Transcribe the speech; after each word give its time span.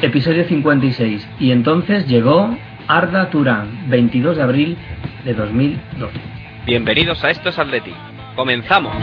Episodio 0.00 0.44
56. 0.44 1.28
Y 1.38 1.52
entonces 1.52 2.06
llegó 2.06 2.56
Arda 2.86 3.30
Turán, 3.30 3.88
22 3.88 4.36
de 4.36 4.42
abril 4.42 4.76
de 5.24 5.34
2012. 5.34 6.18
Bienvenidos 6.66 7.22
a 7.24 7.30
Esto 7.30 7.50
es 7.50 7.58
Atleti. 7.58 7.92
Comenzamos. 8.34 8.94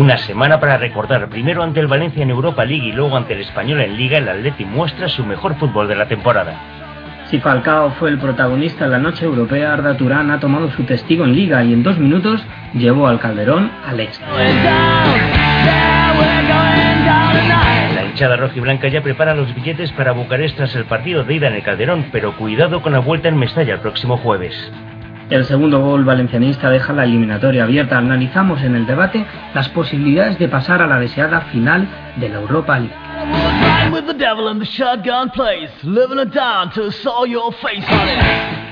Una 0.00 0.16
semana 0.16 0.58
para 0.58 0.78
recordar, 0.78 1.28
primero 1.28 1.62
ante 1.62 1.78
el 1.78 1.86
Valencia 1.86 2.22
en 2.22 2.30
Europa 2.30 2.64
League 2.64 2.86
y 2.86 2.92
luego 2.92 3.18
ante 3.18 3.34
el 3.34 3.42
Español 3.42 3.82
en 3.82 3.98
Liga, 3.98 4.16
el 4.16 4.30
Atleti 4.30 4.64
muestra 4.64 5.10
su 5.10 5.26
mejor 5.26 5.56
fútbol 5.56 5.88
de 5.88 5.94
la 5.94 6.08
temporada. 6.08 6.54
Si 7.26 7.38
Falcao 7.38 7.90
fue 7.90 8.08
el 8.08 8.18
protagonista 8.18 8.86
en 8.86 8.92
la 8.92 8.98
noche 8.98 9.26
europea, 9.26 9.74
Arda 9.74 9.98
Turán 9.98 10.30
ha 10.30 10.40
tomado 10.40 10.70
su 10.70 10.84
testigo 10.84 11.24
en 11.24 11.34
Liga 11.34 11.62
y 11.64 11.74
en 11.74 11.82
dos 11.82 11.98
minutos 11.98 12.42
llevó 12.72 13.08
al 13.08 13.20
Calderón 13.20 13.70
al 13.86 14.00
éxito. 14.00 14.24
La 17.94 18.04
hinchada 18.06 18.38
roja 18.38 18.54
y 18.56 18.60
blanca 18.60 18.88
ya 18.88 19.02
prepara 19.02 19.34
los 19.34 19.54
billetes 19.54 19.92
para 19.92 20.12
Bucarest 20.12 20.56
tras 20.56 20.74
el 20.76 20.86
partido 20.86 21.24
de 21.24 21.34
ida 21.34 21.48
en 21.48 21.56
el 21.56 21.62
Calderón, 21.62 22.06
pero 22.10 22.38
cuidado 22.38 22.80
con 22.80 22.94
la 22.94 23.00
vuelta 23.00 23.28
en 23.28 23.36
Mestalla 23.36 23.74
el 23.74 23.80
próximo 23.80 24.16
jueves. 24.16 24.72
El 25.30 25.44
segundo 25.44 25.80
gol 25.80 26.04
valencianista 26.04 26.68
deja 26.70 26.92
la 26.92 27.04
eliminatoria 27.04 27.62
abierta. 27.62 27.96
Analizamos 27.96 28.62
en 28.62 28.74
el 28.74 28.84
debate 28.84 29.24
las 29.54 29.68
posibilidades 29.68 30.40
de 30.40 30.48
pasar 30.48 30.82
a 30.82 30.88
la 30.88 30.98
deseada 30.98 31.42
final 31.52 31.86
de 32.16 32.28
la 32.28 32.40
Europa 32.40 32.80
League. 32.80 32.94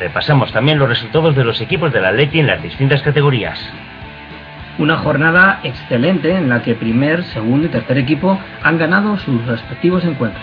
Repasamos 0.01 0.53
también 0.53 0.81
los 0.81 0.89
resultados 0.89 1.37
de 1.37 1.45
los 1.45 1.61
equipos 1.61 1.92
de 1.92 2.00
la 2.00 2.09
Atleti 2.09 2.41
en 2.41 2.48
las 2.48 2.61
distintas 2.61 3.03
categorías. 3.03 3.59
Una 4.78 4.97
jornada 4.97 5.61
excelente 5.62 6.34
en 6.34 6.48
la 6.48 6.62
que 6.62 6.75
primer, 6.75 7.22
segundo 7.25 7.67
y 7.67 7.70
tercer 7.70 7.98
equipo 7.98 8.37
han 8.65 8.78
ganado 8.78 9.17
sus 9.19 9.47
respectivos 9.47 10.05
encuentros. 10.05 10.43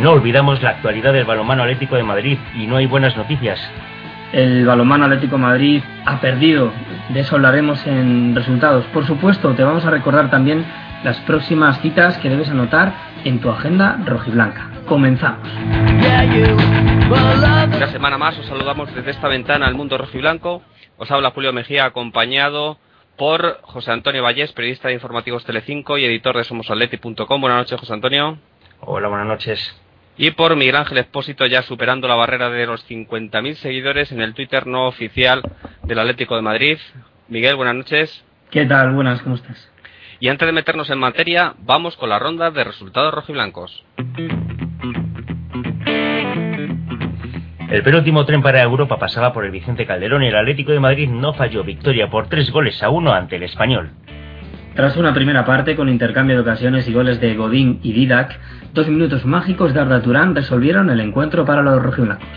No 0.00 0.12
olvidamos 0.12 0.62
la 0.62 0.70
actualidad 0.70 1.12
del 1.12 1.24
balonmano 1.24 1.62
Atlético 1.62 1.96
de 1.96 2.04
Madrid 2.04 2.38
y 2.54 2.66
no 2.66 2.76
hay 2.76 2.86
buenas 2.86 3.16
noticias. 3.16 3.58
El 4.32 4.64
balonmano 4.64 5.06
Atlético 5.06 5.36
de 5.36 5.42
Madrid 5.42 5.82
ha 6.04 6.20
perdido, 6.20 6.70
de 7.08 7.20
eso 7.20 7.34
hablaremos 7.34 7.84
en 7.86 8.34
resultados. 8.34 8.84
Por 8.86 9.06
supuesto, 9.06 9.54
te 9.54 9.64
vamos 9.64 9.84
a 9.86 9.90
recordar 9.90 10.30
también 10.30 10.64
las 11.02 11.18
próximas 11.20 11.80
citas 11.80 12.18
que 12.18 12.28
debes 12.28 12.48
anotar 12.48 12.92
en 13.24 13.40
tu 13.40 13.50
agenda 13.50 13.98
rojiblanca. 14.04 14.70
Comenzamos. 14.86 15.48
Una 17.08 17.88
semana 17.88 18.18
más 18.18 18.38
os 18.38 18.46
saludamos 18.46 18.94
desde 18.94 19.10
esta 19.10 19.28
ventana 19.28 19.66
al 19.66 19.74
mundo 19.74 19.98
rojiblanco. 19.98 20.62
Os 20.96 21.10
habla 21.10 21.30
Julio 21.30 21.52
Mejía 21.52 21.86
acompañado 21.86 22.78
por 23.16 23.60
José 23.62 23.90
Antonio 23.90 24.22
Vallés, 24.22 24.52
periodista 24.52 24.88
de 24.88 24.94
Informativos 24.94 25.44
Telecinco 25.44 25.98
y 25.98 26.04
editor 26.04 26.36
de 26.36 26.44
somosatleti.com. 26.44 27.40
Buenas 27.40 27.58
noches, 27.58 27.80
José 27.80 27.92
Antonio. 27.92 28.38
Hola, 28.80 29.08
buenas 29.08 29.26
noches. 29.26 29.76
Y 30.20 30.32
por 30.32 30.56
Miguel 30.56 30.74
Ángel 30.74 30.98
Expósito, 30.98 31.46
ya 31.46 31.62
superando 31.62 32.08
la 32.08 32.16
barrera 32.16 32.50
de 32.50 32.66
los 32.66 32.84
50.000 32.90 33.54
seguidores 33.54 34.10
en 34.10 34.20
el 34.20 34.34
Twitter 34.34 34.66
no 34.66 34.88
oficial 34.88 35.42
del 35.84 35.98
Atlético 36.00 36.34
de 36.34 36.42
Madrid. 36.42 36.78
Miguel, 37.28 37.54
buenas 37.54 37.76
noches. 37.76 38.24
¿Qué 38.50 38.66
tal? 38.66 38.94
Buenas, 38.94 39.22
¿cómo 39.22 39.36
estás? 39.36 39.70
Y 40.18 40.28
antes 40.28 40.44
de 40.44 40.52
meternos 40.52 40.90
en 40.90 40.98
materia, 40.98 41.54
vamos 41.60 41.96
con 41.96 42.08
la 42.08 42.18
ronda 42.18 42.50
de 42.50 42.64
resultados 42.64 43.14
rojiblancos. 43.14 43.84
El 47.70 47.82
penúltimo 47.84 48.24
tren 48.24 48.42
para 48.42 48.60
Europa 48.60 48.98
pasaba 48.98 49.32
por 49.32 49.44
el 49.44 49.52
Vicente 49.52 49.86
Calderón 49.86 50.24
y 50.24 50.28
el 50.28 50.36
Atlético 50.36 50.72
de 50.72 50.80
Madrid 50.80 51.08
no 51.08 51.34
falló 51.34 51.62
victoria 51.62 52.10
por 52.10 52.28
tres 52.28 52.50
goles 52.50 52.82
a 52.82 52.90
uno 52.90 53.12
ante 53.12 53.36
el 53.36 53.44
español. 53.44 53.90
Tras 54.78 54.96
una 54.96 55.12
primera 55.12 55.44
parte 55.44 55.74
con 55.74 55.88
intercambio 55.88 56.36
de 56.36 56.42
ocasiones 56.42 56.86
y 56.86 56.92
goles 56.92 57.20
de 57.20 57.34
Godín 57.34 57.80
y 57.82 57.92
Didac, 57.92 58.38
dos 58.74 58.86
minutos 58.86 59.26
mágicos 59.26 59.74
de 59.74 59.80
Arda 59.80 60.00
Turán 60.02 60.36
resolvieron 60.36 60.88
el 60.88 61.00
encuentro 61.00 61.44
para 61.44 61.62
los 61.62 61.82
rojiblancos. 61.82 62.28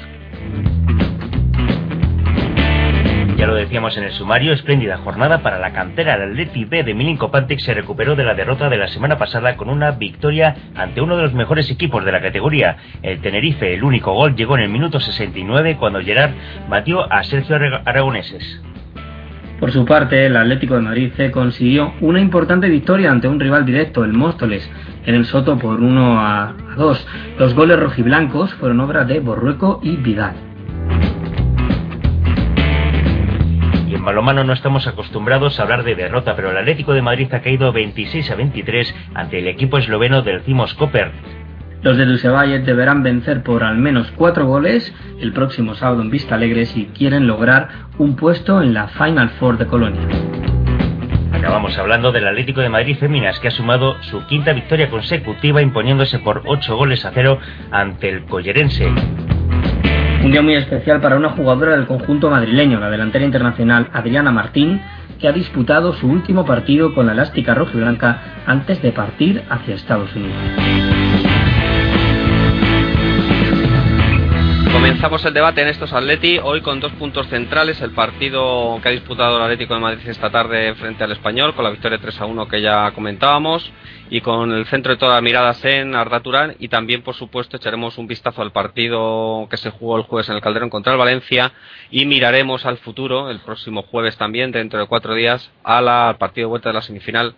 Ya 3.37 3.45
lo 3.45 3.53
decíamos 3.53 3.95
en 3.95 4.05
el 4.05 4.11
sumario, 4.13 4.53
espléndida 4.53 4.97
jornada 4.97 5.43
para 5.43 5.59
la 5.59 5.71
cantera. 5.71 6.15
El 6.15 6.31
Atleti 6.31 6.65
B 6.65 6.83
de 6.83 6.95
Milinko 6.95 7.29
Pantic 7.29 7.59
se 7.59 7.75
recuperó 7.75 8.15
de 8.15 8.23
la 8.23 8.33
derrota 8.33 8.69
de 8.69 8.77
la 8.77 8.87
semana 8.87 9.19
pasada 9.19 9.55
con 9.55 9.69
una 9.69 9.91
victoria 9.91 10.55
ante 10.73 10.99
uno 10.99 11.17
de 11.17 11.21
los 11.21 11.35
mejores 11.35 11.69
equipos 11.69 12.03
de 12.03 12.11
la 12.11 12.21
categoría, 12.21 12.75
el 13.03 13.21
Tenerife. 13.21 13.71
El 13.71 13.83
único 13.83 14.13
gol 14.13 14.35
llegó 14.35 14.57
en 14.57 14.63
el 14.63 14.69
minuto 14.69 14.99
69 14.99 15.77
cuando 15.79 16.01
Gerard 16.01 16.31
batió 16.67 17.05
a 17.13 17.23
Sergio 17.23 17.57
Aragoneses. 17.85 18.63
Por 19.61 19.71
su 19.71 19.85
parte, 19.85 20.25
el 20.25 20.35
Atlético 20.35 20.73
de 20.73 20.81
Madrid 20.81 21.11
C 21.15 21.29
consiguió 21.29 21.93
una 22.01 22.19
importante 22.19 22.67
victoria 22.67 23.11
ante 23.11 23.27
un 23.27 23.39
rival 23.39 23.63
directo, 23.63 24.03
el 24.03 24.11
Móstoles, 24.11 24.67
en 25.05 25.13
el 25.13 25.25
Soto 25.25 25.59
por 25.59 25.79
1 25.79 26.19
a 26.19 26.55
2. 26.77 27.07
Los 27.37 27.53
goles 27.53 27.79
rojiblancos 27.79 28.55
fueron 28.55 28.79
obra 28.79 29.05
de 29.05 29.19
Borrueco 29.19 29.79
y 29.83 29.97
Vidal. 29.97 30.33
Y 33.87 33.93
en 33.93 34.03
balomano 34.03 34.43
no 34.43 34.53
estamos 34.53 34.87
acostumbrados 34.87 35.59
a 35.59 35.63
hablar 35.63 35.83
de 35.83 35.93
derrota, 35.93 36.35
pero 36.35 36.49
el 36.49 36.57
Atlético 36.57 36.93
de 36.93 37.03
Madrid 37.03 37.31
ha 37.31 37.41
caído 37.41 37.71
26 37.71 38.31
a 38.31 38.35
23 38.35 38.95
ante 39.13 39.37
el 39.37 39.47
equipo 39.47 39.77
esloveno 39.77 40.23
del 40.23 40.41
Cimos 40.41 40.73
Koper. 40.73 41.11
Los 41.83 41.97
de 41.97 42.05
Dusevalle 42.05 42.59
deberán 42.59 43.01
vencer 43.01 43.41
por 43.41 43.63
al 43.63 43.77
menos 43.77 44.11
cuatro 44.15 44.45
goles 44.45 44.93
el 45.19 45.33
próximo 45.33 45.73
sábado 45.73 46.03
en 46.03 46.11
Vista 46.11 46.35
Alegre 46.35 46.67
si 46.67 46.85
quieren 46.85 47.25
lograr 47.25 47.69
un 47.97 48.15
puesto 48.15 48.61
en 48.61 48.73
la 48.75 48.87
Final 48.89 49.29
Four 49.31 49.57
de 49.57 49.65
Colonia. 49.65 50.01
Acabamos 51.33 51.75
hablando 51.79 52.11
del 52.11 52.27
Atlético 52.27 52.61
de 52.61 52.69
Madrid 52.69 52.97
Féminas, 52.97 53.39
que 53.39 53.47
ha 53.47 53.51
sumado 53.51 53.95
su 54.03 54.23
quinta 54.27 54.53
victoria 54.53 54.91
consecutiva 54.91 55.59
imponiéndose 55.59 56.19
por 56.19 56.43
ocho 56.45 56.77
goles 56.77 57.03
a 57.03 57.11
cero 57.15 57.39
ante 57.71 58.09
el 58.09 58.25
Collerense. 58.25 58.87
Un 60.23 60.31
día 60.31 60.43
muy 60.43 60.53
especial 60.53 61.01
para 61.01 61.17
una 61.17 61.29
jugadora 61.29 61.75
del 61.75 61.87
conjunto 61.87 62.29
madrileño, 62.29 62.79
la 62.79 62.91
delantera 62.91 63.25
internacional 63.25 63.89
Adriana 63.91 64.31
Martín, 64.31 64.79
que 65.19 65.27
ha 65.27 65.31
disputado 65.31 65.93
su 65.93 66.07
último 66.07 66.45
partido 66.45 66.93
con 66.93 67.07
la 67.07 67.13
elástica 67.13 67.55
roja 67.55 67.71
y 67.73 67.77
blanca 67.77 68.21
antes 68.45 68.79
de 68.83 68.91
partir 68.91 69.43
hacia 69.49 69.73
Estados 69.73 70.15
Unidos. 70.15 70.37
Comenzamos 74.81 75.23
el 75.25 75.35
debate 75.35 75.61
en 75.61 75.67
estos 75.67 75.93
Atleti, 75.93 76.39
hoy 76.39 76.61
con 76.61 76.79
dos 76.79 76.91
puntos 76.93 77.27
centrales, 77.27 77.79
el 77.81 77.91
partido 77.91 78.79
que 78.81 78.89
ha 78.89 78.91
disputado 78.91 79.37
el 79.37 79.43
Atlético 79.43 79.75
de 79.75 79.79
Madrid 79.79 80.07
esta 80.07 80.31
tarde 80.31 80.73
frente 80.73 81.03
al 81.03 81.11
Español, 81.11 81.53
con 81.53 81.63
la 81.63 81.69
victoria 81.69 81.99
3 81.99 82.19
a 82.19 82.25
1 82.25 82.47
que 82.47 82.63
ya 82.63 82.89
comentábamos, 82.89 83.71
y 84.09 84.21
con 84.21 84.51
el 84.51 84.65
centro 84.65 84.93
de 84.93 84.97
todas 84.97 85.21
miradas 85.21 85.63
en 85.65 85.93
Arda 85.93 86.21
Turán, 86.21 86.55
y 86.57 86.67
también, 86.67 87.03
por 87.03 87.13
supuesto, 87.13 87.57
echaremos 87.57 87.99
un 87.99 88.07
vistazo 88.07 88.41
al 88.41 88.51
partido 88.51 89.47
que 89.51 89.57
se 89.57 89.69
jugó 89.69 89.97
el 89.97 90.03
jueves 90.03 90.29
en 90.29 90.35
el 90.37 90.41
Calderón 90.41 90.71
contra 90.71 90.93
el 90.93 90.97
Valencia, 90.97 91.51
y 91.91 92.07
miraremos 92.07 92.65
al 92.65 92.79
futuro, 92.79 93.29
el 93.29 93.39
próximo 93.39 93.83
jueves 93.83 94.17
también, 94.17 94.51
dentro 94.51 94.79
de 94.79 94.87
cuatro 94.87 95.13
días, 95.13 95.51
al 95.63 96.17
partido 96.17 96.47
de 96.47 96.49
vuelta 96.49 96.69
de 96.69 96.73
la 96.73 96.81
semifinal 96.81 97.35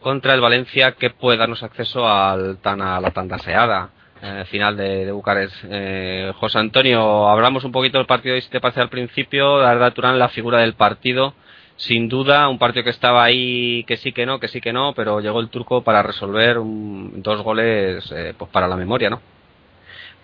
contra 0.00 0.34
el 0.34 0.42
Valencia, 0.42 0.92
que 0.92 1.08
puede 1.08 1.38
darnos 1.38 1.62
acceso 1.62 2.06
al 2.06 2.58
tan, 2.58 2.82
a 2.82 3.00
la 3.00 3.12
tan 3.12 3.28
deseada 3.28 3.92
eh, 4.22 4.44
final 4.46 4.76
de, 4.76 5.04
de 5.04 5.12
Bucarest. 5.12 5.54
Eh, 5.68 6.32
José 6.36 6.58
Antonio, 6.58 7.28
hablamos 7.28 7.64
un 7.64 7.72
poquito 7.72 7.98
del 7.98 8.06
partido, 8.06 8.40
si 8.40 8.48
te 8.48 8.60
parece 8.60 8.80
al 8.80 8.88
principio, 8.88 9.56
Arda 9.56 9.90
Turán, 9.90 10.18
la 10.18 10.28
figura 10.28 10.60
del 10.60 10.74
partido. 10.74 11.34
Sin 11.76 12.08
duda, 12.08 12.48
un 12.48 12.58
partido 12.58 12.84
que 12.84 12.90
estaba 12.90 13.24
ahí, 13.24 13.82
que 13.84 13.96
sí 13.96 14.12
que 14.12 14.24
no, 14.24 14.38
que 14.38 14.46
sí 14.46 14.60
que 14.60 14.72
no, 14.72 14.92
pero 14.94 15.20
llegó 15.20 15.40
el 15.40 15.48
turco 15.48 15.82
para 15.82 16.02
resolver 16.02 16.58
un, 16.58 17.22
dos 17.22 17.42
goles 17.42 18.12
eh, 18.14 18.34
pues 18.38 18.50
para 18.50 18.68
la 18.68 18.76
memoria, 18.76 19.10
¿no? 19.10 19.20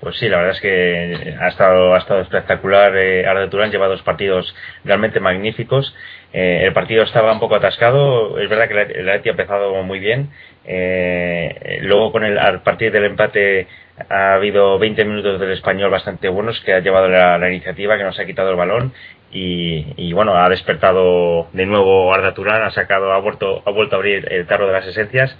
Pues 0.01 0.17
sí, 0.17 0.29
la 0.29 0.37
verdad 0.37 0.55
es 0.55 0.61
que 0.61 1.37
ha 1.41 1.49
estado, 1.49 1.95
ha 1.95 1.99
estado 1.99 2.21
espectacular. 2.21 2.97
Eh, 2.97 3.27
Arda 3.27 3.51
Turán 3.51 3.73
lleva 3.73 3.89
dos 3.89 4.03
partidos 4.03 4.55
realmente 4.85 5.19
magníficos. 5.19 5.93
Eh, 6.33 6.61
el 6.65 6.73
partido 6.73 7.05
estaba 7.05 7.33
un 7.33 7.41
poco 7.41 7.57
atascado. 7.57 8.39
Es 8.39 8.49
verdad 8.49 8.69
que 8.69 9.01
el 9.01 9.09
Atleti 9.09 9.29
ha 9.29 9.33
empezado 9.33 9.83
muy 9.83 9.99
bien. 9.99 10.31
Eh, 10.65 11.79
luego, 11.83 12.13
con 12.13 12.25
el, 12.25 12.39
a 12.39 12.63
partir 12.63 12.93
del 12.93 13.05
empate, 13.05 13.67
ha 14.11 14.35
habido 14.35 14.79
20 14.79 15.05
minutos 15.05 15.41
del 15.41 15.53
español 15.53 15.91
bastante 15.91 16.29
buenos 16.29 16.61
que 16.61 16.75
ha 16.75 16.81
llevado 16.81 17.09
la, 17.09 17.39
la 17.39 17.49
iniciativa, 17.49 17.97
que 17.97 18.05
nos 18.05 18.19
ha 18.19 18.27
quitado 18.27 18.51
el 18.51 18.57
balón. 18.57 18.93
Y, 19.33 19.87
y, 19.97 20.13
bueno, 20.13 20.37
ha 20.37 20.49
despertado 20.49 21.49
de 21.53 21.67
nuevo 21.67 22.13
Arda 22.13 22.35
Turán, 22.35 22.63
ha 22.63 22.71
sacado, 22.71 23.13
ha 23.13 23.19
vuelto, 23.19 23.63
ha 23.67 23.71
vuelto 23.71 23.97
a 23.97 23.99
abrir 23.99 24.27
el 24.33 24.47
tarro 24.47 24.67
de 24.67 24.73
las 24.73 24.87
esencias 24.87 25.37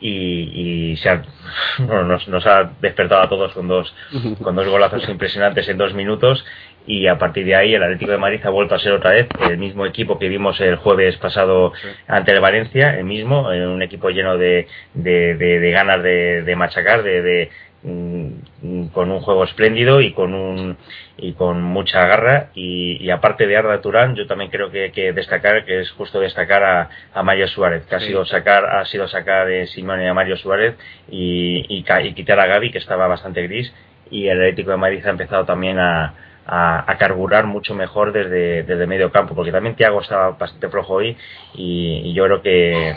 y, 0.00 0.92
y 0.92 0.96
se 0.98 1.08
ha, 1.08 1.22
bueno, 1.78 2.04
nos, 2.04 2.28
nos, 2.28 2.46
ha 2.46 2.70
despertado 2.80 3.22
a 3.22 3.28
todos 3.28 3.52
con 3.52 3.68
dos, 3.68 3.94
con 4.42 4.54
dos 4.56 4.68
golazos 4.68 5.08
impresionantes 5.08 5.68
en 5.68 5.78
dos 5.78 5.94
minutos 5.94 6.44
y 6.86 7.08
a 7.08 7.18
partir 7.18 7.44
de 7.44 7.56
ahí 7.56 7.74
el 7.74 7.82
Atlético 7.82 8.12
de 8.12 8.18
Madrid 8.18 8.40
ha 8.44 8.50
vuelto 8.50 8.74
a 8.74 8.78
ser 8.78 8.92
otra 8.92 9.10
vez 9.10 9.26
el 9.40 9.58
mismo 9.58 9.84
equipo 9.86 10.18
que 10.18 10.28
vimos 10.28 10.60
el 10.60 10.76
jueves 10.76 11.16
pasado 11.16 11.72
ante 12.06 12.32
el 12.32 12.40
Valencia, 12.40 12.96
el 12.96 13.04
mismo, 13.04 13.48
un 13.48 13.82
equipo 13.82 14.10
lleno 14.10 14.38
de, 14.38 14.68
de, 14.94 15.70
ganas 15.72 16.02
de, 16.02 16.54
machacar, 16.56 17.02
de, 17.02 17.50
mm, 17.82 18.86
con 18.92 19.10
un 19.10 19.20
juego 19.20 19.44
espléndido 19.44 20.00
y 20.00 20.12
con 20.12 20.32
un 20.32 20.76
y 21.18 21.32
con 21.32 21.60
mucha 21.62 22.06
garra. 22.06 22.50
Y, 22.54 23.10
aparte 23.10 23.46
de 23.46 23.56
Arda 23.56 23.80
Turán 23.80 24.14
yo 24.14 24.26
también 24.26 24.50
creo 24.50 24.70
que, 24.70 24.92
que 24.92 25.12
destacar 25.12 25.64
que 25.64 25.80
es 25.80 25.90
justo 25.90 26.20
destacar 26.20 26.62
a, 26.62 26.90
a 27.12 27.22
Mario 27.24 27.48
Suárez 27.48 27.84
que 27.86 27.96
ha 27.96 28.00
sido 28.00 28.24
sacar 28.26 28.64
ha 28.64 28.84
sido 28.84 29.08
sacar 29.08 29.48
de 29.48 29.66
Simone 29.66 30.08
a 30.08 30.14
Mario 30.14 30.36
Suárez 30.36 30.76
y, 31.10 31.64
y, 31.68 31.84
y 31.84 32.14
quitar 32.14 32.38
a 32.38 32.46
Gaby 32.46 32.70
que 32.70 32.78
estaba 32.78 33.08
bastante 33.08 33.42
gris. 33.42 33.72
Y 34.08 34.28
el 34.28 34.38
Atlético 34.38 34.70
de 34.70 34.76
Madrid 34.76 35.04
ha 35.04 35.10
empezado 35.10 35.44
también 35.44 35.80
a, 35.80 36.14
a, 36.46 36.96
carburar 36.98 37.46
mucho 37.46 37.74
mejor 37.74 38.12
desde, 38.12 38.62
desde 38.62 38.86
medio 38.86 39.10
campo, 39.10 39.34
porque 39.34 39.50
también 39.50 39.74
Tiago 39.74 40.00
estaba 40.00 40.30
bastante 40.30 40.68
flojo 40.68 40.94
hoy 40.94 41.16
y, 41.54 42.12
yo 42.14 42.24
creo 42.24 42.42
que, 42.42 42.94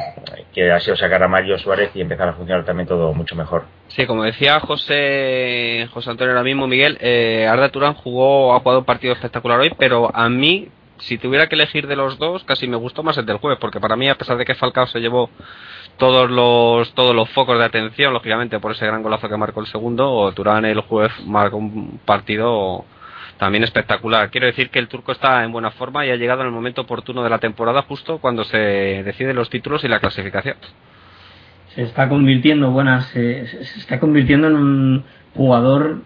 que, 0.54 0.72
ha 0.72 0.80
sido 0.80 0.96
sacar 0.96 1.24
a 1.24 1.28
Mario 1.28 1.58
Suárez 1.58 1.92
y 1.96 2.02
empezar 2.02 2.30
a 2.30 2.34
funcionar 2.34 2.64
también 2.64 2.88
todo 2.88 3.14
mucho 3.14 3.36
mejor. 3.36 3.64
Sí, 3.88 4.06
como 4.06 4.24
decía 4.24 4.60
José 4.60 5.88
José 5.92 6.12
Antonio 6.12 6.34
ahora 6.34 6.44
mismo, 6.44 6.68
Miguel, 6.68 6.98
eh, 7.02 7.48
Arda 7.50 7.70
Turán 7.70 7.96
jugó, 7.96 8.54
ha 8.54 8.60
jugado 8.60 8.80
un 8.80 8.86
partido 8.86 9.14
espectacular 9.14 9.60
hoy, 9.60 9.74
pero 9.78 10.16
a 10.16 10.30
mí, 10.30 10.70
si 11.00 11.18
tuviera 11.18 11.48
que 11.48 11.56
elegir 11.56 11.88
de 11.88 11.96
los 11.96 12.20
dos, 12.20 12.44
casi 12.44 12.68
me 12.68 12.78
gustó 12.78 13.02
más 13.04 13.18
el 13.18 13.26
del 13.26 13.38
jueves, 13.38 13.58
porque 13.60 13.80
para 13.80 13.96
mí, 13.96 14.08
a 14.10 14.16
pesar 14.16 14.38
de 14.38 14.46
que 14.46 14.56
Falcao 14.56 14.86
se 14.88 15.00
llevó 15.00 15.30
todos 15.98 16.30
los 16.30 16.94
todos 16.94 17.16
los 17.16 17.30
focos 17.32 17.58
de 17.58 17.66
atención, 17.66 18.14
lógicamente 18.14 18.60
por 18.60 18.72
ese 18.72 18.86
gran 18.86 19.02
golazo 19.02 19.28
que 19.28 19.38
marcó 19.38 19.60
el 19.60 19.68
segundo, 19.68 20.32
Turán 20.34 20.66
el 20.66 20.82
jueves 20.82 21.12
marcó 21.26 21.58
un 21.58 22.00
partido 22.06 22.86
también 23.40 23.64
espectacular. 23.64 24.30
Quiero 24.30 24.48
decir 24.48 24.70
que 24.70 24.80
el 24.80 24.90
turco 24.90 25.14
está 25.14 25.44
en 25.44 25.52
buena 25.52 25.72
forma 25.72 26.06
y 26.06 26.12
ha 26.12 26.18
llegado 26.18 26.42
en 26.42 26.48
el 26.48 26.54
momento 26.54 26.82
oportuno 26.82 27.24
de 27.24 27.30
la 27.30 27.40
temporada, 27.40 27.82
justo 27.84 28.20
cuando 28.20 28.44
se 28.44 28.58
deciden 28.58 29.36
los 29.36 29.50
títulos 29.50 29.84
y 29.84 29.88
la 29.88 30.00
clasificación. 30.00 30.58
Se 31.74 31.84
está 31.84 32.10
convirtiendo, 32.10 32.70
buenas, 32.72 33.06
se, 33.08 33.42
está 33.42 34.00
convirtiendo 34.00 34.48
en 34.48 34.56
un 34.56 35.04
jugador 35.34 36.02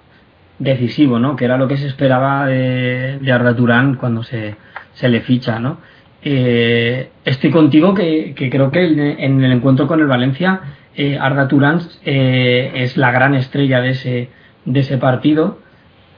decisivo, 0.60 1.18
¿no? 1.18 1.36
Que 1.36 1.46
era 1.46 1.58
lo 1.58 1.68
que 1.68 1.78
se 1.78 1.88
esperaba 1.88 2.46
de, 2.46 3.18
de 3.20 3.32
Arda 3.32 3.56
Turán 3.56 3.96
cuando 3.96 4.22
se, 4.22 4.56
se 4.94 5.10
le 5.10 5.22
ficha, 5.22 5.60
¿no? 5.60 5.80
Eh, 6.22 7.10
estoy 7.26 7.50
contigo 7.50 7.96
que, 7.96 8.36
creo 8.36 8.72
que 8.72 8.86
en, 8.86 9.44
el 9.44 9.52
encuentro 9.52 9.88
con 9.88 10.00
el 10.00 10.08
Valencia 10.08 10.62
eh, 10.96 11.18
Arda 11.20 11.48
Turán 11.48 11.82
eh, 12.06 12.72
es 12.76 12.96
la 12.96 13.12
gran 13.12 13.34
estrella 13.34 13.82
de 13.82 13.90
ese, 13.90 14.30
de 14.66 14.80
ese 14.80 14.98
partido 15.00 15.63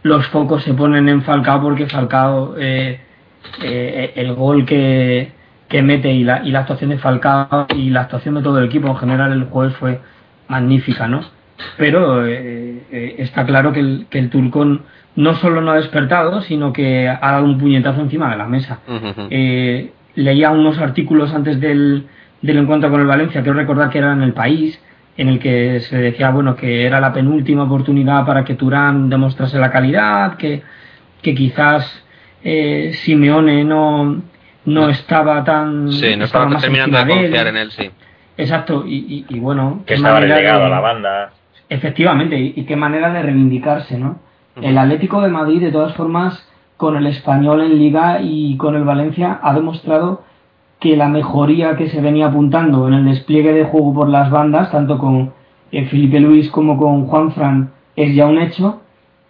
los 0.06 0.28
focos 0.28 0.64
se 0.64 0.76
ponen 0.76 1.10
en 1.10 1.24
Falcao 1.24 1.64
porque 1.64 1.88
Falcao, 1.88 2.54
eh, 2.60 3.00
eh, 3.64 4.14
el 4.16 4.36
gol 4.36 4.64
que, 4.64 5.32
que 5.68 5.82
mete 5.82 6.12
y 6.12 6.24
la, 6.24 6.46
y 6.46 6.52
la 6.52 6.60
actuación 6.60 6.92
de 6.92 7.00
Falcao 7.00 7.66
y 7.76 7.90
la 7.90 8.02
actuación 8.02 8.36
de 8.36 8.44
todo 8.44 8.60
el 8.60 8.66
equipo 8.66 8.88
en 8.88 8.98
general 8.98 9.34
el 9.34 9.46
jueves 9.46 9.76
fue 9.78 10.00
magnífica, 10.48 11.08
¿no? 11.08 11.22
Pero 11.78 12.24
eh, 12.24 13.16
está 13.18 13.48
claro 13.48 13.74
que 13.74 13.80
el, 13.80 14.06
que 14.12 14.20
el 14.20 14.30
Turcón 14.30 14.84
no 15.16 15.34
solo 15.38 15.62
no 15.62 15.72
ha 15.72 15.78
despertado, 15.78 16.42
sino 16.42 16.72
que 16.72 17.10
ha 17.10 17.32
dado 17.32 17.46
un 17.46 17.58
puñetazo 17.58 18.02
encima 18.02 18.30
de 18.30 18.38
la 18.38 18.46
mesa. 18.46 18.82
leía 20.14 20.52
unos 20.52 20.78
artículos 20.78 21.34
antes 21.34 21.60
del, 21.60 22.06
del 22.44 22.58
encuentro 22.60 22.92
con 22.92 23.02
el 23.02 23.08
Valencia, 23.08 23.42
quiero 23.42 23.58
recordar 23.58 23.90
que 23.90 23.98
era 23.98 24.14
en 24.14 24.22
el 24.22 24.34
país, 24.34 24.80
en 25.18 25.30
el 25.30 25.40
que 25.40 25.80
se 25.80 25.98
decía 25.98 26.30
bueno 26.32 26.56
que 26.56 26.86
era 26.86 27.00
la 27.00 27.14
penúltima 27.14 27.64
oportunidad 27.64 28.26
para 28.26 28.44
que 28.44 28.56
Turán 28.56 29.10
demostrase 29.10 29.58
la 29.58 29.72
calidad, 29.72 30.36
que, 30.38 30.62
que 31.22 31.34
quizás 31.34 32.04
eh, 32.44 32.92
Simeone 32.94 33.64
no, 33.64 34.22
no 34.66 34.90
estaba 34.90 35.44
tan 35.44 35.92
sí, 35.92 36.16
no 36.16 36.26
estaba, 36.26 36.58
terminando 36.58 36.98
de 36.98 37.08
confiar 37.08 37.48
en 37.48 37.58
él, 37.58 37.72
sí. 37.72 37.90
Exacto, 38.38 38.84
y, 38.86 39.26
y, 39.30 39.40
bueno, 39.40 39.84
que 39.86 39.94
estaba 39.94 40.20
relegado 40.20 40.66
a 40.66 40.70
la 40.70 40.80
banda. 40.82 41.32
Efectivamente, 41.70 42.38
y, 42.38 42.66
qué 42.66 42.76
manera 42.76 43.12
de 43.12 43.22
reivindicarse, 43.22 43.98
¿no? 43.98 44.20
El 44.62 44.78
Atlético 44.78 45.22
de 45.22 45.30
Madrid, 45.30 45.62
de 45.62 45.72
todas 45.72 45.96
formas, 45.96 46.48
con 46.78 46.96
el 46.98 47.08
español 47.08 47.62
en 47.62 47.78
Liga 47.78 48.20
y 48.22 48.56
con 48.58 48.76
el 48.76 48.84
Valencia, 48.84 49.40
ha 49.42 49.54
demostrado 49.54 50.24
que 50.80 50.96
la 50.96 51.08
mejoría 51.08 51.78
que 51.78 51.90
se 51.90 52.02
venía 52.02 52.28
apuntando 52.28 52.88
en 52.88 52.94
el 52.96 53.06
despliegue 53.06 53.54
de 53.54 53.66
juego 53.66 53.94
por 53.94 54.10
las 54.10 54.30
bandas, 54.30 54.72
tanto 54.72 54.98
con 54.98 55.32
eh, 55.72 55.86
Felipe 55.86 56.20
Luis 56.20 56.50
como 56.50 56.78
con 56.78 57.08
Juan 57.08 57.32
Fran, 57.32 57.72
es 57.96 58.14
ya 58.16 58.28
un 58.28 58.40
hecho, 58.40 58.82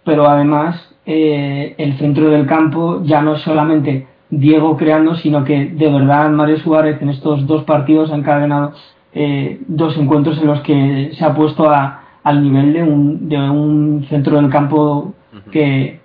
pero 0.04 0.28
además 0.28 0.94
eh, 1.06 1.74
el 1.78 1.96
centro 1.98 2.28
del 2.30 2.46
campo 2.46 3.02
ya 3.04 3.22
no 3.22 3.34
es 3.34 3.42
solamente 3.42 4.06
Diego 4.28 4.76
creando, 4.76 5.14
sino 5.14 5.44
que 5.44 5.66
de 5.66 5.90
verdad 5.90 6.30
Mario 6.30 6.58
Suárez 6.58 7.00
en 7.00 7.10
estos 7.10 7.46
dos 7.46 7.62
partidos 7.64 8.10
ha 8.10 8.16
encadenado 8.16 8.72
eh, 9.14 9.60
dos 9.68 9.96
encuentros 9.96 10.38
en 10.38 10.46
los 10.48 10.60
que 10.60 11.12
se 11.16 11.24
ha 11.24 11.34
puesto 11.34 11.70
a, 11.70 12.02
al 12.22 12.42
nivel 12.42 12.72
de 12.72 12.82
un, 12.82 13.28
de 13.28 13.38
un 13.38 14.04
centro 14.10 14.36
del 14.36 14.50
campo 14.50 15.14
que, 15.52 15.95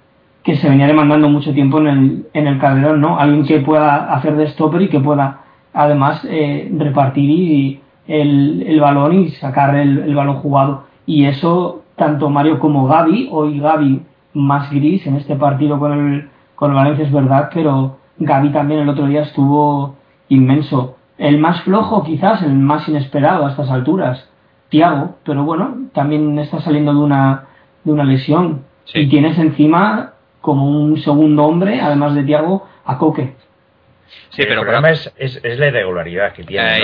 que 0.44 0.56
se 0.56 0.70
venía 0.70 0.88
demandando 0.88 1.30
mucho 1.30 1.54
tiempo 1.54 1.80
en 1.80 1.88
el, 1.88 2.26
en 2.34 2.48
el 2.48 2.60
Calderón, 2.60 3.02
¿no? 3.02 3.20
Alguien 3.20 3.46
que 3.46 3.60
pueda 3.60 4.14
hacer 4.14 4.36
de 4.36 4.48
stopper 4.48 4.82
y 4.84 4.90
que 4.90 5.00
pueda 5.00 5.42
además 5.74 6.26
eh, 6.30 6.72
repartir 6.78 7.82
el, 8.08 8.64
el, 8.68 8.80
balón 8.80 9.14
y 9.14 9.30
sacar 9.30 9.76
el, 9.76 10.00
el, 10.00 10.16
balón 10.16 10.38
jugado. 10.38 10.86
Y 11.06 11.26
eso, 11.26 11.84
tanto 11.96 12.30
Mario 12.30 12.60
como 12.60 12.88
Gaby, 12.88 13.30
hoy 13.32 13.60
Gaby 13.60 14.02
más 14.34 14.72
gris 14.72 15.06
en 15.06 15.16
este 15.16 15.36
partido 15.36 15.80
con 15.80 15.94
el, 15.94 16.30
con 16.56 16.72
el 16.72 16.76
Valencia 16.76 17.06
es 17.06 17.12
verdad, 17.12 17.50
pero 17.54 17.98
Gaby 18.18 18.50
también 18.50 18.82
el 18.82 18.90
otro 18.90 19.06
día 19.06 19.22
estuvo 19.22 19.96
inmenso. 20.30 20.98
El 21.18 21.38
más 21.38 21.62
flojo 21.62 22.04
quizás, 22.04 22.42
el 22.42 22.54
más 22.54 22.88
inesperado 22.90 23.46
a 23.46 23.52
estas 23.52 23.70
alturas, 23.70 24.28
Tiago, 24.70 25.18
pero 25.24 25.44
bueno, 25.44 25.76
también 25.94 26.40
está 26.40 26.62
saliendo 26.62 26.94
de 26.94 27.00
una, 27.00 27.46
de 27.84 27.92
una 27.92 28.04
lesión. 28.04 28.64
Y 28.94 29.08
tienes 29.08 29.38
encima 29.38 30.14
como 30.42 30.68
un 30.68 30.98
segundo 31.00 31.46
hombre, 31.46 31.80
además 31.80 32.16
de 32.16 32.24
Tiago, 32.24 32.68
a 32.86 32.98
Coque. 32.98 33.34
Sí, 34.30 34.44
pero 34.44 34.62
el 34.62 34.66
problema 34.66 34.92
es, 34.92 35.12
es, 35.18 35.60
la 35.60 35.68
irregularidad 35.68 36.34
que 36.34 36.44
tiene. 36.44 36.80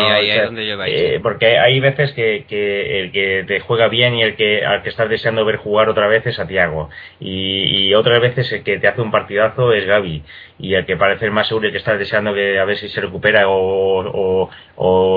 eh, 0.88 1.20
porque 1.22 1.58
hay 1.58 1.80
veces 1.80 2.12
que, 2.14 2.46
que, 2.48 3.02
el 3.02 3.12
que 3.12 3.46
te 3.48 3.60
juega 3.62 3.88
bien 3.88 4.16
y 4.16 4.22
el 4.22 4.36
que 4.36 4.66
al 4.66 4.84
que 4.84 4.90
estás 4.90 5.10
deseando 5.10 5.46
ver 5.46 5.58
jugar 5.58 5.90
otra 5.90 6.08
vez 6.08 6.26
es 6.26 6.40
a 6.40 6.48
Tiago. 6.48 6.90
Y, 7.20 7.88
y 7.88 7.94
otras 7.96 8.20
veces 8.22 8.52
el 8.52 8.64
que 8.64 8.80
te 8.80 8.88
hace 8.88 9.02
un 9.02 9.12
partidazo 9.12 9.74
es 9.74 9.86
Gaby. 9.86 10.24
Y 10.60 10.74
el 10.74 10.86
que 10.86 10.98
parece 10.98 11.26
el 11.26 11.32
más 11.32 11.48
seguro 11.48 11.68
y 11.68 11.72
que 11.72 11.78
estás 11.78 12.00
deseando 12.00 12.34
que 12.34 12.60
a 12.60 12.66
ver 12.66 12.78
si 12.78 12.90
se 12.90 13.02
recupera 13.02 13.48
o, 13.48 14.06
o, 14.06 14.50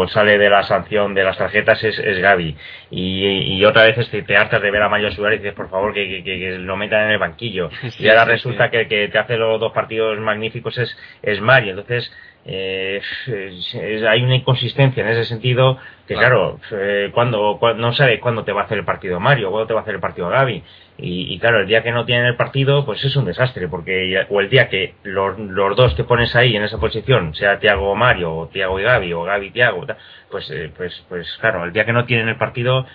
sale 0.09 0.39
de 0.39 0.49
la 0.49 0.63
sanción 0.63 1.15
de 1.15 1.25
las 1.25 1.37
tarjetas 1.37 1.83
es, 1.85 1.99
es 1.99 2.19
Gaby. 2.19 2.57
Y, 2.91 3.57
y 3.57 3.65
otras 3.65 3.87
veces 3.87 4.11
te, 4.11 4.23
te, 4.23 4.37
hartas 4.37 4.63
de 4.63 4.71
ver 4.71 4.83
a 4.83 4.89
Mayo 4.89 5.11
Suárez 5.13 5.41
y 5.41 5.43
dices, 5.43 5.57
por 5.57 5.69
favor, 5.69 5.93
que, 5.93 6.23
que, 6.25 6.59
lo 6.59 6.77
metan 6.77 7.07
en 7.07 7.11
el 7.13 7.19
banquillo. 7.19 7.71
y 7.99 8.09
ahora 8.09 8.25
resulta 8.25 8.71
que 8.71 8.83
el 8.83 8.89
que 8.89 9.09
te 9.09 9.19
hace 9.19 9.37
los 9.37 9.61
dos 9.61 9.73
partidos 9.73 10.19
magníficos 10.19 10.79
es, 10.79 10.97
es 11.23 11.41
Mario. 11.41 11.71
Entonces, 11.71 12.11
eh, 12.45 13.01
hay 14.09 14.23
una 14.23 14.37
inconsistencia 14.37 15.03
en 15.03 15.11
ese 15.11 15.25
sentido 15.25 15.79
que 16.07 16.15
claro, 16.15 16.59
eh, 16.73 17.11
cuando, 17.15 17.61
no 17.77 17.93
sabes 17.93 18.19
cuándo 18.21 18.43
te 18.43 18.53
va 18.53 18.63
a 18.63 18.65
hacer 18.65 18.79
el 18.79 18.85
partido 18.85 19.21
Mario, 19.21 19.51
cuándo 19.51 19.69
te 19.69 19.75
va 19.75 19.81
a 19.81 19.83
hacer 19.83 19.95
el 19.95 20.01
partido 20.01 20.29
Gaby. 20.29 20.63
Y, 21.03 21.39
claro, 21.39 21.61
el 21.61 21.67
día 21.67 21.83
que 21.83 21.93
no 21.93 22.05
tienen 22.05 22.27
el 22.27 22.37
partido 22.37 22.85
pues 22.85 23.03
es 23.03 23.17
un 23.17 23.25
desastre 23.25 23.69
porque 23.69 24.27
o 24.29 24.41
el 24.41 24.51
día 24.51 24.69
que 24.69 24.97
los, 25.05 25.39
los 25.39 25.75
dos 25.75 25.97
te 25.97 26.05
pones 26.05 26.37
ahí 26.37 26.57
en 26.57 26.65
esa 26.65 26.79
posición, 26.79 27.35
sea 27.35 27.59
Tiago 27.59 27.91
o 27.91 27.95
Mario 27.95 28.37
o 28.37 28.49
Tiago 28.49 28.79
y 28.79 28.83
Gaby 28.83 29.13
o 29.15 29.23
Gaby 29.23 29.47
y 29.47 29.51
Tiago, 29.51 29.87
pues, 30.31 30.51
eh, 30.51 30.71
pues, 30.77 31.03
pues 31.09 31.27
claro, 31.41 31.65
el 31.65 31.73
día 31.73 31.87
que 31.87 31.95
no 31.95 32.05
tienen 32.05 32.29
el 32.29 32.37
partido 32.37 32.87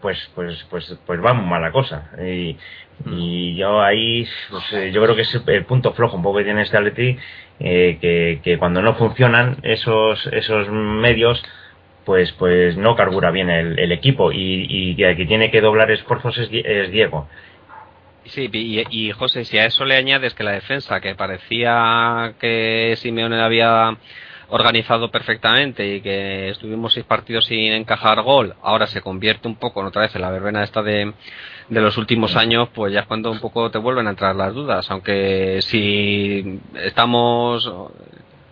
pues 0.00 0.30
pues 0.34 0.66
pues 0.70 0.98
pues 1.06 1.24
va 1.24 1.32
muy 1.32 1.46
mala 1.46 1.72
cosa. 1.72 2.10
Y, 2.24 2.56
y 3.06 3.56
yo 3.56 3.80
ahí 3.82 4.26
pues, 4.50 4.92
yo 4.92 5.02
creo 5.02 5.16
que 5.16 5.22
es 5.22 5.42
el 5.46 5.64
punto 5.64 5.92
flojo 5.92 6.16
un 6.16 6.22
poco 6.22 6.38
que 6.38 6.44
tiene 6.44 6.62
este 6.62 6.76
Atleti 6.76 7.16
eh, 7.58 7.98
que, 8.00 8.40
que, 8.42 8.58
cuando 8.58 8.82
no 8.82 8.94
funcionan 8.94 9.58
esos 9.62 10.26
esos 10.32 10.68
medios 10.70 11.42
pues 12.04 12.32
pues 12.32 12.76
no 12.76 12.96
carbura 12.96 13.30
bien 13.30 13.50
el, 13.50 13.78
el 13.78 13.92
equipo. 13.92 14.32
Y, 14.32 14.66
y 14.96 15.02
el 15.02 15.16
que 15.16 15.26
tiene 15.26 15.50
que 15.50 15.60
doblar 15.60 15.90
esfuerzos 15.90 16.38
es, 16.38 16.48
es 16.52 16.90
Diego. 16.90 17.28
Sí, 18.24 18.48
y, 18.52 18.84
y, 18.90 19.12
José, 19.12 19.44
si 19.44 19.58
a 19.58 19.66
eso 19.66 19.84
le 19.84 19.96
añades 19.96 20.34
que 20.34 20.44
la 20.44 20.52
defensa, 20.52 21.00
que 21.00 21.14
parecía 21.14 22.34
que 22.38 22.94
Simeone 22.96 23.40
había 23.40 23.96
organizado 24.50 25.10
perfectamente 25.10 25.96
y 25.96 26.00
que 26.00 26.50
estuvimos 26.50 26.92
seis 26.92 27.06
partidos 27.06 27.46
sin 27.46 27.72
encajar 27.72 28.22
gol, 28.22 28.54
ahora 28.62 28.86
se 28.86 29.00
convierte 29.00 29.48
un 29.48 29.56
poco 29.56 29.80
en 29.80 29.86
otra 29.86 30.02
vez 30.02 30.14
en 30.14 30.22
la 30.22 30.30
verbena 30.30 30.62
esta 30.62 30.82
de, 30.82 31.12
de 31.68 31.80
los 31.80 31.96
últimos 31.96 32.36
años, 32.36 32.68
pues 32.74 32.92
ya 32.92 33.00
es 33.00 33.06
cuando 33.06 33.30
un 33.30 33.40
poco 33.40 33.70
te 33.70 33.78
vuelven 33.78 34.06
a 34.06 34.10
entrar 34.10 34.34
las 34.36 34.52
dudas, 34.54 34.90
aunque 34.90 35.60
si 35.62 36.60
estamos 36.74 37.70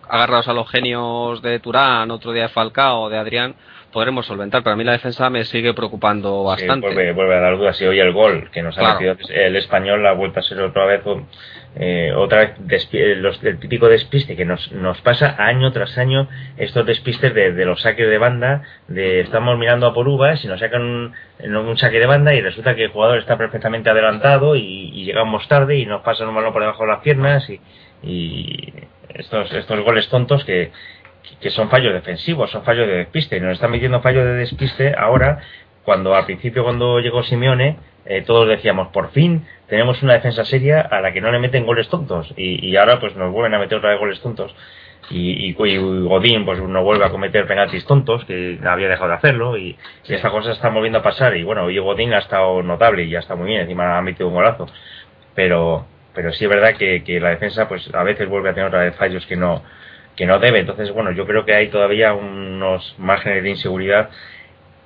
agarrados 0.07 0.47
a 0.47 0.53
los 0.53 0.69
genios 0.69 1.41
de 1.41 1.59
Turán, 1.59 2.09
otro 2.11 2.31
día 2.31 2.43
de 2.43 2.49
Falcao 2.49 3.09
de 3.09 3.17
Adrián, 3.17 3.55
podremos 3.91 4.25
solventar. 4.25 4.63
Pero 4.63 4.73
a 4.73 4.77
mí 4.77 4.83
la 4.83 4.93
defensa 4.93 5.29
me 5.29 5.45
sigue 5.45 5.73
preocupando 5.73 6.43
bastante. 6.43 6.87
Sí, 6.89 6.93
vuelve, 7.13 7.35
a 7.35 7.39
dar 7.39 7.57
dudas. 7.57 7.77
Si 7.77 7.85
hoy 7.85 7.99
el 7.99 8.13
gol 8.13 8.49
que 8.51 8.61
nos 8.61 8.77
ha 8.77 8.93
metido 8.93 9.15
el 9.29 9.55
español, 9.55 10.03
la 10.03 10.13
vuelta 10.13 10.39
a 10.39 10.43
ser 10.43 10.59
otra 10.61 10.85
vez 10.85 11.01
eh, 11.75 12.11
otra 12.15 12.55
vez 12.57 12.87
los, 13.17 13.43
el 13.43 13.59
típico 13.59 13.87
despiste 13.87 14.35
que 14.35 14.43
nos, 14.43 14.71
nos 14.71 14.99
pasa 15.01 15.35
año 15.37 15.71
tras 15.71 15.99
año 15.99 16.27
estos 16.57 16.83
despistes 16.85 17.33
de, 17.33 17.63
los 17.63 17.83
saques 17.83 18.09
de 18.09 18.17
banda 18.17 18.63
de 18.87 19.19
estamos 19.19 19.55
mirando 19.57 19.85
a 19.85 19.93
por 19.93 20.07
uvas 20.07 20.43
y 20.43 20.47
nos 20.47 20.59
sacan 20.59 20.81
un, 20.81 21.55
un, 21.55 21.77
saque 21.77 21.99
de 21.99 22.07
banda 22.07 22.33
y 22.33 22.41
resulta 22.41 22.75
que 22.75 22.85
el 22.85 22.89
jugador 22.89 23.19
está 23.19 23.37
perfectamente 23.37 23.89
adelantado 23.89 24.55
y, 24.55 24.89
llegamos 25.03 25.47
tarde 25.47 25.77
y 25.77 25.85
nos 25.85 26.01
pasan 26.01 26.29
un 26.29 26.35
balón 26.35 26.53
por 26.53 26.61
debajo 26.63 26.83
de 26.83 26.89
las 26.89 27.01
piernas 27.01 27.47
y, 27.49 27.61
y 28.01 28.73
estos, 29.09 29.51
estos 29.53 29.79
goles 29.81 30.09
tontos 30.09 30.43
que, 30.45 30.71
que 31.39 31.49
son 31.49 31.69
fallos 31.69 31.93
defensivos, 31.93 32.51
son 32.51 32.63
fallos 32.63 32.87
de 32.87 32.97
despiste. 32.97 33.37
Y 33.37 33.39
nos 33.41 33.53
están 33.53 33.71
metiendo 33.71 34.01
fallos 34.01 34.25
de 34.25 34.35
despiste 34.35 34.93
ahora 34.97 35.39
cuando 35.83 36.15
al 36.15 36.25
principio 36.25 36.63
cuando 36.63 36.99
llegó 36.99 37.23
Simeone 37.23 37.77
eh, 38.05 38.21
todos 38.21 38.47
decíamos 38.47 38.89
por 38.89 39.11
fin 39.11 39.45
tenemos 39.67 40.01
una 40.03 40.13
defensa 40.13 40.43
seria 40.45 40.81
a 40.81 41.01
la 41.01 41.13
que 41.13 41.21
no 41.21 41.31
le 41.31 41.39
meten 41.39 41.65
goles 41.65 41.89
tontos 41.89 42.33
y, 42.35 42.75
ahora 42.75 42.99
pues 42.99 43.15
nos 43.15 43.31
vuelven 43.31 43.53
a 43.53 43.59
meter 43.59 43.77
otra 43.77 43.91
vez 43.91 43.99
goles 43.99 44.19
tontos. 44.21 44.53
Y, 45.11 45.53
Godín 45.53 46.45
pues 46.45 46.61
nos 46.61 46.83
vuelve 46.83 47.05
a 47.05 47.09
cometer 47.09 47.47
penaltis 47.47 47.85
tontos 47.85 48.25
que 48.25 48.59
había 48.63 48.87
dejado 48.87 49.09
de 49.09 49.15
hacerlo. 49.15 49.57
Y, 49.57 49.77
esta 50.07 50.29
cosa 50.29 50.51
está 50.51 50.69
volviendo 50.69 50.99
a 50.99 51.03
pasar. 51.03 51.35
Y 51.37 51.43
bueno 51.43 51.69
y 51.69 51.77
Godín 51.79 52.13
ha 52.13 52.19
estado 52.19 52.61
notable 52.61 53.03
y 53.03 53.09
ya 53.09 53.19
está 53.19 53.35
muy 53.35 53.47
bien. 53.47 53.61
Encima 53.61 53.97
ha 53.97 54.01
metido 54.01 54.27
un 54.27 54.35
golazo. 54.35 54.67
Pero 55.35 55.85
pero 56.13 56.33
sí 56.33 56.43
es 56.43 56.49
verdad 56.49 56.75
que, 56.75 57.19
la 57.21 57.29
defensa 57.29 57.67
pues 57.67 57.89
a 57.93 58.03
veces 58.03 58.27
vuelve 58.27 58.49
a 58.49 58.53
tener 58.53 58.67
otra 58.67 58.81
vez 58.81 58.95
fallos 58.95 59.25
que 59.25 59.35
no 59.35 59.61
que 60.19 60.25
no 60.25 60.37
debe 60.37 60.59
entonces 60.59 60.91
bueno 60.91 61.13
yo 61.13 61.25
creo 61.25 61.45
que 61.45 61.55
hay 61.55 61.69
todavía 61.69 62.13
unos 62.13 62.93
márgenes 62.97 63.41
de 63.41 63.51
inseguridad 63.51 64.09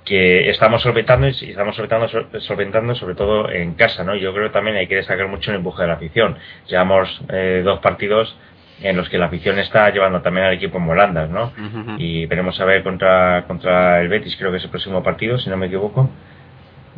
que 0.06 0.52
estamos 0.52 0.84
solventando 0.84 1.28
y 1.28 1.32
estamos 1.32 1.75
solventando, 1.75 2.40
solventando 2.40 2.94
sobre 2.94 3.16
todo 3.16 3.50
en 3.50 3.74
casa, 3.75 4.04
¿no? 4.04 4.16
Yo 4.16 4.34
creo 4.34 4.50
que 4.50 4.54
también 4.54 4.75
hay 4.75 4.86
que 4.86 4.98
destacar 4.98 5.28
mucho 5.30 5.52
el 5.52 5.58
empuje 5.58 5.82
de 5.82 5.88
la 5.88 5.94
afición. 5.94 6.38
Llevamos 6.68 7.22
eh, 7.30 7.62
dos 7.63 7.80
partidos 7.80 8.36
en 8.82 8.98
los 8.98 9.08
que 9.08 9.18
la 9.18 9.28
afición 9.28 9.60
está 9.60 9.90
llevando 9.92 10.22
también 10.22 10.48
al 10.48 10.54
equipo 10.56 10.78
en 10.78 10.88
volandas, 10.88 11.30
¿no? 11.30 11.54
Y 11.98 12.25
veremos 12.25 12.60
a 12.60 12.66
ver 12.66 12.84
contra, 12.84 13.46
contra 13.48 14.02
el 14.02 14.10
Betis, 14.10 14.36
creo 14.36 14.52
que 14.52 14.58
es 14.58 14.63
el 14.66 14.70
próximo 14.70 15.02
partido, 15.02 15.40
si 15.40 15.50
no 15.50 15.56
me 15.56 15.68
equivoco, 15.68 16.10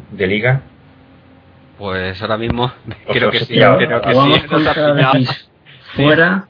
de 0.10 0.26
liga. 0.26 0.62
Pues 1.78 2.20
ahora 2.24 2.38
mismo 2.40 2.72
creo 3.08 3.30
que 3.30 3.40
sí, 3.40 3.54
creo 3.54 3.78
que 3.78 3.86
sí. 5.26 5.28
fuera, 5.96 6.48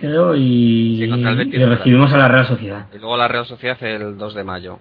creo, 0.00 0.34
y, 0.34 1.02
y 1.02 1.64
recibimos 1.64 2.12
a 2.12 2.16
la 2.16 2.28
Real 2.28 2.46
Sociedad. 2.46 2.86
Y 2.94 2.98
luego 2.98 3.16
la 3.16 3.28
Real 3.28 3.46
Sociedad 3.46 3.82
el 3.82 4.16
2 4.16 4.34
de 4.34 4.44
mayo 4.44 4.78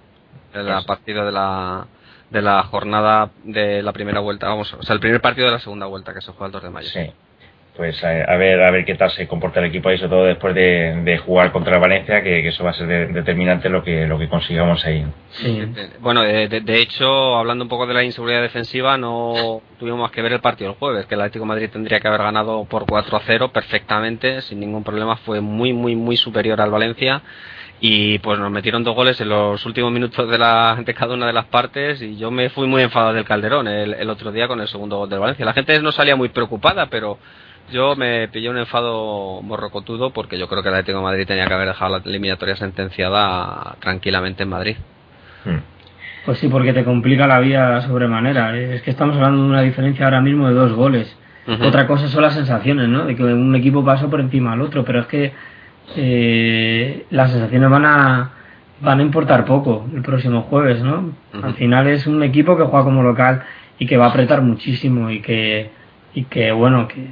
el 0.53 0.85
partido 0.85 1.25
de 1.25 1.31
la 1.31 1.87
de 2.29 2.41
la 2.41 2.63
jornada 2.63 3.31
de 3.43 3.81
la 3.81 3.91
primera 3.91 4.19
vuelta, 4.19 4.47
vamos, 4.47 4.71
o 4.73 4.83
sea, 4.83 4.93
el 4.93 4.99
primer 4.99 5.19
partido 5.19 5.47
de 5.47 5.53
la 5.53 5.59
segunda 5.59 5.87
vuelta 5.87 6.13
que 6.13 6.21
se 6.21 6.31
juega 6.31 6.45
el 6.47 6.51
2 6.51 6.63
de 6.63 6.69
mayo. 6.69 6.89
Sí. 6.89 7.11
Pues 7.75 8.03
a, 8.03 8.35
ver 8.35 8.61
a 8.61 8.71
ver 8.71 8.83
qué 8.83 8.95
tal 8.95 9.09
se 9.11 9.25
comporta 9.25 9.61
el 9.61 9.67
equipo 9.67 9.87
ahí, 9.87 9.97
sobre 9.97 10.09
todo 10.09 10.25
después 10.25 10.53
de, 10.53 11.21
jugar 11.25 11.53
contra 11.53 11.79
Valencia, 11.79 12.21
que, 12.21 12.45
eso 12.45 12.63
va 12.63 12.71
a 12.71 12.73
ser 12.73 13.13
determinante 13.13 13.69
lo 13.69 13.83
que 13.83 14.05
lo 14.05 14.19
que 14.19 14.27
consigamos 14.27 14.85
ahí. 14.85 15.05
Sí. 15.29 15.61
Bueno, 16.01 16.21
de, 16.21 16.81
hecho, 16.81 17.37
hablando 17.37 17.63
un 17.63 17.69
poco 17.69 17.87
de 17.87 17.93
la 17.93 18.03
inseguridad 18.03 18.41
defensiva, 18.41 18.97
no 18.97 19.61
tuvimos 19.79 20.01
más 20.01 20.11
que 20.11 20.21
ver 20.21 20.33
el 20.33 20.41
partido 20.41 20.71
el 20.71 20.75
jueves, 20.75 21.05
que 21.05 21.15
el 21.15 21.21
Atlético 21.21 21.45
de 21.45 21.49
Madrid 21.49 21.69
tendría 21.71 22.01
que 22.01 22.07
haber 22.09 22.21
ganado 22.21 22.65
por 22.65 22.85
4 22.85 23.15
a 23.15 23.21
0 23.25 23.51
perfectamente, 23.53 24.41
sin 24.41 24.59
ningún 24.59 24.83
problema, 24.83 25.15
fue 25.15 25.39
muy, 25.39 25.71
muy, 25.71 25.95
muy 25.95 26.17
superior 26.17 26.59
al 26.59 26.71
Valencia 26.71 27.21
y 27.81 28.19
pues 28.19 28.37
nos 28.39 28.51
metieron 28.51 28.83
dos 28.83 28.95
goles 28.95 29.19
en 29.21 29.29
los 29.29 29.65
últimos 29.65 29.91
minutos 29.91 30.29
de, 30.29 30.37
la, 30.37 30.77
de 30.83 30.93
cada 30.93 31.13
una 31.13 31.27
de 31.27 31.33
las 31.33 31.45
partes 31.45 32.01
y 32.01 32.17
yo 32.17 32.29
me 32.29 32.49
fui 32.49 32.67
muy 32.67 32.81
enfadado 32.81 33.13
del 33.13 33.23
Calderón 33.23 33.67
el, 33.67 34.09
otro 34.09 34.31
día 34.31 34.47
con 34.47 34.59
el 34.59 34.67
segundo 34.67 34.97
gol 34.97 35.09
del 35.09 35.19
Valencia. 35.19 35.45
La 35.45 35.53
gente 35.53 35.79
no 35.81 35.91
salía 35.91 36.15
muy 36.15 36.29
preocupada, 36.29 36.87
pero 36.87 37.17
yo 37.71 37.95
me 37.95 38.27
pillé 38.27 38.49
un 38.49 38.57
enfado 38.57 39.41
morrocotudo 39.41 40.11
porque 40.11 40.37
yo 40.37 40.47
creo 40.47 40.63
que 40.63 40.69
el 40.69 40.75
Atlético 40.75 40.99
de 40.99 41.03
Madrid 41.03 41.27
tenía 41.27 41.47
que 41.47 41.53
haber 41.53 41.67
dejado 41.67 41.97
la 41.97 42.03
eliminatoria 42.05 42.55
sentenciada 42.55 43.75
tranquilamente 43.79 44.43
en 44.43 44.49
Madrid. 44.49 44.77
Hmm. 45.45 45.59
Pues 46.25 46.39
sí, 46.39 46.47
porque 46.47 46.73
te 46.73 46.83
complica 46.83 47.27
la 47.27 47.39
vida 47.39 47.81
sobremanera. 47.81 48.55
Es 48.57 48.81
que 48.81 48.91
estamos 48.91 49.15
hablando 49.15 49.43
de 49.43 49.49
una 49.49 49.61
diferencia 49.61 50.05
ahora 50.05 50.21
mismo 50.21 50.47
de 50.47 50.53
dos 50.53 50.73
goles. 50.73 51.15
Otra 51.61 51.87
cosa 51.87 52.07
son 52.07 52.21
las 52.21 52.35
sensaciones, 52.35 52.87
¿no? 52.87 53.05
De 53.05 53.15
que 53.15 53.23
un 53.23 53.55
equipo 53.55 53.83
pasó 53.83 54.07
por 54.07 54.19
encima 54.19 54.53
al 54.53 54.61
otro, 54.61 54.85
pero 54.85 54.99
es 54.99 55.07
que 55.07 55.33
eh, 55.95 57.05
las 57.09 57.31
sensaciones 57.31 57.69
van 57.69 57.85
a 57.85 58.31
van 58.81 58.99
a 58.99 59.01
importar 59.01 59.45
poco 59.45 59.85
el 59.93 60.01
próximo 60.01 60.43
jueves, 60.43 60.83
¿no? 60.83 61.11
Al 61.41 61.55
final 61.55 61.87
es 61.87 62.07
un 62.07 62.21
equipo 62.23 62.55
que 62.55 62.63
juega 62.63 62.85
como 62.85 63.01
local 63.01 63.43
y 63.77 63.87
que 63.87 63.97
va 63.97 64.05
a 64.05 64.09
apretar 64.09 64.41
muchísimo 64.41 65.09
y 65.09 65.21
que 65.21 65.71
y 66.13 66.25
que 66.25 66.51
bueno 66.51 66.87
que 66.87 67.07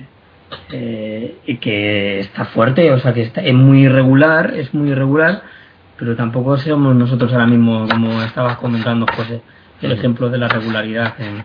eh, 0.72 1.38
y 1.46 1.58
que 1.58 2.20
está 2.20 2.46
fuerte, 2.46 2.92
o 2.92 3.00
sea 3.00 3.14
que 3.14 3.24
está, 3.24 3.42
es 3.42 3.54
muy 3.54 3.84
irregular, 3.84 4.54
es 4.56 4.74
muy 4.74 4.90
irregular, 4.90 5.44
pero 5.98 6.16
tampoco 6.16 6.58
somos 6.58 6.96
nosotros 6.96 7.32
ahora 7.34 7.48
mismo 7.48 7.88
como 7.88 8.22
estabas 8.22 8.58
comentando 8.58 9.06
José 9.16 9.42
el 9.82 9.92
ejemplo 9.92 10.30
de 10.30 10.38
la 10.38 10.48
regularidad 10.48 11.14
en, 11.20 11.44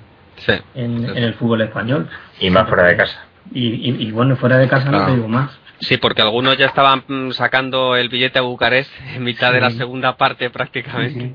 en, 0.74 1.16
el 1.16 1.34
fútbol 1.34 1.62
español. 1.62 2.08
Y 2.40 2.50
más 2.50 2.68
fuera 2.68 2.84
de 2.84 2.96
casa. 2.96 3.24
Y, 3.52 4.06
y, 4.06 4.10
bueno 4.12 4.36
fuera 4.36 4.56
de 4.58 4.68
casa 4.68 4.90
no 4.90 5.04
te 5.04 5.14
digo 5.14 5.28
más. 5.28 5.50
Sí, 5.80 5.96
porque 5.96 6.22
algunos 6.22 6.56
ya 6.56 6.66
estaban 6.66 7.02
mm, 7.06 7.32
sacando 7.32 7.96
el 7.96 8.08
billete 8.08 8.38
a 8.38 8.42
Bucarest 8.42 8.90
en 9.14 9.24
mitad 9.24 9.52
de 9.52 9.60
la 9.60 9.70
segunda 9.70 10.16
parte 10.16 10.48
prácticamente. 10.48 11.34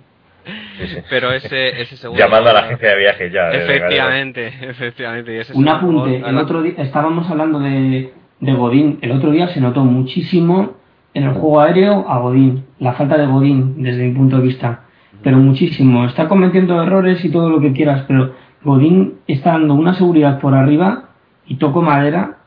Pero 1.10 1.32
ese, 1.32 1.82
ese 1.82 1.98
segundo. 1.98 2.22
Llamando 2.22 2.50
a 2.50 2.54
la 2.54 2.60
agencia 2.62 2.90
de 2.90 2.98
viajes 2.98 3.32
ya. 3.32 3.52
Efectivamente, 3.52 4.48
efectivamente. 4.62 5.42
Un 5.54 5.68
apunte. 5.68 6.18
El 6.18 6.38
otro 6.38 6.62
día 6.62 6.74
estábamos 6.78 7.30
hablando 7.30 7.60
de, 7.60 8.12
de 8.40 8.54
Godín. 8.54 9.00
El 9.02 9.12
otro 9.12 9.32
día 9.32 9.48
se 9.50 9.62
notó 9.62 9.84
muchísimo 9.84 10.78
en 11.14 11.24
el 11.24 11.34
juego 11.34 11.62
aéreo 11.62 12.10
a 12.10 12.20
Godín. 12.20 12.66
La 12.80 12.94
falta 12.94 13.18
de 13.18 13.26
Godín, 13.26 13.82
desde 13.84 14.04
mi 14.04 14.14
punto 14.14 14.38
de 14.38 14.44
vista. 14.44 14.84
Pero 15.24 15.38
muchísimo. 15.38 16.06
Está 16.06 16.28
cometiendo 16.28 16.82
errores 16.82 17.24
y 17.26 17.32
todo 17.32 17.50
lo 17.50 17.60
que 17.60 17.74
quieras, 17.74 18.06
pero 18.08 18.36
Godín 18.64 19.16
está 19.28 19.54
dando 19.54 19.74
una 19.74 19.94
seguridad 19.94 20.40
por 20.40 20.54
arriba 20.54 21.10
y 21.46 21.56
toco 21.56 21.82
madera 21.82 22.38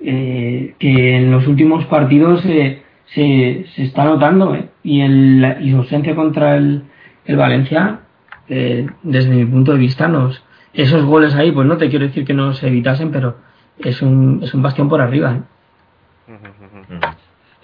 eh, 0.00 0.74
que 0.78 1.16
en 1.16 1.30
los 1.30 1.46
últimos 1.46 1.84
partidos 1.86 2.40
se, 2.40 2.82
se, 3.14 3.66
está 3.76 4.04
notando 4.04 4.54
¿eh? 4.54 4.68
y, 4.82 5.00
el, 5.00 5.58
y 5.60 5.70
su 5.70 5.76
ausencia 5.76 6.16
contra 6.16 6.56
el, 6.56 6.82
el 7.24 7.36
Valencia, 7.36 8.00
eh, 8.48 8.86
desde 9.02 9.30
mi 9.30 9.44
punto 9.44 9.72
de 9.72 9.78
vista, 9.78 10.08
nos, 10.08 10.42
esos 10.72 11.04
goles 11.04 11.34
ahí, 11.34 11.52
pues 11.52 11.66
no 11.66 11.76
te 11.76 11.88
quiero 11.88 12.06
decir 12.06 12.24
que 12.24 12.34
no 12.34 12.54
se 12.54 12.68
evitasen, 12.68 13.10
pero 13.10 13.36
es 13.78 14.02
un, 14.02 14.40
es 14.42 14.54
un 14.54 14.62
bastión 14.62 14.88
por 14.88 15.00
arriba. 15.00 15.40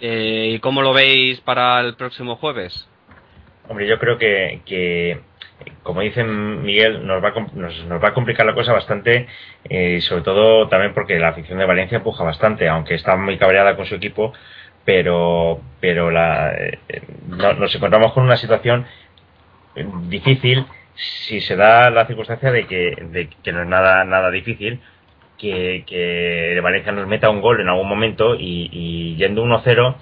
¿Y 0.00 0.58
cómo 0.60 0.82
lo 0.82 0.92
veis 0.92 1.40
para 1.40 1.80
el 1.80 1.94
próximo 1.94 2.36
jueves? 2.36 2.88
Hombre, 3.68 3.86
yo 3.86 3.98
creo 3.98 4.16
que, 4.16 4.60
que 4.64 5.20
como 5.82 6.00
dice 6.00 6.24
Miguel, 6.24 7.06
nos 7.06 7.22
va, 7.22 7.28
a, 7.28 7.46
nos, 7.54 7.84
nos 7.86 8.02
va 8.02 8.08
a 8.08 8.14
complicar 8.14 8.46
la 8.46 8.54
cosa 8.54 8.72
bastante, 8.72 9.26
eh, 9.64 10.00
sobre 10.00 10.22
todo 10.22 10.68
también 10.68 10.94
porque 10.94 11.18
la 11.18 11.28
afición 11.28 11.58
de 11.58 11.66
Valencia 11.66 11.96
empuja 11.96 12.24
bastante, 12.24 12.68
aunque 12.68 12.94
está 12.94 13.16
muy 13.16 13.38
cabreada 13.38 13.76
con 13.76 13.86
su 13.86 13.96
equipo, 13.96 14.32
pero, 14.84 15.60
pero 15.80 16.10
la, 16.10 16.52
eh, 16.54 16.78
nos 17.28 17.74
encontramos 17.74 18.12
con 18.12 18.24
una 18.24 18.36
situación 18.36 18.86
difícil 20.08 20.66
si 20.94 21.40
se 21.40 21.56
da 21.56 21.90
la 21.90 22.06
circunstancia 22.06 22.50
de 22.50 22.66
que, 22.66 22.96
de 23.10 23.28
que 23.42 23.52
no 23.52 23.62
es 23.62 23.68
nada, 23.68 24.04
nada 24.04 24.30
difícil, 24.30 24.80
que, 25.38 25.84
que 25.86 26.58
Valencia 26.60 26.92
nos 26.92 27.06
meta 27.06 27.30
un 27.30 27.40
gol 27.40 27.60
en 27.60 27.68
algún 27.68 27.88
momento 27.88 28.34
y, 28.34 28.68
y 28.72 29.16
yendo 29.16 29.44
1-0 29.44 29.96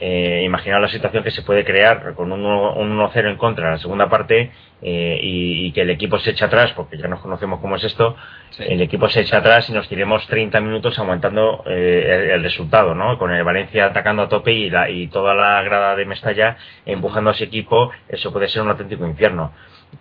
eh, 0.00 0.42
imaginar 0.44 0.80
la 0.80 0.88
situación 0.88 1.22
que 1.22 1.30
se 1.30 1.42
puede 1.42 1.64
crear 1.64 2.14
con 2.14 2.32
un 2.32 2.42
1-0 2.42 3.30
en 3.30 3.36
contra 3.36 3.66
en 3.66 3.72
la 3.72 3.78
segunda 3.78 4.08
parte 4.08 4.50
eh, 4.82 5.18
y, 5.22 5.72
que 5.72 5.82
el 5.82 5.90
equipo 5.90 6.18
se 6.18 6.30
eche 6.30 6.44
atrás, 6.44 6.72
porque 6.72 6.96
ya 6.96 7.06
nos 7.06 7.20
conocemos 7.20 7.60
cómo 7.60 7.76
es 7.76 7.84
esto, 7.84 8.16
el 8.58 8.80
equipo 8.80 9.08
se 9.10 9.20
echa 9.20 9.38
atrás 9.38 9.68
y 9.68 9.72
nos 9.72 9.88
tiremos 9.88 10.26
30 10.26 10.58
minutos 10.60 10.98
aguantando 10.98 11.62
eh, 11.66 12.30
el, 12.32 12.42
resultado, 12.42 12.94
¿no? 12.94 13.18
Con 13.18 13.30
el 13.30 13.44
Valencia 13.44 13.86
atacando 13.86 14.22
a 14.22 14.28
tope 14.28 14.52
y, 14.52 14.70
la, 14.70 14.88
y 14.88 15.08
toda 15.08 15.34
la 15.34 15.62
grada 15.62 15.94
de 15.96 16.06
Mestalla 16.06 16.56
empujando 16.86 17.30
a 17.30 17.32
ese 17.34 17.44
equipo, 17.44 17.90
eso 18.08 18.32
puede 18.32 18.48
ser 18.48 18.62
un 18.62 18.70
auténtico 18.70 19.06
infierno. 19.06 19.52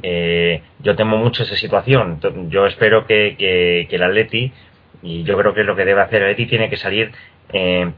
Eh, 0.02 0.62
yo 0.80 0.96
temo 0.96 1.18
mucho 1.18 1.44
esa 1.44 1.56
situación. 1.56 2.20
Yo 2.50 2.66
espero 2.68 3.06
que, 3.06 3.36
que, 3.38 3.88
que 3.90 3.96
el 3.98 4.04
Atleti, 4.04 4.54
y 5.02 5.24
yo 5.24 5.38
creo 5.38 5.54
que 5.54 5.62
es 5.62 5.68
lo 5.68 5.76
que 5.76 5.86
debe 5.86 6.02
hacer 6.02 6.22
el 6.22 6.32
Atleti, 6.32 6.50
tiene 6.50 6.70
que 6.70 6.78
salir 6.78 7.12
eh, 7.52 7.92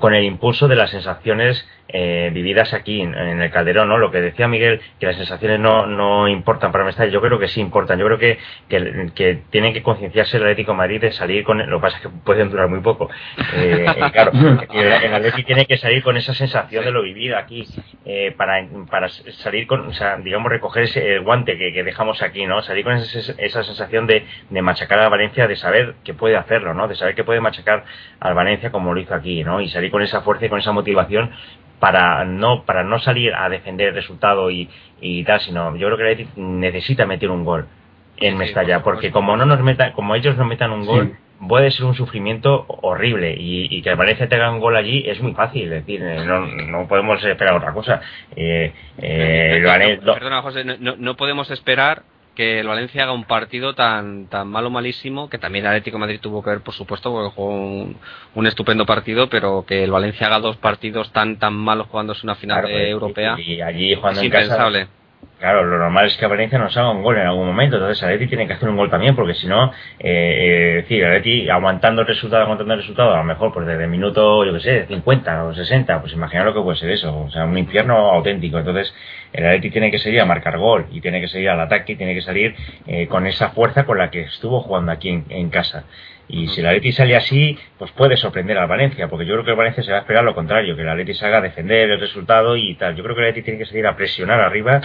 con 0.00 0.14
el 0.14 0.24
impulso 0.24 0.68
de 0.68 0.76
las 0.76 0.90
sensaciones 0.90 1.66
eh, 1.88 2.30
vividas 2.32 2.74
aquí 2.74 3.00
en, 3.00 3.14
el 3.14 3.50
Calderón, 3.50 3.88
¿no? 3.88 3.96
Lo 3.96 4.10
que 4.10 4.20
decía 4.20 4.48
Miguel, 4.48 4.80
que 4.98 5.06
las 5.06 5.16
sensaciones 5.16 5.60
no, 5.60 5.86
no 5.86 6.26
importan 6.26 6.72
para 6.72 6.84
Mestalla, 6.84 7.12
yo 7.12 7.20
creo 7.20 7.38
que 7.38 7.46
sí 7.46 7.60
importan. 7.60 7.98
Yo 7.98 8.06
creo 8.06 8.18
que, 8.18 8.38
que, 8.68 9.38
tienen 9.50 9.72
que 9.72 9.82
concienciarse 9.84 10.36
el 10.36 10.42
Atlético 10.42 10.74
Madrid 10.74 11.00
de 11.00 11.12
salir 11.12 11.44
con. 11.44 11.58
Lo 11.70 11.78
que 11.78 11.82
pasa 11.82 11.96
es 11.98 12.02
que 12.02 12.08
pueden 12.08 12.50
durar 12.50 12.68
muy 12.68 12.80
poco. 12.80 13.08
Eh, 13.54 13.86
claro, 14.12 14.32
el, 14.72 15.14
Atlético 15.14 15.46
tiene 15.46 15.66
que 15.66 15.76
salir 15.76 16.02
con 16.02 16.16
esa 16.16 16.34
sensación 16.34 16.84
de 16.84 16.90
lo 16.90 17.02
vivido 17.02 17.38
aquí, 17.38 17.64
eh, 18.04 18.34
para, 18.36 18.66
para 18.90 19.08
salir 19.08 19.68
con, 19.68 19.86
o 19.86 19.92
sea, 19.92 20.16
digamos, 20.16 20.50
recoger 20.50 20.84
ese 20.84 21.18
guante 21.18 21.56
que, 21.56 21.84
dejamos 21.84 22.20
aquí, 22.20 22.46
¿no? 22.46 22.62
Salir 22.62 22.84
con 22.84 22.94
esa, 22.94 23.32
esa 23.38 23.62
sensación 23.62 24.08
de, 24.08 24.26
de, 24.50 24.62
machacar 24.62 24.98
a 24.98 25.08
Valencia, 25.08 25.46
de 25.46 25.54
saber 25.54 25.94
que 26.02 26.14
puede 26.14 26.36
hacerlo, 26.36 26.74
¿no? 26.74 26.88
De 26.88 26.96
saber 26.96 27.14
que 27.14 27.22
puede 27.22 27.40
machacar 27.40 27.84
al 28.18 28.34
Valencia 28.34 28.72
como 28.72 28.92
lo 28.92 29.00
hizo 29.00 29.14
aquí, 29.14 29.44
¿no? 29.44 29.60
Y 29.60 29.68
salir 29.68 29.85
con 29.90 30.02
esa 30.02 30.22
fuerza 30.22 30.46
y 30.46 30.48
con 30.48 30.58
esa 30.58 30.72
motivación 30.72 31.30
para 31.78 32.24
no 32.24 32.64
para 32.64 32.82
no 32.84 32.98
salir 32.98 33.34
a 33.34 33.48
defender 33.48 33.88
el 33.88 33.94
resultado 33.94 34.50
y, 34.50 34.68
y 35.00 35.24
tal, 35.24 35.40
sino 35.40 35.76
yo 35.76 35.88
creo 35.88 35.98
que 35.98 36.12
el 36.12 36.28
necesita 36.36 37.06
meter 37.06 37.30
un 37.30 37.44
gol 37.44 37.66
en 38.18 38.38
Mestalla, 38.38 38.82
porque 38.82 39.10
como 39.10 39.36
no 39.36 39.44
nos 39.44 39.60
metan, 39.60 39.92
como 39.92 40.14
ellos 40.14 40.36
no 40.36 40.46
metan 40.46 40.72
un 40.72 40.86
gol, 40.86 41.16
puede 41.48 41.70
ser 41.70 41.84
un 41.84 41.94
sufrimiento 41.94 42.64
horrible 42.66 43.34
y, 43.38 43.82
que 43.82 43.90
el 43.90 43.96
Valencia 43.96 44.28
tenga 44.28 44.50
un 44.50 44.60
gol 44.60 44.76
allí 44.76 45.04
es 45.06 45.20
muy 45.20 45.34
fácil, 45.34 45.64
es 45.64 45.84
decir, 45.84 46.02
eh, 46.02 46.24
no, 46.24 46.46
no 46.46 46.88
podemos 46.88 47.22
esperar 47.22 47.54
otra 47.54 47.72
cosa. 47.72 48.00
Eh, 48.34 48.72
eh, 48.98 50.00
perdona, 50.02 50.42
José, 50.42 50.64
no, 50.64 50.96
no 50.96 51.16
podemos 51.16 51.50
esperar 51.50 52.02
que 52.36 52.60
el 52.60 52.68
Valencia 52.68 53.02
haga 53.02 53.12
un 53.12 53.24
partido 53.24 53.74
tan 53.74 54.28
tan 54.28 54.46
malo 54.46 54.70
malísimo 54.70 55.28
que 55.28 55.38
también 55.38 55.64
el 55.64 55.70
Atlético 55.70 55.96
de 55.96 56.00
Madrid 56.02 56.20
tuvo 56.20 56.42
que 56.42 56.50
ver 56.50 56.60
por 56.60 56.74
supuesto 56.74 57.10
porque 57.10 57.34
jugó 57.34 57.50
un, 58.34 58.46
estupendo 58.46 58.86
partido 58.86 59.28
pero 59.28 59.64
que 59.66 59.82
el 59.82 59.90
Valencia 59.90 60.28
haga 60.28 60.38
dos 60.38 60.56
partidos 60.58 61.10
tan 61.12 61.38
tan 61.38 61.54
malos 61.54 61.88
jugando 61.88 62.14
una 62.22 62.36
final 62.36 62.62
pues, 62.62 62.88
europea 62.88 63.36
y, 63.40 63.60
allí 63.60 63.94
jugando 63.96 64.20
es 64.20 64.26
impensable 64.26 64.86
Claro, 65.38 65.64
lo 65.66 65.76
normal 65.76 66.06
es 66.06 66.16
que 66.16 66.26
Valencia 66.26 66.58
nos 66.58 66.74
haga 66.78 66.90
un 66.90 67.02
gol 67.02 67.18
en 67.18 67.26
algún 67.26 67.46
momento, 67.46 67.76
entonces 67.76 68.02
Atleti 68.02 68.26
tiene 68.26 68.46
que 68.46 68.54
hacer 68.54 68.70
un 68.70 68.76
gol 68.76 68.88
también, 68.88 69.14
porque 69.14 69.34
si 69.34 69.46
no, 69.46 69.70
eh, 69.98 70.82
eh, 70.88 71.50
aguantando 71.50 72.00
el 72.00 72.08
resultado, 72.08 72.42
aguantando 72.42 72.72
el 72.72 72.80
resultado, 72.80 73.12
a 73.12 73.18
lo 73.18 73.24
mejor 73.24 73.52
pues 73.52 73.66
desde 73.66 73.84
el 73.84 73.90
minuto, 73.90 74.46
yo 74.46 74.54
qué 74.54 74.60
sé, 74.60 74.86
50 74.86 75.44
o 75.44 75.54
60, 75.54 76.00
pues 76.00 76.14
imagina 76.14 76.42
lo 76.42 76.54
que 76.54 76.62
puede 76.62 76.78
ser 76.78 76.88
eso, 76.88 77.24
o 77.24 77.30
sea, 77.30 77.44
un 77.44 77.58
infierno 77.58 77.96
auténtico. 78.12 78.58
Entonces, 78.58 78.94
el 79.34 79.44
Atleti 79.44 79.70
tiene 79.70 79.90
que 79.90 79.98
salir 79.98 80.22
a 80.22 80.24
marcar 80.24 80.56
gol 80.56 80.86
y 80.90 81.02
tiene 81.02 81.20
que 81.20 81.28
salir 81.28 81.50
al 81.50 81.60
ataque 81.60 81.92
y 81.92 81.96
tiene 81.96 82.14
que 82.14 82.22
salir 82.22 82.54
eh, 82.86 83.06
con 83.06 83.26
esa 83.26 83.50
fuerza 83.50 83.84
con 83.84 83.98
la 83.98 84.10
que 84.10 84.22
estuvo 84.22 84.62
jugando 84.62 84.90
aquí 84.90 85.22
en 85.28 85.50
casa. 85.50 85.84
Y 86.28 86.48
si 86.48 86.60
el 86.60 86.66
Atleti 86.66 86.92
sale 86.92 87.16
así, 87.16 87.58
pues 87.78 87.92
puede 87.92 88.16
sorprender 88.16 88.58
al 88.58 88.66
Valencia, 88.66 89.08
porque 89.08 89.26
yo 89.26 89.34
creo 89.34 89.44
que 89.44 89.50
el 89.52 89.56
Valencia 89.56 89.82
se 89.82 89.92
va 89.92 89.98
a 89.98 90.00
esperar 90.00 90.24
lo 90.24 90.34
contrario, 90.34 90.74
que 90.74 90.82
el 90.82 90.88
Atleti 90.88 91.14
salga 91.14 91.38
a 91.38 91.40
defender 91.40 91.90
el 91.90 92.00
resultado 92.00 92.56
y 92.56 92.74
tal. 92.74 92.96
Yo 92.96 93.04
creo 93.04 93.14
que 93.14 93.22
el 93.22 93.28
Atleti 93.28 93.44
tiene 93.44 93.58
que 93.58 93.66
salir 93.66 93.86
a 93.86 93.96
presionar 93.96 94.40
arriba, 94.40 94.80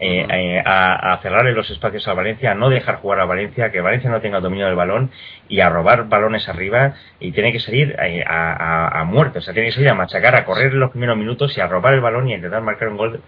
eh, 0.00 0.26
eh, 0.28 0.62
a, 0.66 1.18
cerrarle 1.22 1.52
los 1.52 1.70
espacios 1.70 2.06
a 2.08 2.14
Valencia, 2.14 2.50
a 2.50 2.54
no 2.54 2.68
dejar 2.68 2.96
jugar 2.96 3.20
a 3.20 3.26
Valencia, 3.26 3.70
que 3.70 3.80
Valencia 3.80 4.10
no 4.10 4.20
tenga 4.20 4.40
dominio 4.40 4.66
del 4.66 4.74
balón 4.74 5.10
y 5.48 5.60
a 5.60 5.68
robar 5.68 6.08
balones 6.08 6.48
arriba 6.48 6.94
y 7.20 7.30
tiene 7.30 7.52
que 7.52 7.60
salir 7.60 7.94
eh, 8.02 8.24
a, 8.26 9.00
a, 9.00 9.04
muerte, 9.04 9.38
o 9.38 9.42
sea, 9.42 9.54
tiene 9.54 9.68
que 9.68 9.74
salir 9.74 9.88
a 9.88 9.94
machacar, 9.94 10.34
a 10.34 10.44
correr 10.44 10.74
los 10.74 10.90
primeros 10.90 11.16
minutos 11.16 11.56
y 11.56 11.60
a 11.60 11.68
robar 11.68 11.94
el 11.94 12.00
balón 12.00 12.28
y 12.28 12.32
a 12.32 12.36
intentar 12.36 12.60
marcar 12.62 12.88
un 12.88 12.96
gol 12.96 13.20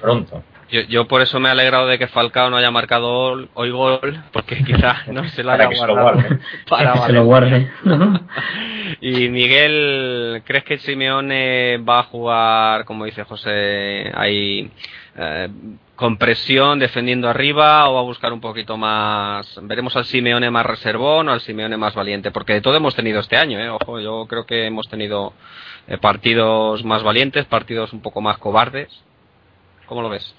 pronto. 0.00 0.44
Yo, 0.68 0.80
yo, 0.82 1.06
por 1.06 1.22
eso 1.22 1.38
me 1.38 1.48
he 1.48 1.52
alegrado 1.52 1.86
de 1.86 1.98
que 1.98 2.08
Falcao 2.08 2.50
no 2.50 2.56
haya 2.56 2.70
marcado 2.70 3.48
hoy 3.54 3.70
gol, 3.70 4.22
porque 4.32 4.56
quizás 4.64 5.08
no 5.08 5.28
se 5.28 5.42
lo 5.42 5.52
haya 5.52 5.66
guardado. 5.66 6.38
para 6.68 6.92
que 6.92 6.98
se 7.00 7.12
lo 7.12 7.24
guarde. 7.24 7.70
y 9.00 9.28
Miguel, 9.28 10.42
¿crees 10.44 10.64
que 10.64 10.78
Simeone 10.78 11.78
va 11.78 12.00
a 12.00 12.04
jugar, 12.04 12.84
como 12.84 13.04
dice 13.04 13.24
José, 13.24 14.10
ahí 14.14 14.70
eh, 15.16 15.48
con 15.94 16.18
presión, 16.18 16.78
defendiendo 16.78 17.28
arriba, 17.28 17.88
o 17.88 17.94
va 17.94 18.00
a 18.00 18.04
buscar 18.04 18.32
un 18.32 18.40
poquito 18.40 18.76
más? 18.76 19.58
Veremos 19.62 19.96
al 19.96 20.04
Simeone 20.04 20.50
más 20.50 20.66
reservón 20.66 21.28
o 21.28 21.32
al 21.32 21.40
Simeone 21.40 21.76
más 21.76 21.94
valiente, 21.94 22.30
porque 22.30 22.52
de 22.52 22.60
todo 22.60 22.76
hemos 22.76 22.94
tenido 22.94 23.20
este 23.20 23.36
año, 23.36 23.58
¿eh? 23.58 23.70
Ojo, 23.70 23.98
yo 24.00 24.26
creo 24.28 24.44
que 24.44 24.66
hemos 24.66 24.88
tenido 24.88 25.32
eh, 25.88 25.98
partidos 25.98 26.84
más 26.84 27.02
valientes, 27.02 27.46
partidos 27.46 27.92
un 27.92 28.00
poco 28.00 28.20
más 28.20 28.38
cobardes. 28.38 28.88
¿Cómo 29.86 30.02
lo 30.02 30.10
ves? 30.10 30.34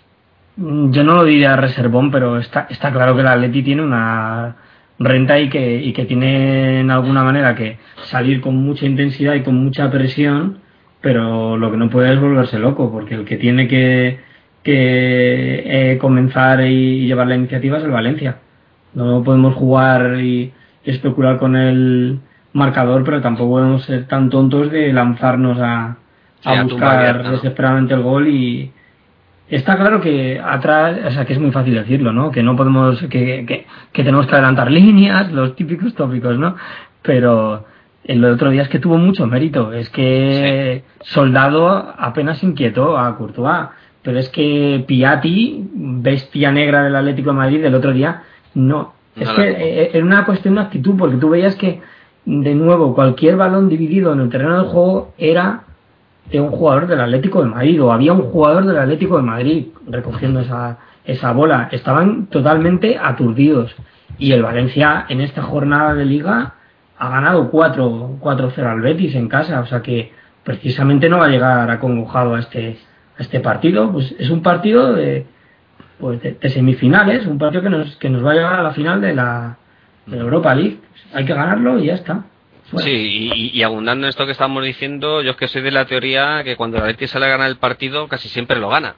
Mm, 0.57 0.91
yo 0.91 1.03
no 1.03 1.15
lo 1.15 1.23
diría 1.23 1.55
reservón, 1.55 2.11
pero 2.11 2.37
está, 2.37 2.67
está 2.69 2.91
claro 2.91 3.15
que 3.15 3.21
el 3.21 3.27
Atleti 3.27 3.63
tiene 3.63 3.81
una 3.81 4.57
renta 4.99 5.39
y 5.39 5.49
que, 5.49 5.75
y 5.81 5.93
que 5.93 6.05
tiene 6.05 6.81
en 6.81 6.91
alguna 6.91 7.23
manera 7.23 7.55
que 7.55 7.77
salir 8.05 8.41
con 8.41 8.55
mucha 8.57 8.85
intensidad 8.85 9.35
y 9.35 9.43
con 9.43 9.55
mucha 9.55 9.89
presión, 9.91 10.59
pero 11.01 11.57
lo 11.57 11.71
que 11.71 11.77
no 11.77 11.89
puede 11.89 12.13
es 12.13 12.19
volverse 12.19 12.57
loco, 12.59 12.91
porque 12.91 13.15
el 13.15 13.25
que 13.25 13.37
tiene 13.37 13.67
que, 13.67 14.19
que 14.67 15.91
eh, 15.93 15.97
comenzar 15.97 16.59
y, 16.65 17.07
llevar 17.07 17.27
la 17.27 17.35
iniciativa 17.35 17.77
es 17.77 17.85
el 17.85 17.91
Valencia. 17.91 18.39
No 18.93 19.23
podemos 19.23 19.55
jugar 19.55 20.19
y, 20.19 20.51
especular 20.83 21.37
con 21.37 21.55
el 21.55 22.19
marcador, 22.51 23.03
pero 23.05 23.21
tampoco 23.21 23.51
podemos 23.51 23.83
ser 23.83 24.07
tan 24.07 24.29
tontos 24.29 24.69
de 24.71 24.91
lanzarnos 24.91 25.57
a, 25.59 25.97
a 26.43 26.63
buscar 26.63 27.31
desesperadamente 27.31 27.93
el 27.93 28.01
gol 28.01 28.27
y, 28.27 28.71
Está 29.49 29.77
claro 29.77 30.01
que 30.01 30.41
atrás, 30.43 30.97
o 31.07 31.11
sea, 31.11 31.23
que 31.23 31.31
es 31.31 31.39
muy 31.39 31.51
fácil 31.51 31.73
decirlo, 31.73 32.11
¿no? 32.11 32.31
Que 32.31 32.43
no 32.43 32.57
podemos, 32.57 32.99
que, 33.03 33.45
que, 33.47 33.65
que 33.93 34.03
tenemos 34.03 34.27
que 34.27 34.33
adelantar 34.33 34.69
líneas, 34.79 35.31
los 35.31 35.55
típicos 35.55 35.95
tópicos, 35.95 36.37
¿no? 36.37 36.57
Pero 37.01 37.63
el 38.03 38.25
otro 38.25 38.49
día 38.49 38.63
es 38.63 38.67
que 38.67 38.79
tuvo 38.79 38.97
mucho 38.97 39.25
mérito. 39.25 39.71
Es 39.71 39.89
que 39.89 40.83
Soldado 40.99 41.93
apenas 41.97 42.43
inquietó 42.43 42.97
a 42.97 43.15
Courtois. 43.15 43.69
Pero 44.07 44.19
es 44.19 44.29
que 44.29 44.85
Piatti, 44.87 45.69
bestia 45.73 46.49
negra 46.49 46.81
del 46.81 46.95
Atlético 46.95 47.31
de 47.31 47.35
Madrid, 47.35 47.61
del 47.61 47.75
otro 47.75 47.91
día, 47.91 48.23
no. 48.53 48.93
Es 49.17 49.27
que 49.31 49.49
eh, 49.49 49.89
era 49.91 50.05
una 50.05 50.23
cuestión 50.23 50.55
de 50.55 50.61
actitud, 50.61 50.95
porque 50.97 51.17
tú 51.17 51.27
veías 51.27 51.57
que, 51.57 51.81
de 52.23 52.55
nuevo, 52.55 52.95
cualquier 52.95 53.35
balón 53.35 53.67
dividido 53.67 54.13
en 54.13 54.21
el 54.21 54.29
terreno 54.29 54.59
del 54.59 54.67
juego 54.67 55.13
era 55.17 55.63
de 56.31 56.39
un 56.39 56.51
jugador 56.51 56.87
del 56.87 57.01
Atlético 57.01 57.43
de 57.43 57.49
Madrid 57.49 57.83
o 57.83 57.91
había 57.91 58.13
un 58.13 58.21
jugador 58.31 58.65
del 58.65 58.77
Atlético 58.77 59.17
de 59.17 59.23
Madrid 59.23 59.65
recogiendo 59.89 60.39
esa, 60.39 60.77
esa 61.03 61.33
bola. 61.33 61.67
Estaban 61.73 62.27
totalmente 62.27 62.97
aturdidos. 62.97 63.75
Y 64.17 64.31
el 64.31 64.41
Valencia 64.41 65.05
en 65.09 65.19
esta 65.19 65.41
jornada 65.41 65.93
de 65.93 66.05
liga 66.05 66.53
ha 66.97 67.09
ganado 67.09 67.51
4-0 67.51 68.57
al 68.65 68.79
Betis 68.79 69.15
en 69.15 69.27
casa. 69.27 69.59
O 69.59 69.65
sea 69.65 69.81
que 69.81 70.13
precisamente 70.45 71.09
no 71.09 71.17
va 71.17 71.25
a 71.25 71.29
llegar 71.29 71.69
acongojado 71.69 72.35
a 72.35 72.39
este, 72.39 72.77
este 73.19 73.39
partido. 73.39 73.91
Pues 73.91 74.13
es 74.17 74.29
un 74.29 74.41
partido 74.41 74.93
de, 74.93 75.25
pues 75.99 76.21
de, 76.21 76.49
semifinales, 76.49 77.25
un 77.25 77.37
partido 77.37 77.63
que 77.63 77.69
nos, 77.69 77.95
que 77.97 78.09
nos 78.09 78.25
va 78.25 78.31
a 78.31 78.35
llevar 78.35 78.59
a 78.59 78.63
la 78.63 78.71
final 78.71 79.01
de 79.01 79.13
la, 79.13 79.57
de 80.05 80.17
la 80.17 80.23
Europa 80.23 80.55
League. 80.55 80.79
Hay 81.13 81.25
que 81.25 81.33
ganarlo 81.33 81.79
y 81.79 81.87
ya 81.87 81.95
está. 81.95 82.25
Sí, 82.77 83.31
y, 83.53 83.63
abundando 83.63 84.05
en 84.05 84.09
esto 84.09 84.25
que 84.25 84.33
estamos 84.33 84.63
diciendo, 84.63 85.21
yo 85.21 85.31
es 85.31 85.37
que 85.37 85.47
soy 85.47 85.61
de 85.61 85.71
la 85.71 85.85
teoría 85.85 86.43
que 86.43 86.57
cuando 86.57 86.77
la 86.77 86.87
Leti 86.87 87.07
sale 87.07 87.25
a 87.25 87.29
ganar 87.29 87.49
el 87.49 87.55
partido, 87.57 88.09
casi 88.09 88.27
siempre 88.27 88.59
lo 88.59 88.67
gana. 88.67 88.95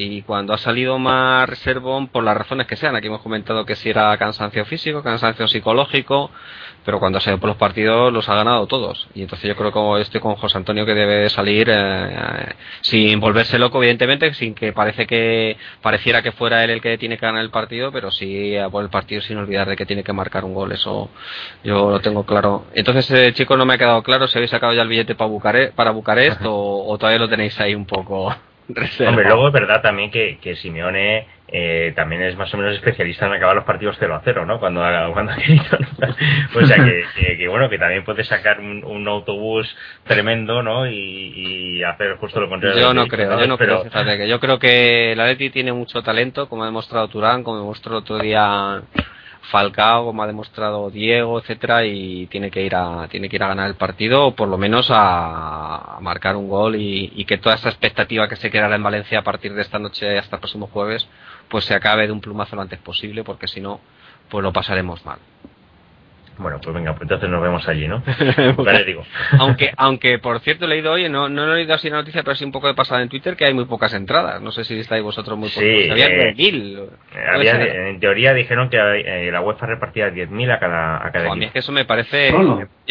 Y 0.00 0.22
cuando 0.22 0.54
ha 0.54 0.58
salido 0.58 0.96
más 1.00 1.48
reservón, 1.48 2.06
por 2.06 2.22
las 2.22 2.36
razones 2.36 2.68
que 2.68 2.76
sean, 2.76 2.94
aquí 2.94 3.08
hemos 3.08 3.20
comentado 3.20 3.66
que 3.66 3.74
si 3.74 3.90
era 3.90 4.16
cansancio 4.16 4.64
físico, 4.64 5.02
cansancio 5.02 5.48
psicológico, 5.48 6.30
pero 6.84 7.00
cuando 7.00 7.18
ha 7.18 7.20
salido 7.20 7.40
por 7.40 7.48
los 7.48 7.56
partidos 7.56 8.12
los 8.12 8.28
ha 8.28 8.36
ganado 8.36 8.68
todos. 8.68 9.08
Y 9.16 9.22
entonces 9.22 9.48
yo 9.48 9.56
creo 9.56 9.72
que 9.72 10.02
estoy 10.02 10.20
con 10.20 10.36
José 10.36 10.56
Antonio 10.56 10.86
que 10.86 10.94
debe 10.94 11.28
salir 11.30 11.66
eh, 11.68 12.54
sin 12.80 13.18
volverse 13.18 13.58
loco, 13.58 13.78
evidentemente, 13.78 14.32
sin 14.34 14.54
que 14.54 14.72
parece 14.72 15.04
que 15.04 15.56
pareciera 15.82 16.22
que 16.22 16.30
fuera 16.30 16.62
él 16.62 16.70
el 16.70 16.80
que 16.80 16.96
tiene 16.96 17.18
que 17.18 17.26
ganar 17.26 17.42
el 17.42 17.50
partido, 17.50 17.90
pero 17.90 18.12
sí 18.12 18.54
por 18.70 18.84
el 18.84 18.90
partido 18.90 19.20
sin 19.20 19.36
olvidar 19.38 19.68
de 19.68 19.74
que 19.74 19.84
tiene 19.84 20.04
que 20.04 20.12
marcar 20.12 20.44
un 20.44 20.54
gol. 20.54 20.70
Eso 20.70 21.10
yo 21.64 21.90
lo 21.90 21.98
tengo 21.98 22.24
claro. 22.24 22.66
Entonces, 22.72 23.10
eh, 23.10 23.32
chico, 23.34 23.56
no 23.56 23.66
me 23.66 23.74
ha 23.74 23.78
quedado 23.78 24.04
claro 24.04 24.28
si 24.28 24.38
habéis 24.38 24.52
sacado 24.52 24.72
ya 24.74 24.82
el 24.82 24.88
billete 24.88 25.16
para 25.16 25.28
Bucarest, 25.28 25.74
para 25.74 25.90
Bucarest 25.90 26.40
o, 26.44 26.96
todavía 27.00 27.18
lo 27.18 27.28
tenéis 27.28 27.58
ahí 27.58 27.74
un 27.74 27.84
poco. 27.84 28.32
Hombre, 29.06 29.24
luego 29.24 29.48
es 29.48 29.52
verdad 29.52 29.80
también 29.80 30.10
que, 30.10 30.38
que 30.38 30.54
Simeone 30.56 31.26
eh, 31.50 31.94
también 31.96 32.20
es 32.20 32.36
más 32.36 32.52
o 32.52 32.58
menos 32.58 32.74
especialista 32.74 33.26
en 33.26 33.32
acabar 33.32 33.56
los 33.56 33.64
partidos 33.64 33.96
0 33.98 34.14
a 34.14 34.20
0, 34.22 34.44
¿no? 34.44 34.60
Cuando, 34.60 34.82
cuando 35.14 35.32
ha 35.32 35.36
querido, 35.36 35.64
O 36.54 36.66
sea 36.66 36.76
que, 36.76 37.48
bueno, 37.48 37.70
que 37.70 37.78
también 37.78 38.04
puede 38.04 38.22
sacar 38.24 38.60
un, 38.60 39.08
autobús 39.08 39.74
tremendo, 40.04 40.62
¿no? 40.62 40.86
Y, 40.86 41.82
hacer 41.82 42.16
justo 42.16 42.40
lo 42.40 42.50
contrario. 42.50 42.78
Yo 42.78 42.92
no 42.92 43.06
creo, 43.06 43.40
yo 43.40 43.46
no 43.46 43.56
creo, 43.56 43.84
fíjate, 43.84 44.18
que 44.18 44.28
yo 44.28 44.38
creo 44.40 44.58
que 44.58 45.14
la 45.16 45.26
Leti 45.26 45.48
tiene 45.48 45.72
mucho 45.72 46.02
talento, 46.02 46.50
como 46.50 46.64
ha 46.64 46.66
demostrado 46.66 47.08
Turán, 47.08 47.42
como 47.42 47.60
demostró 47.60 47.92
el 47.92 47.98
otro 47.98 48.18
día 48.18 48.82
Falcao, 49.50 50.04
como 50.04 50.22
ha 50.22 50.26
demostrado 50.26 50.90
Diego, 50.90 51.38
etcétera, 51.38 51.84
y 51.84 52.26
tiene 52.26 52.50
que 52.50 52.62
ir 52.62 52.74
a 52.74 53.08
tiene 53.08 53.28
que 53.28 53.36
ir 53.36 53.42
a 53.42 53.48
ganar 53.48 53.68
el 53.68 53.76
partido 53.76 54.26
o 54.26 54.34
por 54.34 54.48
lo 54.48 54.58
menos 54.58 54.88
a, 54.90 55.98
marcar 56.00 56.36
un 56.36 56.48
gol 56.48 56.76
y, 56.76 57.24
que 57.24 57.38
toda 57.38 57.54
esa 57.54 57.68
expectativa 57.68 58.28
que 58.28 58.36
se 58.36 58.50
creará 58.50 58.76
en 58.76 58.82
Valencia 58.82 59.18
a 59.18 59.24
partir 59.24 59.54
de 59.54 59.62
esta 59.62 59.78
noche 59.78 60.18
hasta 60.18 60.36
el 60.36 60.40
próximo 60.40 60.68
jueves 60.68 61.06
pues 61.48 61.64
se 61.64 61.74
acabe 61.74 62.06
de 62.06 62.12
un 62.12 62.20
plumazo 62.20 62.56
lo 62.56 62.62
antes 62.62 62.78
posible, 62.78 63.24
porque 63.24 63.48
si 63.48 63.60
no, 63.60 63.80
pues 64.28 64.42
lo 64.42 64.52
pasaremos 64.52 65.04
mal. 65.04 65.18
Bueno, 66.38 66.60
pues 66.62 66.72
venga, 66.72 66.92
pues 66.92 67.02
entonces 67.02 67.28
nos 67.28 67.42
vemos 67.42 67.66
allí, 67.68 67.88
¿no? 67.88 68.02
vale, 68.56 68.84
digo. 68.84 69.04
aunque, 69.38 69.72
aunque 69.76 70.18
por 70.20 70.38
cierto 70.40 70.66
he 70.66 70.68
leído 70.68 70.92
hoy, 70.92 71.08
no, 71.08 71.28
no 71.28 71.52
he 71.52 71.56
leído 71.56 71.74
así 71.74 71.90
la 71.90 71.96
noticia, 71.96 72.22
pero 72.22 72.36
sí 72.36 72.44
un 72.44 72.52
poco 72.52 72.68
de 72.68 72.74
pasada 72.74 73.02
en 73.02 73.08
Twitter 73.08 73.36
que 73.36 73.44
hay 73.44 73.54
muy 73.54 73.64
pocas 73.64 73.92
entradas. 73.92 74.40
No 74.40 74.52
sé 74.52 74.64
si 74.64 74.78
estáis 74.78 75.02
vosotros 75.02 75.36
muy 75.36 75.48
pocos. 75.48 75.64
Sí, 75.64 75.90
había 75.90 76.06
eh, 76.06 76.34
mil. 76.36 76.80
en 77.12 77.98
teoría 77.98 78.34
dijeron 78.34 78.70
que 78.70 78.76
eh, 78.78 79.32
la 79.32 79.40
UEFA 79.40 79.66
repartía 79.66 80.10
10.000 80.10 80.54
a 80.54 80.58
cada, 80.60 81.06
a 81.06 81.10
cada 81.10 81.32
A 81.32 81.34
mí 81.34 81.46
es 81.46 81.52
que 81.52 81.58
eso 81.58 81.72
me 81.72 81.84
parece. 81.84 82.32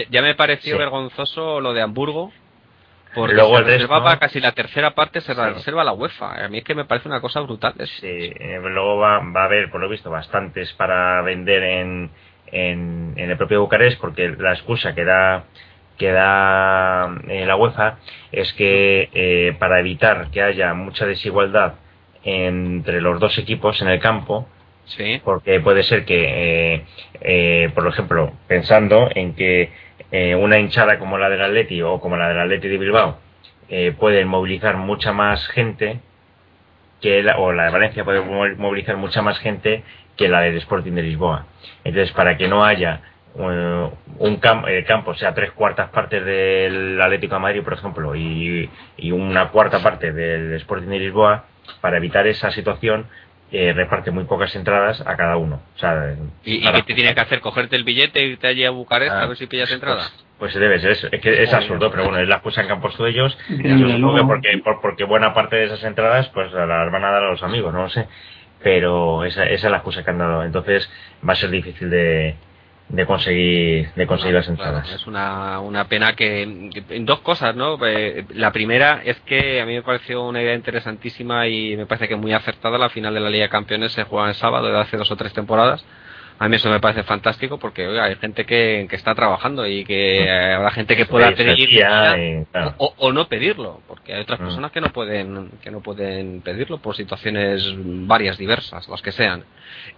Ya, 0.10 0.22
me 0.22 0.36
pareció 0.36 0.78
vergonzoso 0.78 1.62
lo 1.62 1.74
de 1.74 1.82
Hamburgo. 1.82 2.32
Porque 3.16 3.34
Luego 3.34 3.58
se 3.58 3.64
reservaba 3.64 4.20
casi 4.20 4.40
la 4.40 4.52
tercera 4.52 4.92
parte, 4.92 5.22
se 5.22 5.34
reserva 5.34 5.84
la 5.84 5.94
UEFA. 5.94 6.44
A 6.46 6.50
mí 6.50 6.60
es 6.60 6.64
que 6.64 6.76
me 6.76 6.86
parece 6.86 7.08
una 7.08 7.22
cosa 7.22 7.40
brutal. 7.40 7.74
Sí, 8.00 8.06
eh, 8.06 8.60
luego 8.62 8.98
va, 8.98 9.20
va 9.20 9.42
a 9.42 9.46
haber, 9.46 9.72
por 9.72 9.82
lo 9.82 9.90
visto, 9.90 10.12
bastantes 10.12 10.72
para 10.74 11.22
vender 11.24 11.64
en 11.64 12.12
en, 12.52 13.14
el 13.18 13.38
propio 13.38 13.62
Bucarest 13.62 14.00
porque 14.00 14.30
la 14.38 14.54
excusa 14.54 14.94
que 14.96 15.04
da 15.04 15.46
que 15.98 16.12
da 16.12 17.16
eh, 17.28 17.46
la 17.46 17.56
UEFA 17.56 17.98
es 18.32 18.54
que 18.54 19.10
eh, 19.14 19.56
para 19.60 19.80
evitar 19.80 20.30
que 20.32 20.42
haya 20.42 20.74
mucha 20.74 21.06
desigualdad 21.06 21.74
entre 22.24 23.02
los 23.02 23.20
dos 23.20 23.38
equipos 23.38 23.82
en 23.82 23.88
el 23.88 24.00
campo 24.00 24.48
sí. 24.86 25.22
porque 25.24 25.60
puede 25.60 25.84
ser 25.84 26.06
que 26.06 26.86
eh, 27.22 27.70
por 27.74 27.88
ejemplo 27.88 28.34
pensando 28.48 29.10
en 29.14 29.34
que 29.34 29.72
una 30.40 30.58
hinchada 30.58 31.00
como 31.00 31.18
la 31.18 31.30
del 31.30 31.42
Atleti 31.42 31.82
o 31.82 32.00
como 32.00 32.16
la 32.16 32.30
del 32.30 32.40
Atleti 32.40 32.70
de 32.70 32.78
Bilbao 32.78 33.18
pueden 34.00 34.30
movilizar 34.30 34.78
mucha 34.78 35.12
más 35.12 35.46
gente 35.50 36.00
que 37.02 37.26
o 37.38 37.52
la 37.52 37.66
de 37.66 37.72
Valencia 37.72 38.06
puede 38.06 38.22
movilizar 38.22 38.96
mucha 38.96 39.22
más 39.22 39.38
gente 39.40 39.84
que 40.18 40.28
la 40.28 40.42
del 40.42 40.58
Sporting 40.58 40.94
de 40.94 41.04
Lisboa. 41.04 41.46
Entonces, 41.84 42.12
para 42.14 42.36
que 42.36 42.48
no 42.48 42.66
haya 42.66 43.02
eh, 43.40 43.90
un 44.18 44.38
campo, 44.38 44.68
el 44.68 44.84
campo 44.84 45.14
sea 45.14 45.34
tres 45.34 45.52
cuartas 45.52 45.90
partes 45.90 46.26
del 46.26 47.00
Atlético 47.00 47.36
de 47.36 47.42
Madrid, 47.42 47.64
por 47.64 47.74
ejemplo, 47.74 48.16
y, 48.16 48.70
una 49.12 49.50
cuarta 49.50 49.80
parte 49.82 50.12
del 50.12 50.54
Sporting 50.54 50.88
de 50.88 51.00
Lisboa, 51.00 51.46
para 51.82 51.98
evitar 51.98 52.26
esa 52.26 52.52
situación, 52.52 53.06
eh, 53.52 53.72
reparte 53.74 54.12
muy 54.12 54.26
pocas 54.26 54.54
entradas 54.56 55.02
a 55.06 55.16
cada 55.16 55.38
uno. 55.38 55.62
¿Y, 56.44 56.62
qué 56.62 56.84
te 56.84 56.94
tiene 56.96 57.14
que 57.14 57.22
hacer? 57.22 57.40
¿Cogerte 57.40 57.76
el 57.76 57.84
billete 57.84 58.20
e 58.20 58.26
irte 58.26 58.48
allí 58.48 58.66
a 58.66 58.72
Bucarest 58.72 59.14
a 59.14 59.22
ah, 59.22 59.28
ver 59.28 59.38
si 59.38 59.46
pillas 59.46 59.72
entradas? 59.72 60.12
Pues, 60.40 60.54
pues 60.54 60.56
debe 60.56 60.80
ser 60.80 60.92
eso. 60.92 61.08
Es 61.12 61.22
que 61.22 61.44
es 61.44 61.54
absurdo, 61.54 61.92
pero 61.92 62.06
bueno, 62.06 62.20
es 62.20 62.28
la 62.28 62.36
excusa 62.36 62.66
que 62.66 62.72
han 62.72 62.82
puesto 62.82 63.06
ellos. 63.06 63.38
porque, 64.28 64.62
porque 64.82 65.04
buena 65.04 65.34
parte 65.34 65.58
de 65.58 65.66
esas 65.66 65.84
entradas 65.84 66.28
pues 66.30 66.52
las 66.52 66.92
van 66.92 67.04
a 67.04 67.12
dar 67.12 67.24
a 67.24 67.32
los 67.32 67.44
amigos, 67.44 67.74
no 67.74 67.84
lo 67.84 67.90
sé 67.90 68.08
pero 68.62 69.24
esa, 69.24 69.46
esa 69.46 69.68
es 69.68 69.72
la 69.72 69.78
excusa 69.78 70.04
que 70.04 70.10
han 70.10 70.18
dado. 70.18 70.44
Entonces 70.44 70.90
va 71.28 71.34
a 71.34 71.36
ser 71.36 71.50
difícil 71.50 71.90
de, 71.90 72.36
de 72.90 73.06
conseguir 73.06 73.90
de 73.96 74.08
conseguir 74.08 74.36
las 74.36 74.48
entradas. 74.48 74.90
es 74.92 75.08
una, 75.08 75.60
una 75.60 75.86
pena 75.86 76.14
que, 76.16 76.44
en 76.44 77.06
dos 77.06 77.20
cosas, 77.20 77.56
¿no? 77.56 77.78
Eh, 77.86 78.26
la 78.34 78.52
primera 78.52 79.02
es 79.04 79.20
que 79.22 79.62
a 79.62 79.66
mí 79.66 79.74
me 79.74 79.84
pareció 79.84 80.24
una 80.26 80.42
idea 80.42 80.56
interesantísima 80.56 81.48
y 81.48 81.76
me 81.76 81.86
parece 81.86 82.08
que 82.08 82.16
muy 82.16 82.34
acertada. 82.34 82.78
La 82.78 82.90
final 82.90 83.14
de 83.14 83.20
la 83.20 83.30
Liga 83.30 83.44
de 83.44 83.50
Campeones 83.50 83.92
se 83.92 84.04
juega 84.04 84.30
el 84.30 84.36
sábado 84.36 84.68
de 84.68 84.80
hace 84.80 84.98
dos 84.98 85.12
o 85.12 85.16
tres 85.16 85.34
temporadas 85.34 85.86
a 86.40 86.48
mí 86.48 86.56
eso 86.56 86.70
me 86.70 86.80
parece 86.80 87.04
fantástico 87.04 87.58
porque 87.58 87.86
hay 88.00 88.16
gente 88.16 88.46
que, 88.46 88.88
está 88.92 89.16
trabajando 89.16 89.66
y 89.66 89.84
que 89.84 90.26
mm. 90.26 90.56
habrá 90.56 90.72
gente 90.72 90.96
que 90.96 91.06
pueda 91.06 91.32
pedir 91.32 91.84
o, 92.78 93.12
no 93.12 93.28
pedirlo, 93.28 93.82
porque 93.88 94.14
hay 94.14 94.22
otras 94.22 94.40
personas 94.40 94.72
que 94.72 94.82
no 94.82 94.90
pueden 94.90 95.52
que 95.62 95.72
no 95.72 95.82
pueden 95.82 96.42
pedirlo 96.42 96.78
por 96.80 96.96
situaciones 96.96 97.64
varias 97.76 98.38
diversas, 98.38 98.88
las 98.88 99.02
que 99.02 99.12
sean. 99.12 99.44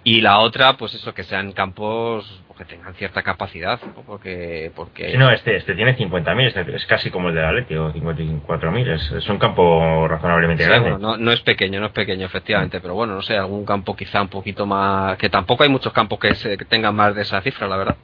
Y 0.03 0.21
la 0.21 0.39
otra, 0.39 0.77
pues 0.77 0.93
eso 0.93 1.13
que 1.13 1.23
sean 1.23 1.51
campos 1.51 2.41
que 2.59 2.65
tengan 2.65 2.93
cierta 2.95 3.23
capacidad, 3.23 3.79
porque 4.05 4.71
porque 4.75 5.17
no, 5.17 5.31
este 5.31 5.55
este 5.55 5.75
tiene 5.75 5.97
50.000, 5.97 6.47
este 6.47 6.75
es 6.75 6.85
casi 6.85 7.09
como 7.09 7.29
el 7.29 7.35
de 7.35 7.45
Atleti 7.45 7.75
o 7.75 7.93
54.000, 7.93 8.95
es, 8.95 9.11
es 9.11 9.29
un 9.29 9.39
campo 9.39 10.07
razonablemente 10.07 10.65
grande. 10.65 10.97
no, 10.99 11.15
no 11.15 11.31
es 11.31 11.39
pequeño, 11.39 11.79
no 11.79 11.87
es 11.87 11.93
pequeño 11.93 12.25
efectivamente, 12.25 12.81
pero 12.81 12.95
bueno, 12.95 13.15
no 13.15 13.21
sé, 13.21 13.37
algún 13.37 13.65
campo 13.65 13.95
quizá 13.95 14.21
un 14.21 14.27
poquito 14.27 14.65
más 14.65 15.17
que 15.17 15.29
tampoco 15.29 15.63
hay 15.63 15.69
muchos 15.69 15.93
campos 15.93 16.19
que 16.19 16.29
que, 16.57 16.65
tengan 16.65 16.95
más 16.95 17.15
de 17.15 17.21
esa 17.21 17.41
cifra, 17.41 17.67
la 17.67 17.77
verdad. 17.77 17.95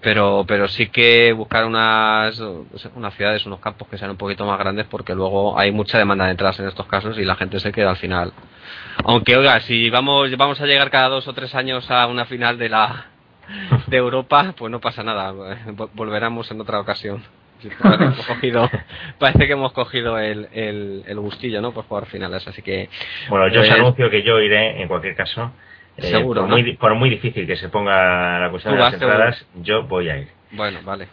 Pero, 0.00 0.44
pero 0.46 0.68
sí 0.68 0.88
que 0.90 1.32
buscar 1.32 1.64
unas, 1.64 2.38
unas 2.94 3.14
ciudades, 3.14 3.44
unos 3.46 3.58
campos 3.58 3.88
que 3.88 3.98
sean 3.98 4.12
un 4.12 4.16
poquito 4.16 4.46
más 4.46 4.56
grandes 4.58 4.86
porque 4.86 5.12
luego 5.12 5.58
hay 5.58 5.72
mucha 5.72 5.98
demanda 5.98 6.26
de 6.26 6.30
entradas 6.30 6.60
en 6.60 6.68
estos 6.68 6.86
casos 6.86 7.18
y 7.18 7.24
la 7.24 7.34
gente 7.34 7.58
se 7.58 7.72
queda 7.72 7.90
al 7.90 7.96
final. 7.96 8.32
Aunque, 9.04 9.36
oiga, 9.36 9.58
si 9.60 9.90
vamos, 9.90 10.30
vamos 10.36 10.60
a 10.60 10.66
llegar 10.66 10.90
cada 10.90 11.08
dos 11.08 11.26
o 11.26 11.32
tres 11.32 11.52
años 11.56 11.90
a 11.90 12.06
una 12.06 12.26
final 12.26 12.58
de 12.58 12.68
la 12.68 13.06
de 13.86 13.96
Europa, 13.96 14.54
pues 14.56 14.70
no 14.70 14.80
pasa 14.80 15.02
nada, 15.02 15.32
volveremos 15.94 16.50
en 16.50 16.60
otra 16.60 16.80
ocasión. 16.80 17.22
Parece 19.18 19.46
que 19.46 19.52
hemos 19.52 19.72
cogido, 19.72 20.18
el, 20.18 20.48
el, 20.52 21.18
gustillo, 21.18 21.60
¿no? 21.60 21.72
Por 21.72 21.84
jugar 21.84 22.06
finales, 22.06 22.46
así 22.46 22.62
que... 22.62 22.88
Bueno, 23.28 23.48
yo 23.48 23.60
os 23.62 23.68
pues, 23.68 23.80
anuncio 23.80 24.10
que 24.10 24.22
yo 24.22 24.38
iré 24.40 24.80
en 24.80 24.86
cualquier 24.86 25.16
caso 25.16 25.50
eh, 25.96 26.02
Seguro, 26.02 26.42
por, 26.42 26.50
muy, 26.50 26.76
por 26.76 26.94
muy 26.94 27.10
difícil 27.10 27.46
que 27.46 27.56
se 27.56 27.68
ponga 27.68 28.38
la 28.38 28.50
cuestión 28.50 28.74
de 28.74 28.80
las 28.80 28.94
entradas, 28.94 29.46
yo 29.56 29.82
voy 29.82 30.08
a 30.08 30.18
ir. 30.18 30.28
Bueno, 30.52 30.78
vale. 30.82 31.08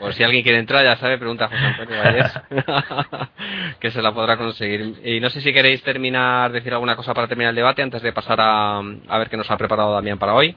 Por 0.00 0.14
si 0.14 0.24
alguien 0.24 0.42
quiere 0.42 0.58
entrar, 0.58 0.82
ya 0.82 0.96
sabe, 0.96 1.18
pregunta 1.18 1.44
a 1.44 1.48
José 1.48 1.64
Antonio 1.64 2.02
Valles, 2.02 2.40
que 3.80 3.90
se 3.90 4.02
la 4.02 4.12
podrá 4.12 4.36
conseguir. 4.36 4.94
Y 5.04 5.20
no 5.20 5.30
sé 5.30 5.40
si 5.42 5.52
queréis 5.52 5.82
terminar, 5.82 6.50
decir 6.50 6.72
alguna 6.72 6.96
cosa 6.96 7.14
para 7.14 7.28
terminar 7.28 7.50
el 7.50 7.56
debate 7.56 7.82
antes 7.82 8.02
de 8.02 8.12
pasar 8.12 8.40
a, 8.40 8.78
a 8.78 9.18
ver 9.18 9.28
qué 9.28 9.36
nos 9.36 9.50
ha 9.50 9.56
preparado 9.56 9.92
Damián 9.92 10.18
para 10.18 10.34
hoy. 10.34 10.56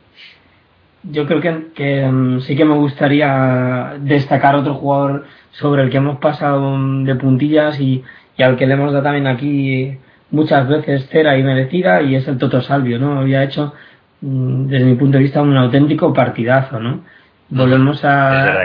Yo 1.04 1.26
creo 1.26 1.42
que, 1.42 1.68
que 1.74 2.06
mm, 2.06 2.42
sí 2.42 2.56
que 2.56 2.66
me 2.66 2.76
gustaría 2.76 3.96
destacar 4.00 4.56
otro 4.56 4.76
jugador 4.76 5.26
sobre 5.52 5.84
el 5.84 5.90
que 5.90 5.98
hemos 5.98 6.20
pasado 6.20 6.78
de 7.04 7.16
puntillas 7.16 7.80
y, 7.80 8.04
y 8.38 8.44
al 8.44 8.56
que 8.58 8.68
le 8.68 8.74
hemos 8.74 8.92
dado 8.92 9.04
también 9.04 9.28
aquí 9.28 9.98
muchas 10.32 10.68
veces 10.68 11.08
cera 11.10 11.38
y 11.38 11.44
merecida 11.44 12.02
y 12.02 12.16
es 12.16 12.28
el 12.28 12.38
Toto 12.38 12.62
Salvio, 12.62 12.98
¿no? 13.00 13.20
Había 13.20 13.44
hecho, 13.44 13.74
mm, 14.22 14.68
desde 14.68 14.86
mi 14.86 14.96
punto 14.96 15.18
de 15.18 15.24
vista, 15.24 15.42
un 15.42 15.58
auténtico 15.58 16.14
partidazo, 16.14 16.80
¿no? 16.80 17.02
Volvemos 17.50 18.04
a... 18.06 18.58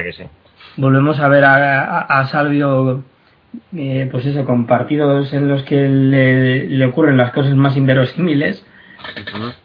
Volvemos 0.77 1.19
a 1.21 1.29
ver 1.29 1.45
a, 1.45 2.27
Salvio, 2.31 3.03
eh, 3.75 4.09
pues 4.11 4.27
eso, 4.27 4.45
con 4.45 4.67
partidos 4.67 5.33
en 5.33 5.49
los 5.49 5.63
que 5.63 5.89
le, 5.89 6.85
ocurren 6.85 7.17
las 7.17 7.33
cosas 7.33 7.55
más 7.55 7.77
inverosímiles, 7.79 8.65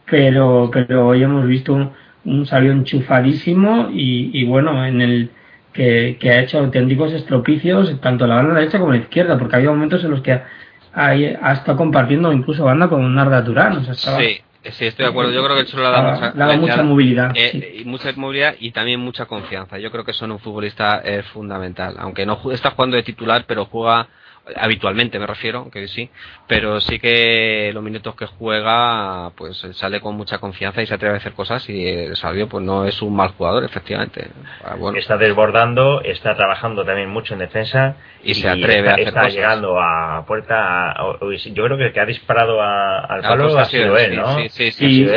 pero, 0.09 0.71
pero 0.71 1.07
hoy 1.07 1.23
hemos 1.23 1.45
visto 1.45 1.91
un, 2.25 2.45
Salvio 2.45 2.71
enchufadísimo 2.71 3.89
y, 3.93 4.31
y 4.33 4.45
bueno, 4.45 4.85
en 4.85 5.01
el... 5.01 5.29
Que, 5.73 6.17
que, 6.19 6.29
ha 6.29 6.41
hecho 6.41 6.59
auténticos 6.59 7.13
estropicios 7.13 7.97
tanto 8.01 8.27
la 8.27 8.35
banda 8.35 8.55
derecha 8.55 8.77
como 8.77 8.91
la 8.91 8.97
izquierda, 8.97 9.37
porque 9.39 9.55
había 9.55 9.69
momentos 9.69 10.03
en 10.03 10.11
los 10.11 10.19
que 10.19 10.41
ahí 10.93 11.33
ha 11.41 11.53
estado 11.53 11.77
compartiendo 11.77 12.31
incluso 12.33 12.65
banda 12.65 12.89
con 12.89 13.13
Narda 13.15 13.43
Turán. 13.43 13.85
sí, 13.95 14.41
sí, 14.63 14.85
estoy 14.85 15.05
de 15.05 15.09
acuerdo. 15.09 15.31
Yo 15.31 15.43
creo 15.43 15.55
que 15.55 15.61
el 15.61 15.67
Cholo 15.67 15.83
le 15.83 15.87
ha 15.87 16.31
dado 16.33 16.57
mucha, 16.57 16.83
movilidad. 16.83 17.31
Eh, 17.35 17.77
y 17.79 17.85
mucha 17.85 18.11
movilidad 18.15 18.55
y 18.59 18.71
también 18.71 18.99
mucha 18.99 19.25
confianza. 19.25 19.79
Yo 19.79 19.91
creo 19.91 20.03
que 20.03 20.11
eso 20.11 20.25
en 20.25 20.31
un 20.31 20.39
futbolista 20.39 20.99
es 20.99 21.25
fundamental. 21.27 21.95
Aunque 21.99 22.25
no 22.25 22.39
está 22.51 22.71
jugando 22.71 22.97
de 22.97 23.03
titular, 23.03 23.45
pero 23.47 23.65
juega 23.65 24.07
habitualmente 24.55 25.19
me 25.19 25.27
refiero, 25.27 25.69
que 25.69 25.87
sí, 25.87 26.09
pero 26.47 26.81
sí 26.81 26.99
que 26.99 27.71
los 27.73 27.83
minutos 27.83 28.15
que 28.15 28.25
juega, 28.25 29.31
pues 29.35 29.65
sale 29.73 30.01
con 30.01 30.15
mucha 30.15 30.39
confianza 30.39 30.81
y 30.81 30.87
se 30.87 30.93
atreve 30.93 31.15
a 31.15 31.17
hacer 31.17 31.33
cosas 31.33 31.67
y 31.69 31.87
el 31.87 32.15
Salvio 32.15 32.47
pues 32.47 32.63
no 32.63 32.85
es 32.85 33.01
un 33.01 33.15
mal 33.15 33.29
jugador, 33.29 33.63
efectivamente. 33.63 34.27
Ah, 34.63 34.75
está 34.95 35.17
desbordando, 35.17 36.01
está 36.01 36.35
trabajando 36.35 36.83
también 36.83 37.09
mucho 37.09 37.33
en 37.33 37.39
defensa 37.39 37.95
y, 38.23 38.33
se 38.33 38.49
atreve 38.49 38.89
a 38.89 38.93
hacer 38.93 39.07
está 39.07 39.29
llegando 39.29 39.79
a 39.79 40.25
puerta, 40.25 40.95
yo 41.21 41.63
creo 41.65 41.77
que 41.77 41.85
el 41.85 41.93
que 41.93 41.99
ha 41.99 42.05
disparado 42.05 42.61
al 42.61 43.21
palo 43.21 43.57
ha 43.57 43.65
sido 43.65 43.97
él, 43.97 44.15
¿no? 44.15 44.37
Sí, 44.37 44.49
sí, 44.49 44.71
sí, 44.71 45.07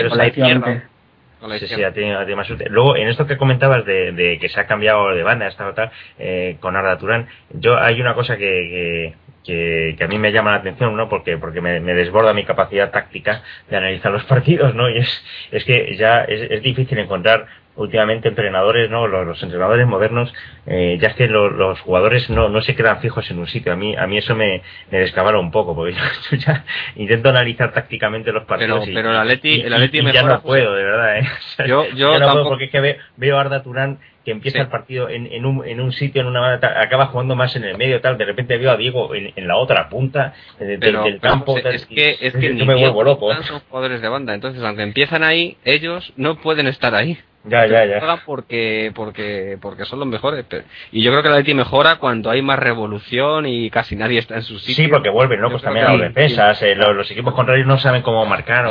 Luego, 2.71 2.97
en 2.97 3.09
esto 3.09 3.27
que 3.27 3.37
comentabas 3.37 3.85
de, 3.85 4.39
que 4.41 4.49
se 4.49 4.61
ha 4.61 4.67
cambiado 4.67 5.15
de 5.15 5.23
banda, 5.23 5.47
esta 5.47 5.69
otra, 5.69 5.93
eh, 6.19 6.57
con 6.61 6.77
Arda 6.77 6.99
Turán, 6.99 7.29
yo 7.51 7.79
hay 7.79 8.01
una 8.01 8.15
cosa 8.15 8.37
que, 8.37 9.15
que, 9.45 9.97
a 10.01 10.07
mí 10.07 10.19
me 10.19 10.33
llama 10.33 10.53
la 10.53 10.59
atención, 10.59 10.97
¿no? 10.97 11.09
Porque, 11.09 11.37
porque 11.39 11.61
me, 11.61 11.81
desborda 11.81 12.33
mi 12.33 12.45
capacidad 12.45 12.91
táctica 12.91 13.43
de 13.69 13.77
analizar 13.77 14.11
los 14.11 14.25
partidos, 14.33 14.75
¿no? 14.75 14.89
Y 14.89 14.99
es, 14.99 15.25
es 15.51 15.65
que 15.65 15.97
ya 15.97 16.23
es, 16.25 16.51
es 16.51 16.63
difícil 16.63 16.99
encontrar 16.99 17.47
últimamente 17.77 18.29
entrenadores, 18.29 18.91
¿no? 18.91 19.07
Los, 19.07 19.43
entrenadores 19.43 19.87
modernos, 19.87 20.33
eh, 20.67 20.99
ya 21.01 21.09
es 21.09 21.15
que 21.15 21.29
los 21.29 21.81
jugadores 21.81 22.31
no, 22.31 22.49
no 22.49 22.63
se 22.63 22.75
quedan 22.75 23.01
fijos 23.01 23.31
en 23.31 23.39
un 23.39 23.47
sitio. 23.47 23.73
A 23.73 23.77
mí, 23.77 23.97
a 23.97 24.07
mí 24.07 24.19
eso 24.19 24.35
me, 24.35 24.63
me 24.91 24.99
descabala 24.99 25.39
un 25.39 25.51
poco, 25.51 25.75
porque 25.75 25.95
yo 26.31 26.37
ya 26.37 26.65
intento 26.97 27.29
analizar 27.29 27.73
tácticamente 27.73 28.33
los 28.33 28.45
partidos. 28.45 28.81
Pero, 28.81 28.95
pero 28.95 29.11
el 29.11 29.17
Atleti, 29.17 29.61
el 29.61 29.73
Atleti 29.73 29.99
y, 29.99 30.13
ya 30.13 30.23
no 30.23 30.41
puedo, 30.43 30.75
de 30.75 30.85
verdad, 30.85 31.19
¿eh? 31.19 31.29
yo, 31.67 31.87
yo 31.91 32.19
no 32.19 32.33
puedo 32.33 32.45
porque 32.49 32.65
es 32.65 32.71
que 32.71 32.99
veo, 33.17 33.39
a 33.39 33.41
Arda 33.41 33.63
Turán 33.63 33.99
que 34.25 34.31
empieza 34.31 34.63
el 34.63 34.69
partido 34.69 35.11
en, 35.11 35.27
en, 35.31 35.45
un, 35.45 35.67
en 35.67 35.81
un 35.81 35.93
sitio, 35.93 36.23
en 36.23 36.29
una 36.29 36.55
acaba 36.55 37.09
jugando 37.09 37.37
más 37.37 37.55
en 37.57 37.65
el 37.65 37.77
medio, 37.77 38.01
tal, 38.01 38.17
de 38.17 38.25
repente 38.25 38.57
veo 38.57 38.71
a 38.71 38.77
Diego 38.79 39.15
en, 39.15 39.35
en 39.37 39.47
la 39.47 39.59
otra 39.59 39.91
punta 39.91 40.33
del, 40.59 40.81
del 40.81 41.21
campo. 41.21 41.59
es 41.59 41.85
que, 41.85 42.17
es 42.19 42.33
que, 42.33 42.55
me 42.55 42.75
vuelvo 42.75 43.05
loco. 43.05 43.35
son 43.43 43.61
jugadores 43.69 44.01
de 44.01 44.09
banda, 44.09 44.33
entonces 44.33 44.63
aunque 44.63 44.83
empiezan 44.83 45.25
ahí, 45.25 45.59
ellos 45.67 46.11
no 46.17 46.41
pueden 46.41 46.69
estar 46.69 46.95
ahí 46.95 47.19
Ya, 47.45 47.67
ya, 47.67 47.85
ya. 47.85 48.23
Porque, 48.25 48.91
porque, 48.95 49.59
porque 49.61 49.85
son 49.85 49.99
los 49.99 50.09
mejores. 50.09 50.47
Y 50.93 51.03
yo 51.03 51.11
creo 51.11 51.23
que 51.23 51.29
la 51.29 51.37
Leti 51.37 51.53
mejora 51.55 51.97
cuando 51.97 52.31
hay 52.31 52.41
más 52.41 52.59
revolución 52.59 53.47
y 53.47 53.71
casi 53.71 53.97
nadie 53.97 54.19
está 54.19 54.37
en 54.37 54.43
su 54.43 54.59
sitio. 54.59 54.75
Sí, 54.75 54.89
porque 54.89 55.11
vuelven 55.11 55.41
locos 55.41 55.63
también 55.63 55.87
a 55.87 55.93
las 55.93 56.15
defensas. 56.15 56.63
Eh, 56.63 56.75
los, 56.75 57.11
equipos 57.11 57.35
contrarios 57.35 57.67
no 57.67 57.79
saben 57.79 58.03
cómo 58.03 58.25
marcar. 58.25 58.67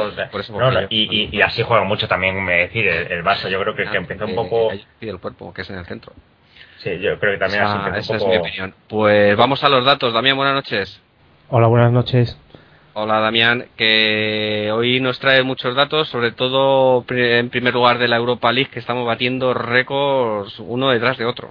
y, 0.89 1.41
así 1.41 1.61
juega 1.61 1.83
mucho 1.83 2.07
también, 2.07 2.43
me 2.43 2.53
decir, 2.53 2.87
el, 2.87 3.11
el 3.11 3.23
Barça. 3.23 3.47
Yo 3.47 3.59
creo 3.61 3.75
que, 3.75 3.85
que 3.85 3.97
empezó 3.97 4.25
un 4.25 4.35
poco. 4.35 4.71
Y 4.99 5.07
el 5.07 5.19
cuerpo, 5.19 5.53
que 5.53 5.61
es 5.61 5.69
en 5.69 5.77
el 5.77 5.85
centro. 5.85 6.13
Sí, 6.77 6.99
yo 6.99 7.17
creo 7.19 7.33
que 7.33 7.39
también 7.39 7.63
así 7.63 7.99
esa 7.99 8.15
es 8.17 8.25
mi 8.25 8.37
opinión. 8.37 8.73
Pues 8.89 9.37
vamos 9.37 9.63
a 9.63 9.69
los 9.69 9.85
datos. 9.85 10.13
Damián, 10.13 10.35
buenas 10.35 10.55
noches. 10.55 10.99
Hola, 11.49 11.67
buenas 11.67 11.91
noches. 11.91 12.37
Hola 12.95 13.21
Damián, 13.21 13.65
que 13.75 14.69
hoy 14.71 14.99
nos 14.99 15.17
trae 15.17 15.41
muchos 15.41 15.75
datos, 15.75 16.09
sobre 16.09 16.31
todo 16.31 17.03
en 17.09 17.49
primer 17.49 17.73
lugar 17.73 17.97
de 17.97 18.07
la 18.07 18.17
Europa 18.17 18.51
League, 18.51 18.69
que 18.71 18.77
estamos 18.77 19.07
batiendo 19.07 19.55
récords 19.55 20.59
uno 20.59 20.91
detrás 20.91 21.17
de 21.17 21.25
otro. 21.25 21.49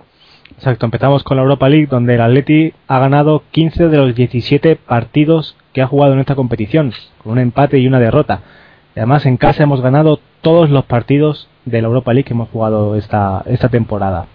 Exacto, 0.57 0.87
empezamos 0.87 1.25
con 1.25 1.37
la 1.37 1.43
Europa 1.43 1.69
League, 1.69 1.89
donde 1.91 2.15
el 2.15 2.21
Atleti 2.21 2.75
ha 2.87 3.01
ganado 3.01 3.43
15 3.51 3.89
de 3.89 3.97
los 3.97 4.15
17 4.15 4.77
partidos 4.77 5.57
que 5.73 5.83
ha 5.83 5.89
jugado 5.89 6.13
en 6.13 6.21
esta 6.21 6.37
competición, 6.37 6.93
con 7.25 7.33
un 7.33 7.41
empate 7.41 7.77
y 7.79 7.89
una 7.89 7.99
derrota. 7.99 8.43
Y 8.95 9.01
además 9.01 9.27
en 9.27 9.37
casa 9.37 9.65
hemos 9.65 9.81
ganado 9.81 10.21
todos 10.43 10.71
los 10.71 10.85
partidos 10.85 11.49
de 11.65 11.83
la 11.83 11.89
Europa 11.89 12.13
League 12.13 12.29
que 12.29 12.35
hemos 12.35 12.51
jugado 12.51 12.95
esta, 12.95 13.43
esta 13.47 13.69
temporada. 13.69 14.27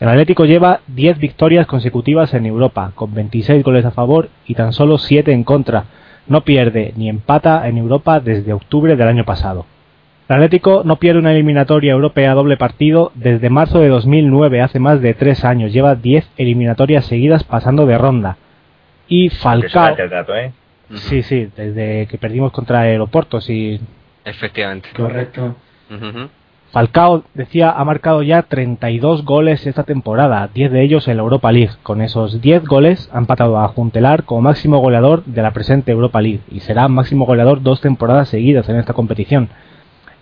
El 0.00 0.08
Atlético 0.08 0.46
lleva 0.46 0.80
10 0.88 1.18
victorias 1.18 1.68
consecutivas 1.68 2.34
en 2.34 2.46
Europa, 2.46 2.90
con 2.96 3.14
26 3.14 3.62
goles 3.62 3.84
a 3.84 3.92
favor 3.92 4.30
y 4.46 4.56
tan 4.56 4.72
solo 4.72 4.98
7 4.98 5.30
en 5.30 5.44
contra 5.44 5.84
no 6.26 6.42
pierde 6.42 6.92
ni 6.96 7.08
empata 7.08 7.66
en 7.68 7.78
Europa 7.78 8.20
desde 8.20 8.52
octubre 8.52 8.96
del 8.96 9.08
año 9.08 9.24
pasado. 9.24 9.66
El 10.28 10.36
Atlético 10.36 10.82
no 10.84 10.96
pierde 10.96 11.18
una 11.18 11.32
eliminatoria 11.32 11.90
europea 11.90 12.34
doble 12.34 12.56
partido 12.56 13.10
desde 13.16 13.50
marzo 13.50 13.80
de 13.80 13.88
2009, 13.88 14.60
hace 14.60 14.78
más 14.78 15.00
de 15.00 15.12
tres 15.12 15.44
años. 15.44 15.72
Lleva 15.72 15.96
10 15.96 16.24
eliminatorias 16.36 17.04
seguidas 17.06 17.42
pasando 17.42 17.84
de 17.84 17.98
ronda. 17.98 18.36
Y 19.08 19.28
Falcao... 19.30 19.96
¿eh? 20.36 20.52
Sí, 20.94 21.22
sí, 21.24 21.48
desde 21.56 22.06
que 22.06 22.16
perdimos 22.18 22.52
contra 22.52 22.88
el 22.88 23.00
Oporto, 23.00 23.40
sí. 23.40 23.80
Efectivamente. 24.24 24.90
Correcto. 24.94 25.56
Falcao, 26.72 27.24
decía, 27.34 27.72
ha 27.72 27.84
marcado 27.84 28.22
ya 28.22 28.42
32 28.42 29.24
goles 29.24 29.66
esta 29.66 29.82
temporada, 29.82 30.48
10 30.54 30.70
de 30.70 30.84
ellos 30.84 31.08
en 31.08 31.16
la 31.16 31.24
Europa 31.24 31.50
League. 31.50 31.72
Con 31.82 32.00
esos 32.00 32.40
10 32.40 32.64
goles 32.64 33.10
ha 33.12 33.18
empatado 33.18 33.58
a 33.58 33.66
Juntelar 33.66 34.22
como 34.22 34.42
máximo 34.42 34.78
goleador 34.78 35.24
de 35.24 35.42
la 35.42 35.50
presente 35.50 35.90
Europa 35.90 36.20
League 36.20 36.42
y 36.48 36.60
será 36.60 36.86
máximo 36.86 37.26
goleador 37.26 37.60
dos 37.60 37.80
temporadas 37.80 38.28
seguidas 38.28 38.68
en 38.68 38.76
esta 38.76 38.92
competición. 38.92 39.48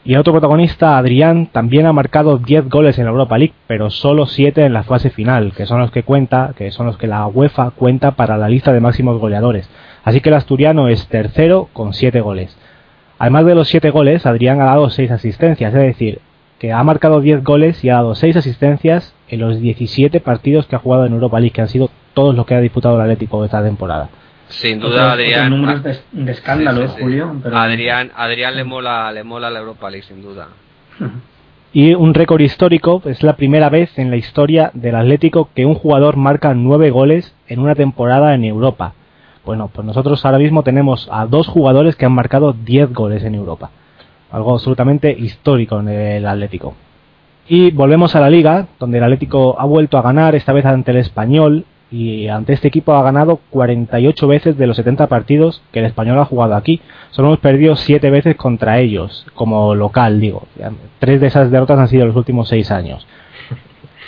Y 0.06 0.14
el 0.14 0.20
otro 0.20 0.32
protagonista, 0.32 0.96
Adrián, 0.96 1.48
también 1.52 1.84
ha 1.84 1.92
marcado 1.92 2.38
10 2.38 2.70
goles 2.70 2.98
en 2.98 3.04
la 3.04 3.10
Europa 3.10 3.36
League, 3.36 3.52
pero 3.66 3.90
solo 3.90 4.24
7 4.24 4.64
en 4.64 4.72
la 4.72 4.84
fase 4.84 5.10
final, 5.10 5.52
que 5.52 5.66
son 5.66 5.80
los 5.80 5.90
que 5.90 6.02
cuenta, 6.02 6.54
que 6.56 6.70
son 6.70 6.86
los 6.86 6.96
que 6.96 7.08
la 7.08 7.26
UEFA 7.26 7.72
cuenta 7.72 8.12
para 8.12 8.38
la 8.38 8.48
lista 8.48 8.72
de 8.72 8.80
máximos 8.80 9.20
goleadores. 9.20 9.68
Así 10.02 10.22
que 10.22 10.30
el 10.30 10.36
asturiano 10.36 10.88
es 10.88 11.08
tercero 11.08 11.68
con 11.74 11.92
7 11.92 12.22
goles. 12.22 12.56
Además 13.18 13.44
de 13.44 13.54
los 13.54 13.68
7 13.68 13.90
goles, 13.90 14.24
Adrián 14.24 14.62
ha 14.62 14.66
dado 14.66 14.88
6 14.88 15.10
asistencias, 15.10 15.74
es 15.74 15.80
decir, 15.82 16.20
que 16.58 16.72
ha 16.72 16.82
marcado 16.82 17.20
10 17.20 17.44
goles 17.44 17.84
y 17.84 17.90
ha 17.90 17.94
dado 17.94 18.14
6 18.14 18.36
asistencias 18.36 19.14
en 19.28 19.40
los 19.40 19.60
17 19.60 20.20
partidos 20.20 20.66
que 20.66 20.76
ha 20.76 20.80
jugado 20.80 21.06
en 21.06 21.12
Europa 21.12 21.38
League, 21.38 21.52
que 21.52 21.60
han 21.60 21.68
sido 21.68 21.90
todos 22.14 22.34
los 22.34 22.46
que 22.46 22.54
ha 22.54 22.60
disputado 22.60 22.96
el 22.96 23.02
Atlético 23.02 23.44
esta 23.44 23.62
temporada. 23.62 24.08
Sin 24.48 24.80
duda, 24.80 25.12
Adrián. 25.12 25.50
números 25.50 25.82
de, 25.82 26.32
escándalo, 26.32 26.88
Julio. 26.88 27.36
Adrián, 27.52 28.10
Adrián 28.16 28.56
le 28.56 28.64
mola, 28.64 29.12
le 29.12 29.22
mola 29.22 29.50
la 29.50 29.60
Europa 29.60 29.90
League, 29.90 30.06
sin 30.06 30.22
duda. 30.22 30.48
Y 31.72 31.94
un 31.94 32.14
récord 32.14 32.40
histórico, 32.40 33.02
es 33.04 33.22
la 33.22 33.36
primera 33.36 33.68
vez 33.68 33.98
en 33.98 34.10
la 34.10 34.16
historia 34.16 34.70
del 34.72 34.96
Atlético 34.96 35.50
que 35.54 35.66
un 35.66 35.74
jugador 35.74 36.16
marca 36.16 36.54
9 36.54 36.90
goles 36.90 37.34
en 37.46 37.60
una 37.60 37.74
temporada 37.74 38.34
en 38.34 38.44
Europa. 38.44 38.94
Bueno, 39.44 39.70
pues 39.72 39.86
nosotros 39.86 40.24
ahora 40.24 40.38
mismo 40.38 40.62
tenemos 40.62 41.08
a 41.12 41.26
dos 41.26 41.46
jugadores 41.46 41.94
que 41.94 42.06
han 42.06 42.12
marcado 42.12 42.54
10 42.54 42.92
goles 42.94 43.22
en 43.22 43.34
Europa 43.34 43.70
algo 44.30 44.52
absolutamente 44.52 45.10
histórico 45.10 45.80
en 45.80 45.88
el 45.88 46.26
Atlético. 46.26 46.74
Y 47.48 47.70
volvemos 47.70 48.14
a 48.14 48.20
la 48.20 48.28
liga, 48.28 48.66
donde 48.78 48.98
el 48.98 49.04
Atlético 49.04 49.56
ha 49.58 49.64
vuelto 49.64 49.96
a 49.96 50.02
ganar, 50.02 50.34
esta 50.34 50.52
vez 50.52 50.66
ante 50.66 50.90
el 50.90 50.98
español, 50.98 51.64
y 51.90 52.28
ante 52.28 52.52
este 52.52 52.68
equipo 52.68 52.94
ha 52.94 53.02
ganado 53.02 53.40
48 53.50 54.28
veces 54.28 54.58
de 54.58 54.66
los 54.66 54.76
70 54.76 55.06
partidos 55.06 55.62
que 55.72 55.78
el 55.78 55.86
español 55.86 56.18
ha 56.18 56.26
jugado 56.26 56.54
aquí. 56.54 56.82
Solo 57.10 57.28
hemos 57.28 57.40
perdido 57.40 57.76
7 57.76 58.10
veces 58.10 58.36
contra 58.36 58.78
ellos, 58.78 59.26
como 59.34 59.74
local, 59.74 60.20
digo. 60.20 60.42
Tres 60.98 61.20
de 61.20 61.28
esas 61.28 61.50
derrotas 61.50 61.78
han 61.78 61.88
sido 61.88 62.02
en 62.02 62.08
los 62.08 62.16
últimos 62.16 62.48
6 62.48 62.70
años. 62.70 63.06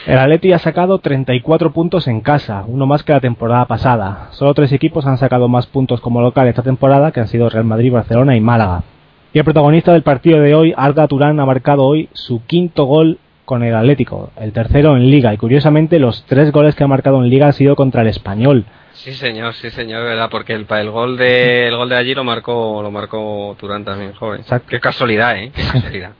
El 0.06 0.18
Atleti 0.18 0.52
ha 0.52 0.58
sacado 0.58 0.98
34 0.98 1.72
puntos 1.72 2.08
en 2.08 2.20
casa, 2.22 2.64
uno 2.66 2.86
más 2.86 3.02
que 3.02 3.12
la 3.12 3.20
temporada 3.20 3.66
pasada. 3.66 4.28
Solo 4.30 4.54
tres 4.54 4.72
equipos 4.72 5.06
han 5.06 5.18
sacado 5.18 5.46
más 5.48 5.66
puntos 5.66 6.00
como 6.00 6.22
local 6.22 6.48
esta 6.48 6.62
temporada, 6.62 7.12
que 7.12 7.20
han 7.20 7.28
sido 7.28 7.50
Real 7.50 7.64
Madrid, 7.64 7.92
Barcelona 7.92 8.34
y 8.34 8.40
Málaga. 8.40 8.82
Y 9.32 9.38
el 9.38 9.44
protagonista 9.44 9.92
del 9.92 10.02
partido 10.02 10.40
de 10.40 10.54
hoy, 10.56 10.74
Arda 10.76 11.06
Turán, 11.06 11.38
ha 11.38 11.46
marcado 11.46 11.84
hoy 11.84 12.08
su 12.12 12.44
quinto 12.46 12.84
gol 12.84 13.18
con 13.44 13.62
el 13.62 13.74
Atlético, 13.76 14.30
el 14.36 14.52
tercero 14.52 14.96
en 14.96 15.08
Liga. 15.08 15.32
Y 15.32 15.36
curiosamente, 15.36 16.00
los 16.00 16.24
tres 16.24 16.50
goles 16.50 16.74
que 16.74 16.82
ha 16.82 16.88
marcado 16.88 17.22
en 17.22 17.30
Liga 17.30 17.46
han 17.46 17.52
sido 17.52 17.76
contra 17.76 18.02
el 18.02 18.08
Español. 18.08 18.64
Sí, 18.92 19.12
señor, 19.12 19.54
sí, 19.54 19.70
señor, 19.70 20.02
verdad, 20.02 20.28
porque 20.30 20.52
el, 20.54 20.66
el 20.68 20.90
gol 20.90 21.16
de 21.16 21.68
el 21.68 21.76
gol 21.76 21.88
de 21.88 21.96
allí 21.96 22.14
lo 22.14 22.24
marcó 22.24 22.82
lo 22.82 22.90
marcó 22.90 23.56
Turán 23.58 23.84
también, 23.84 24.14
joven. 24.14 24.40
Exacto. 24.40 24.66
Qué 24.68 24.80
casualidad, 24.80 25.36
¿eh? 25.36 25.52
Qué 25.54 25.62
casualidad. 25.72 26.10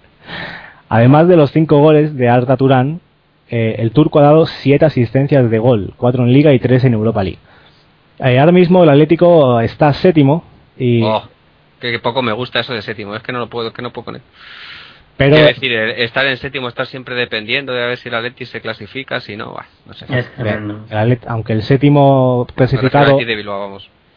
Además 0.89 1.27
de 1.27 1.37
los 1.37 1.51
cinco 1.51 1.79
goles 1.79 2.17
de 2.17 2.29
Arda 2.29 2.57
Turán, 2.57 3.01
eh, 3.49 3.77
el 3.79 3.91
turco 3.91 4.21
ha 4.21 4.23
dado 4.23 4.47
siete 4.47 4.85
asistencias 4.85 5.51
de 5.51 5.59
gol, 5.59 5.95
cuatro 5.97 6.23
en 6.23 6.33
Liga 6.33 6.53
y 6.53 6.61
tres 6.61 6.85
en 6.85 6.95
Europa 6.95 7.25
League. 7.25 7.39
Eh, 8.21 8.39
ahora 8.39 8.53
mismo 8.53 8.85
el 8.85 8.89
Atlético 8.89 9.61
está 9.61 9.93
séptimo 9.93 10.45
y 10.79 11.03
oh 11.03 11.23
que, 11.81 11.99
poco 11.99 12.23
me 12.23 12.33
gusta 12.33 12.61
eso 12.61 12.73
de 12.73 12.83
séptimo, 12.83 13.15
es 13.15 13.23
que 13.23 13.33
no 13.33 13.39
lo 13.39 13.49
puedo, 13.49 13.73
que 13.73 13.83
no 13.83 13.93
puedo 13.93 14.07
poner. 14.07 14.23
Pero, 15.17 15.37
Quiero 15.37 15.49
decir, 15.49 15.73
estar 15.73 16.27
en 16.27 16.37
séptimo, 16.39 16.69
estar 16.69 16.87
siempre 16.87 17.15
dependiendo 17.15 17.75
de 17.75 17.83
a 17.83 17.87
ver 17.89 17.99
si 17.99 18.09
el 18.09 18.15
Atleti 18.15 18.47
se 18.47 18.61
clasifica, 18.61 19.21
si 19.21 19.37
no, 19.37 19.55
no 19.87 19.93
sé. 19.93 20.07
aunque 21.27 21.53
el 21.53 21.63
séptimo 21.63 22.47
clasificado, 22.55 23.19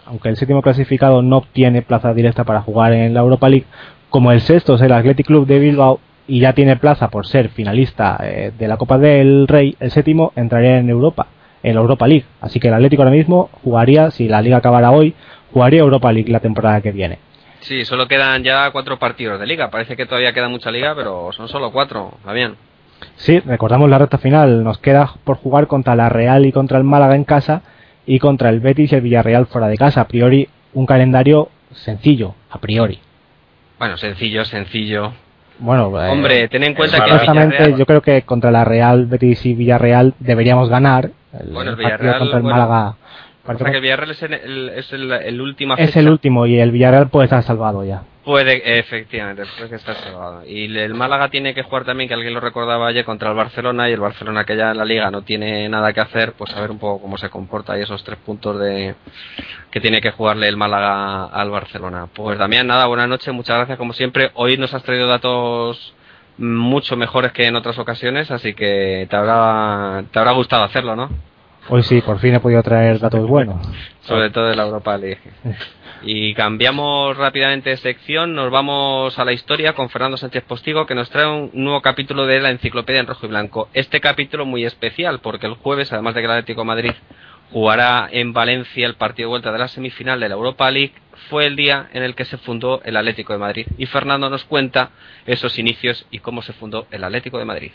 aunque 0.06 0.30
el 0.30 0.38
séptimo 0.38 0.62
clasificado 0.62 1.22
no 1.22 1.42
tiene 1.52 1.82
plaza 1.82 2.14
directa 2.14 2.46
para 2.46 2.62
jugar 2.62 2.94
en 2.94 3.14
la 3.14 3.20
Europa 3.20 3.50
League, 3.50 3.66
como 4.10 4.32
el 4.32 4.42
sexto 4.42 4.76
es 4.76 4.82
el 4.82 4.92
Athletic 4.92 5.26
Club 5.26 5.48
de 5.48 5.60
Bilbao 5.60 6.00
y 6.28 6.40
ya 6.40 6.54
tiene 6.54 6.78
plaza 6.78 7.10
por 7.10 7.26
ser 7.28 7.50
finalista 7.50 8.18
eh, 8.24 8.52
de 8.58 8.68
la 8.68 8.78
Copa 8.78 8.98
del 8.98 9.48
Rey, 9.48 9.76
el 9.80 9.92
séptimo 9.92 10.32
entraría 10.36 10.78
en 10.78 10.90
Europa, 10.90 11.28
en 11.64 11.76
la 11.76 11.82
Europa 11.82 12.08
League. 12.08 12.26
Así 12.40 12.60
que 12.60 12.68
el 12.70 12.74
Atlético 12.76 13.02
ahora 13.02 13.16
mismo 13.16 13.50
jugaría, 13.64 14.12
si 14.12 14.28
la 14.28 14.42
liga 14.42 14.58
acabara 14.58 14.92
hoy, 14.92 15.16
jugaría 15.52 15.82
Europa 15.82 16.14
League 16.14 16.32
la 16.32 16.40
temporada 16.40 16.82
que 16.82 16.92
viene. 16.92 17.20
Sí, 17.64 17.86
solo 17.86 18.08
quedan 18.08 18.44
ya 18.44 18.70
cuatro 18.72 19.00
partidos 19.00 19.40
de 19.40 19.48
liga. 19.48 19.70
Parece 19.70 19.96
que 19.96 20.06
todavía 20.06 20.34
queda 20.34 20.50
mucha 20.50 20.70
liga, 20.70 20.94
pero 20.96 21.32
son 21.32 21.48
solo 21.48 21.72
cuatro. 21.72 22.12
Va 22.28 22.34
bien. 22.34 22.56
Sí, 23.16 23.40
recordamos 23.40 23.90
la 23.90 23.98
recta 23.98 24.18
final. 24.18 24.64
Nos 24.64 24.80
queda 24.80 25.14
por 25.24 25.38
jugar 25.38 25.68
contra 25.68 25.96
la 25.96 26.10
Real 26.10 26.46
y 26.46 26.52
contra 26.52 26.78
el 26.78 26.84
Málaga 26.84 27.16
en 27.16 27.24
casa 27.24 27.62
y 28.06 28.20
contra 28.20 28.50
el 28.50 28.60
Betis 28.60 28.92
y 28.92 28.96
el 28.96 29.02
Villarreal 29.02 29.46
fuera 29.46 29.68
de 29.68 29.78
casa. 29.78 30.02
A 30.02 30.08
priori, 30.08 30.50
un 30.74 30.86
calendario 30.86 31.50
sencillo, 31.72 32.36
a 32.50 32.60
priori. 32.60 33.00
Bueno, 33.80 33.98
sencillo, 33.98 34.44
sencillo. 34.44 35.14
Bueno, 35.60 36.04
eh, 36.04 36.10
hombre, 36.10 36.48
ten 36.50 36.64
en 36.64 36.74
cuenta 36.74 37.06
que 37.06 37.76
yo 37.78 37.86
creo 37.86 38.02
que 38.02 38.24
contra 38.24 38.52
la 38.52 38.66
Real, 38.66 39.06
Betis 39.06 39.46
y 39.46 39.54
Villarreal 39.54 40.16
deberíamos 40.20 40.70
ganar. 40.70 41.12
El, 41.32 41.54
bueno, 41.54 41.72
el 41.72 41.78
Villarreal 41.78 42.20
contra 42.20 42.38
el 42.38 42.44
Málaga 42.44 42.96
Parece 43.46 43.66
que 43.66 43.72
el 43.72 43.82
Villarreal 43.82 44.12
es, 44.12 44.24
el, 44.24 44.70
es 44.70 44.94
el, 44.94 45.42
último. 45.42 45.76
Es 45.76 45.96
el 45.98 46.08
último 46.08 46.46
y 46.46 46.60
el 46.60 46.72
Villarreal 46.72 47.10
puede 47.10 47.26
estar 47.26 47.44
salvado 47.44 47.84
ya. 47.84 48.04
Puede, 48.24 48.80
efectivamente, 48.80 49.44
puede 49.58 49.76
estar 49.76 49.96
salvado. 49.96 50.48
Y 50.48 50.78
el 50.78 50.94
Málaga 50.94 51.28
tiene 51.28 51.54
que 51.54 51.64
jugar 51.64 51.84
también, 51.84 52.08
que 52.08 52.14
alguien 52.14 52.34
lo 52.34 52.40
recordaba 52.40 52.88
ayer, 52.88 53.04
contra 53.04 53.32
el 53.32 53.36
Barcelona 53.36 53.90
y 53.90 53.94
el 53.94 54.00
Barcelona 54.00 54.46
que 54.46 54.56
ya 54.56 54.72
en 54.72 54.78
la 54.78 54.86
liga 54.86 55.12
no 55.12 55.24
tiene 55.24 55.68
nada 55.68 55.92
que 55.92 56.00
hacer, 56.00 56.32
pues 56.38 56.56
a 56.56 56.62
ver 56.62 56.72
un 56.72 56.80
poco 56.80 57.02
cómo 57.02 57.18
se 57.18 57.30
comporta 57.30 57.78
y 57.78 57.82
esos 57.82 58.02
tres 58.06 58.18
puntos 58.26 58.58
de 58.62 58.96
que 59.70 59.82
tiene 59.82 60.00
que 60.00 60.12
jugarle 60.12 60.48
el 60.48 60.56
Málaga 60.56 61.26
al 61.26 61.50
Barcelona. 61.50 62.08
Pues 62.14 62.40
Damián, 62.40 62.66
nada, 62.66 62.86
buenas 62.86 63.10
noches, 63.10 63.34
muchas 63.34 63.58
gracias 63.58 63.78
como 63.78 63.92
siempre. 63.92 64.32
Hoy 64.36 64.58
nos 64.58 64.74
has 64.74 64.84
traído 64.84 65.08
datos 65.08 65.94
mucho 66.38 66.96
mejores 66.96 67.34
que 67.34 67.46
en 67.46 67.58
otras 67.58 67.78
ocasiones, 67.78 68.32
así 68.32 68.54
que 68.54 69.06
te 69.10 69.16
habrá, 69.18 70.06
te 70.14 70.20
habrá 70.20 70.32
gustado 70.32 70.64
hacerlo, 70.64 70.96
¿no? 70.96 71.10
Hoy 71.70 71.84
sí, 71.84 72.02
por 72.02 72.20
fin 72.20 72.36
he 72.36 72.40
podido 72.40 72.62
traer 72.62 73.00
datos 73.00 73.28
buenos. 73.28 73.66
Sobre 74.02 74.30
todo 74.30 74.48
de 74.48 74.56
la 74.56 74.64
Europa 74.64 74.98
League. 74.98 75.22
Y 76.06 76.34
cambiamos 76.34 77.16
rápidamente 77.16 77.70
de 77.70 77.78
sección, 77.78 78.36
nos 78.36 78.52
vamos 78.52 79.18
a 79.18 79.24
la 79.24 79.32
historia 79.32 79.72
con 79.72 79.90
Fernando 79.90 80.18
Sánchez 80.18 80.44
Postigo 80.44 80.86
que 80.86 80.96
nos 80.96 81.10
trae 81.10 81.26
un 81.26 81.52
nuevo 81.54 81.82
capítulo 81.82 82.26
de 82.26 82.42
la 82.42 82.50
enciclopedia 82.50 83.00
en 83.00 83.08
rojo 83.08 83.26
y 83.26 83.30
blanco. 83.30 83.70
Este 83.74 84.02
capítulo 84.02 84.46
muy 84.46 84.66
especial 84.66 85.20
porque 85.20 85.48
el 85.48 85.54
jueves, 85.54 85.94
además 85.94 86.14
de 86.14 86.20
que 86.20 86.26
el 86.26 86.32
Atlético 86.32 86.66
Madrid 86.66 86.92
jugará 87.54 88.10
en 88.12 88.34
Valencia 88.34 88.86
el 88.86 88.96
partido 88.96 89.28
de 89.28 89.30
vuelta 89.30 89.54
de 89.54 89.60
la 89.60 89.70
semifinal 89.70 90.20
de 90.20 90.28
la 90.28 90.36
Europa 90.36 90.70
League, 90.70 90.94
fue 91.30 91.46
el 91.46 91.56
día 91.56 91.88
en 91.94 92.04
el 92.04 92.16
que 92.16 92.26
se 92.26 92.38
fundó 92.38 92.82
el 92.84 92.98
Atlético 92.98 93.32
de 93.32 93.40
Madrid. 93.40 93.68
Y 93.78 93.86
Fernando 93.86 94.30
nos 94.30 94.44
cuenta 94.44 94.90
esos 95.26 95.58
inicios 95.58 96.06
y 96.12 96.20
cómo 96.20 96.42
se 96.42 96.52
fundó 96.52 96.86
el 96.92 97.06
Atlético 97.06 97.40
de 97.40 97.46
Madrid. 97.46 97.72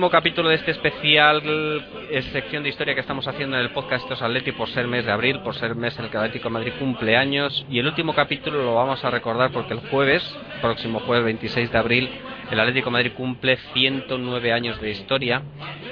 Último 0.00 0.12
capítulo 0.12 0.48
de 0.48 0.54
este 0.54 0.70
especial 0.70 1.42
eh, 2.10 2.22
sección 2.32 2.62
de 2.62 2.70
historia 2.70 2.94
que 2.94 3.02
estamos 3.02 3.28
haciendo 3.28 3.58
en 3.58 3.64
el 3.64 3.70
podcast 3.72 4.04
Estos 4.04 4.22
Atleti 4.22 4.50
por 4.52 4.70
ser 4.70 4.86
mes 4.86 5.04
de 5.04 5.12
abril, 5.12 5.40
por 5.40 5.54
ser 5.54 5.74
mes 5.74 5.94
en 5.98 6.06
el 6.06 6.10
que 6.10 6.16
Atlético 6.16 6.48
de 6.48 6.54
Madrid 6.54 6.72
cumple 6.78 7.18
años. 7.18 7.66
Y 7.68 7.80
el 7.80 7.86
último 7.86 8.14
capítulo 8.14 8.64
lo 8.64 8.76
vamos 8.76 9.04
a 9.04 9.10
recordar 9.10 9.52
porque 9.52 9.74
el 9.74 9.80
jueves, 9.90 10.22
próximo 10.62 11.00
jueves 11.00 11.26
26 11.26 11.70
de 11.70 11.76
abril, 11.76 12.10
el 12.50 12.58
Atlético 12.58 12.86
de 12.86 12.92
Madrid 12.92 13.12
cumple 13.14 13.58
109 13.74 14.52
años 14.54 14.80
de 14.80 14.88
historia. 14.88 15.42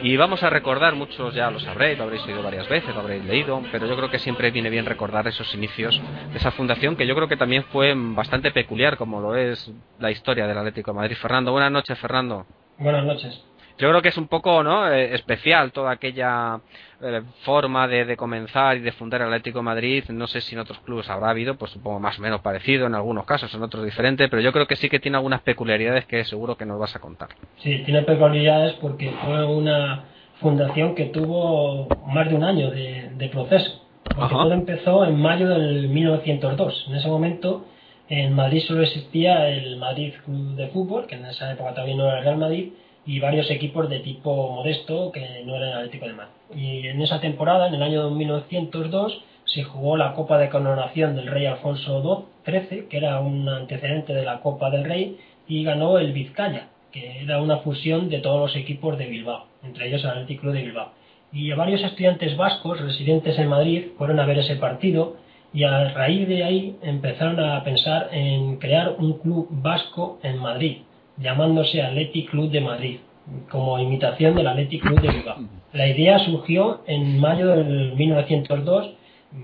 Y 0.01 0.17
vamos 0.17 0.43
a 0.43 0.49
recordar, 0.49 0.95
muchos 0.95 1.35
ya 1.35 1.51
lo 1.51 1.61
sabréis, 1.61 1.99
lo 1.99 2.05
habréis 2.05 2.25
oído 2.25 2.43
varias 2.43 2.67
veces, 2.67 2.95
lo 2.95 3.03
habréis 3.03 3.27
leído, 3.27 3.63
pero 3.71 3.87
yo 3.87 3.95
creo 3.95 4.11
que 4.11 4.21
siempre 4.21 4.51
viene 4.51 4.71
bien 4.71 4.87
recordar 4.87 5.29
esos 5.29 5.55
inicios 5.55 6.01
de 6.33 6.39
esa 6.39 6.51
fundación 6.53 6.97
que 6.97 7.07
yo 7.07 7.15
creo 7.15 7.29
que 7.29 7.37
también 7.37 7.65
fue 7.65 7.93
bastante 7.95 8.53
peculiar, 8.53 8.97
como 8.97 9.21
lo 9.21 9.37
es 9.37 9.71
la 9.99 10.11
historia 10.11 10.47
del 10.47 10.57
Atlético 10.57 10.93
de 10.93 10.97
Madrid. 10.97 11.17
Fernando, 11.17 11.53
buenas 11.53 11.71
noches, 11.71 11.99
Fernando. 11.99 12.47
Buenas 12.79 13.05
noches. 13.05 13.45
Yo 13.79 13.89
creo 13.89 14.03
que 14.03 14.09
es 14.09 14.19
un 14.19 14.29
poco 14.29 14.63
¿no? 14.63 14.91
Eh, 14.93 15.15
especial 15.15 15.73
toda 15.73 15.93
aquella 15.93 16.61
eh, 17.01 17.23
forma 17.43 17.87
de, 17.87 18.05
de, 18.05 18.17
comenzar 18.17 18.77
y 18.77 18.81
de 18.81 18.93
fundar 18.93 19.23
el 19.23 19.29
Atlético 19.29 19.61
de 19.61 19.65
Madrid. 19.65 20.05
No 20.09 20.27
sé 20.27 20.41
si 20.41 20.55
en 20.55 20.61
otros 20.61 20.81
clubes 20.81 21.09
habrá 21.09 21.31
habido, 21.31 21.57
pues 21.57 21.71
supongo 21.71 22.01
más 22.01 22.19
o 22.19 22.23
menos 22.23 22.41
parecido 22.41 22.87
en 22.87 22.95
algunos 22.95 23.25
casos, 23.25 23.55
en 23.55 23.63
otros 23.63 23.85
diferente, 23.85 24.29
pero 24.29 24.43
yo 24.43 24.53
creo 24.53 24.67
que 24.67 24.77
sí 24.77 24.89
que 24.89 24.99
tiene 24.99 25.17
algunas 25.17 25.43
peculiaridades 25.43 26.07
que 26.07 26.25
seguro 26.25 26.57
que 26.57 26.67
nos 26.67 26.79
vas 26.79 26.95
a 26.97 26.99
contar. 26.99 27.29
Sí, 27.59 27.83
tiene 27.85 28.03
peculiaridades 28.03 28.75
porque 28.75 29.13
fue 29.25 29.45
una 29.45 30.05
fundación 30.41 30.95
que 30.95 31.07
tuvo 31.07 31.89
más 32.07 32.29
de 32.29 32.35
un 32.35 32.45
año 32.45 32.71
de, 32.71 33.11
de 33.15 33.29
proceso. 33.29 33.85
Porque 34.05 34.35
todo 34.35 34.53
empezó 34.53 35.05
en 35.05 35.21
mayo 35.21 35.49
del 35.49 35.89
1902. 35.89 36.87
En 36.89 36.97
ese 36.97 37.09
momento 37.09 37.65
en 38.09 38.35
Madrid 38.35 38.63
solo 38.67 38.83
existía 38.83 39.49
el 39.49 39.77
Madrid 39.77 40.15
Club 40.25 40.57
de 40.57 40.69
Fútbol, 40.69 41.07
que 41.07 41.17
en 41.17 41.27
esa 41.27 41.53
época 41.53 41.73
todavía 41.73 41.97
no 41.97 42.07
era 42.07 42.19
el 42.19 42.25
Real 42.25 42.39
Madrid, 42.39 42.73
y 43.09 43.21
varios 43.21 43.51
equipos 43.51 43.89
de 43.89 44.01
tipo 44.01 44.51
modesto 44.51 45.11
que 45.13 45.43
no 45.47 45.57
eran 45.57 45.79
Atlético 45.79 46.07
de 46.07 46.13
Madrid. 46.13 46.33
Y 46.55 46.89
en 46.89 47.01
esa 47.01 47.21
temporada, 47.21 47.67
en 47.67 47.75
el 47.75 47.83
año 47.83 48.11
1902, 48.11 49.25
se 49.47 49.65
jugó 49.65 49.97
la 49.97 50.13
Copa 50.13 50.37
de 50.37 50.51
Coronación 50.51 51.17
del 51.17 51.27
Rey 51.27 51.47
Alfonso 51.47 52.29
XIII, 52.45 52.87
que 52.91 52.99
era 52.99 53.19
un 53.21 53.49
antecedente 53.49 54.13
de 54.13 54.27
la 54.27 54.41
Copa 54.41 54.69
del 54.69 54.85
Rey, 54.85 55.17
y 55.49 55.65
ganó 55.65 55.99
el 55.99 56.13
Vizcaya, 56.13 56.69
que 56.93 57.23
era 57.23 57.41
una 57.41 57.57
fusión 57.59 58.11
de 58.11 58.19
todos 58.19 58.41
los 58.41 58.57
equipos 58.57 58.99
de 58.99 59.07
Bilbao, 59.07 59.47
entre 59.65 59.89
ellos 59.89 60.05
el 60.05 60.11
Atlético 60.11 60.53
de 60.53 60.61
Bilbao. 60.61 60.93
Y 61.33 61.51
varios 61.53 61.83
estudiantes 61.83 62.37
vascos 62.37 62.79
residentes 62.79 63.39
en 63.39 63.49
Madrid 63.49 63.87
fueron 63.97 64.21
a 64.21 64.27
ver 64.27 64.41
ese 64.41 64.57
partido 64.57 65.17
y 65.55 65.65
a 65.65 65.95
raíz 65.95 66.29
de 66.29 66.45
ahí 66.45 66.77
empezaron 66.83 67.41
a 67.41 67.65
pensar 67.65 68.11
en 68.13 68.59
crear 68.59 68.97
un 68.99 69.15
club 69.15 69.49
vasco 69.51 70.19
en 70.23 70.37
Madrid, 70.37 70.83
llamándose 71.21 71.83
Athletic 71.83 72.31
Club 72.31 72.51
de 72.51 72.61
Madrid, 72.61 72.99
como 73.51 73.79
imitación 73.79 74.35
del 74.35 74.47
Athletic 74.47 74.83
Club 74.83 75.01
de 75.01 75.09
Bilbao. 75.09 75.37
La 75.73 75.87
idea 75.87 76.19
surgió 76.21 76.83
en 76.87 77.19
mayo 77.19 77.49
del 77.49 77.95
1902. 77.95 78.95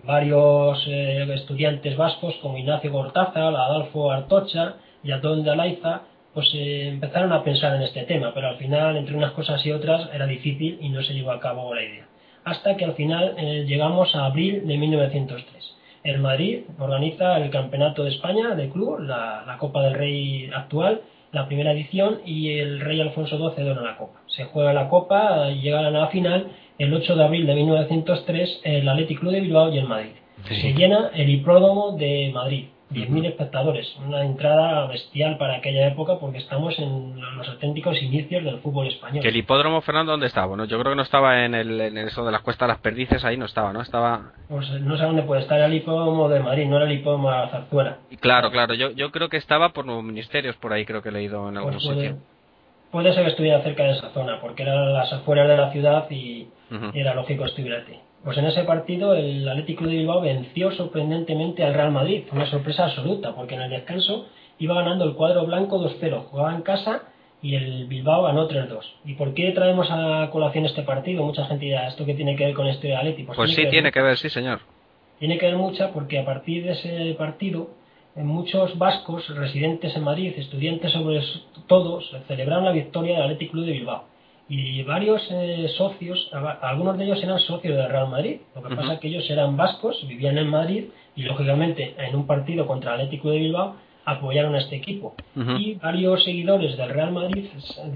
Varios 0.05 0.83
eh, 0.89 1.27
estudiantes 1.35 1.97
vascos 1.97 2.35
como 2.41 2.57
Ignacio 2.57 2.91
Gortázar, 2.91 3.55
Adolfo 3.55 4.11
Artocha 4.11 4.77
y 5.03 5.13
Antón 5.13 5.45
de 5.45 5.51
Alaiza 5.51 6.03
pues 6.33 6.51
eh, 6.55 6.89
empezaron 6.89 7.33
a 7.33 7.45
pensar 7.45 7.77
en 7.77 7.83
este 7.83 8.03
tema, 8.03 8.33
pero 8.35 8.49
al 8.49 8.57
final, 8.57 8.97
entre 8.97 9.17
unas 9.17 9.31
cosas 9.33 9.65
y 9.65 9.71
otras, 9.71 10.11
era 10.13 10.27
difícil 10.27 10.79
y 10.81 10.89
no 10.89 11.01
se 11.03 11.15
llevó 11.15 11.31
a 11.31 11.39
cabo 11.39 11.73
la 11.73 11.85
idea. 11.85 12.09
Hasta 12.45 12.77
que 12.77 12.85
al 12.85 12.95
final 12.95 13.35
eh, 13.39 13.65
llegamos 13.67 14.15
a 14.17 14.25
abril 14.25 14.67
de 14.67 14.77
1903. 14.77 15.77
El 16.03 16.19
Madrid 16.19 16.65
organiza 16.79 17.37
el 17.39 17.51
Campeonato 17.51 18.03
de 18.03 18.11
España 18.11 18.55
de 18.57 18.69
club, 18.69 18.99
la 19.01 19.57
Copa 19.59 19.83
del 19.83 19.95
Rey 19.95 20.51
actual, 20.53 21.03
la 21.35 21.47
primera 21.47 21.73
edición, 21.73 22.21
y 22.25 22.59
el 22.59 22.81
Rey 22.81 23.01
Alfonso 23.01 23.37
XII 23.37 23.65
dona 23.65 23.83
la 23.83 23.97
Copa. 23.97 24.21
Se 24.27 24.45
juega 24.45 24.73
la 24.73 24.89
Copa 24.89 25.51
y 25.51 25.61
llegan 25.61 25.85
a 25.85 25.91
la 25.91 26.07
final 26.09 26.49
el 26.79 26.95
8 26.95 27.17
de 27.17 27.25
abril 27.25 27.47
de 27.47 27.55
1903 27.55 28.61
el 28.65 28.89
Athletic 28.89 29.21
Club 29.21 29.33
de 29.33 29.41
Bilbao 29.41 29.73
y 29.73 29.79
el 29.79 29.89
Madrid. 29.89 30.13
Sí. 30.49 30.57
Se 30.57 30.73
llena 30.73 31.11
el 31.15 31.29
hipódromo 31.31 31.93
de 31.93 32.31
Madrid, 32.33 32.67
10.000 32.93 33.27
espectadores, 33.27 33.97
una 34.07 34.23
entrada 34.25 34.87
bestial 34.87 35.39
para 35.39 35.57
aquella 35.57 35.89
época 35.89 36.19
porque 36.21 36.39
estamos 36.39 36.79
en 36.79 37.19
los 37.37 37.49
auténticos 37.49 38.01
inicios 38.03 38.45
del 38.45 38.59
fútbol 38.61 38.87
español. 38.89 39.23
Que 39.23 39.31
el 39.31 39.37
hipódromo, 39.37 39.81
Fernando, 39.81 40.13
¿dónde 40.13 40.27
estaba? 40.27 40.47
Bueno, 40.47 40.67
yo 40.67 40.79
creo 40.79 40.93
que 40.93 40.97
no 40.97 41.03
estaba 41.03 41.45
en, 41.45 41.55
el, 41.55 41.81
en 41.81 41.97
eso 41.99 42.25
de 42.25 42.31
las 42.31 42.43
cuestas 42.43 42.69
de 42.69 42.73
las 42.75 42.81
perdices, 42.83 43.25
ahí 43.25 43.37
no 43.37 43.47
estaba, 43.47 43.73
¿no? 43.73 43.81
Estaba... 43.81 44.33
Pues 44.49 44.71
no 44.83 44.97
sé 44.97 45.05
dónde 45.05 45.23
puede 45.23 45.41
estar 45.43 45.59
el 45.61 45.75
hipódromo 45.75 46.29
de 46.29 46.41
Madrid, 46.41 46.67
no 46.67 46.77
era 46.77 46.85
el 46.85 46.93
hipódromo 46.93 47.31
de 47.31 47.37
la 47.39 47.49
Zarzuela. 47.49 47.99
Y 48.11 48.17
Claro, 48.19 48.51
claro, 48.51 48.75
yo, 48.75 48.91
yo 48.91 49.11
creo 49.11 49.29
que 49.29 49.39
estaba 49.39 49.71
por 49.71 49.87
los 49.87 50.03
ministerios, 50.05 50.55
por 50.57 50.73
ahí 50.73 50.85
creo 50.85 51.03
que 51.03 51.09
he 51.09 51.13
leído 51.13 51.49
en 51.49 51.57
algún 51.57 51.73
Pues 51.73 51.85
puede, 51.87 52.09
sitio. 52.11 52.23
puede 52.93 53.13
ser 53.15 53.25
que 53.25 53.31
estuviera 53.31 53.63
cerca 53.63 53.85
de 53.85 53.93
esa 53.93 54.11
zona, 54.11 54.41
porque 54.41 54.63
eran 54.63 54.93
las 54.93 55.13
afueras 55.13 55.49
de 55.49 55.57
la 55.57 55.73
ciudad 55.73 56.09
y 56.11 56.49
era 56.93 57.15
lógico 57.15 57.45
estuviera 57.47 57.79
aquí. 57.81 57.99
Pues 58.25 58.39
en 58.39 58.47
ese 58.47 58.65
partido 58.65 59.15
el 59.15 59.47
Atlético 59.47 59.85
de 59.85 59.97
Bilbao 59.97 60.23
venció 60.23 60.73
sorprendentemente 60.73 61.63
al 61.63 61.75
Real 61.75 61.93
Madrid, 61.93 62.25
fue 62.27 62.39
una 62.39 62.51
sorpresa 62.51 62.87
absoluta, 62.87 63.35
porque 63.35 63.55
en 63.55 63.61
el 63.61 63.71
descanso 63.71 64.27
iba 64.59 64.75
ganando 64.75 65.05
el 65.05 65.13
cuadro 65.13 65.45
blanco 65.45 65.79
2-0, 65.79 66.25
jugaba 66.31 66.55
en 66.55 66.63
casa 66.63 67.03
y 67.43 67.55
el 67.55 67.87
Bilbao 67.87 68.23
ganó 68.23 68.49
3-2. 68.49 68.81
¿Y 69.05 69.15
por 69.15 69.35
qué 69.35 69.51
traemos 69.51 69.89
a 69.91 70.31
colación 70.33 70.65
este 70.65 70.83
partido? 70.83 71.23
Mucha 71.23 71.45
gente 71.45 71.67
dirá, 71.67 71.87
¿esto 71.87 72.07
qué 72.07 72.15
tiene 72.15 72.35
que 72.35 72.47
ver 72.47 72.55
con 72.55 72.67
este 72.67 72.97
Atlético? 72.97 73.35
Pues 73.35 73.53
sí, 73.53 73.67
tiene 73.69 73.93
que 73.93 74.01
ver, 74.01 74.17
sí, 74.17 74.31
señor. 74.31 74.61
Tiene 75.19 75.37
que 75.37 75.45
ver 75.45 75.57
mucha 75.57 75.93
porque 75.93 76.19
a 76.19 76.25
partir 76.25 76.65
de 76.65 76.73
ese 76.73 77.15
partido, 77.19 77.69
en 78.17 78.27
muchos 78.27 78.79
vascos 78.79 79.29
residentes 79.37 79.95
en 79.95 80.03
Madrid, 80.03 80.33
estudiantes 80.39 80.93
sobre 80.93 81.21
todo, 81.67 82.01
celebraron 82.27 82.65
la 82.65 82.73
victoria 82.73 83.17
del 83.17 83.25
Athletic 83.25 83.51
Club 83.51 83.67
de 83.67 83.73
Bilbao. 83.73 84.14
Y 84.49 84.83
varios 84.83 85.23
eh, 85.31 85.69
socios, 85.77 86.31
algunos 86.61 86.99
de 86.99 87.05
ellos 87.05 87.23
eran 87.23 87.39
socios 87.41 87.77
del 87.77 87.89
Real 87.89 88.09
Madrid. 88.09 88.41
Lo 88.55 88.63
que 88.63 88.69
Ujú. 88.69 88.77
pasa 88.77 88.95
es 88.95 89.01
que 89.01 89.09
ellos 89.09 89.29
eran 89.31 89.57
vascos, 89.57 90.07
vivían 90.07 90.37
en 90.37 90.49
Madrid 90.49 90.85
y 91.17 91.23
lógicamente 91.23 91.95
en 91.97 92.15
un 92.15 92.27
partido 92.27 92.67
contra 92.67 92.95
el 92.95 93.01
Athletic 93.01 93.23
Club 93.23 93.33
de 93.33 93.39
Bilbao 93.39 93.77
apoyaron 94.05 94.55
a 94.55 94.59
este 94.59 94.77
equipo. 94.77 95.15
Ujú. 95.35 95.53
Y 95.53 95.75
varios 95.75 96.25
seguidores 96.25 96.77
del 96.77 96.91
Real 96.91 97.13
Madrid 97.13 97.47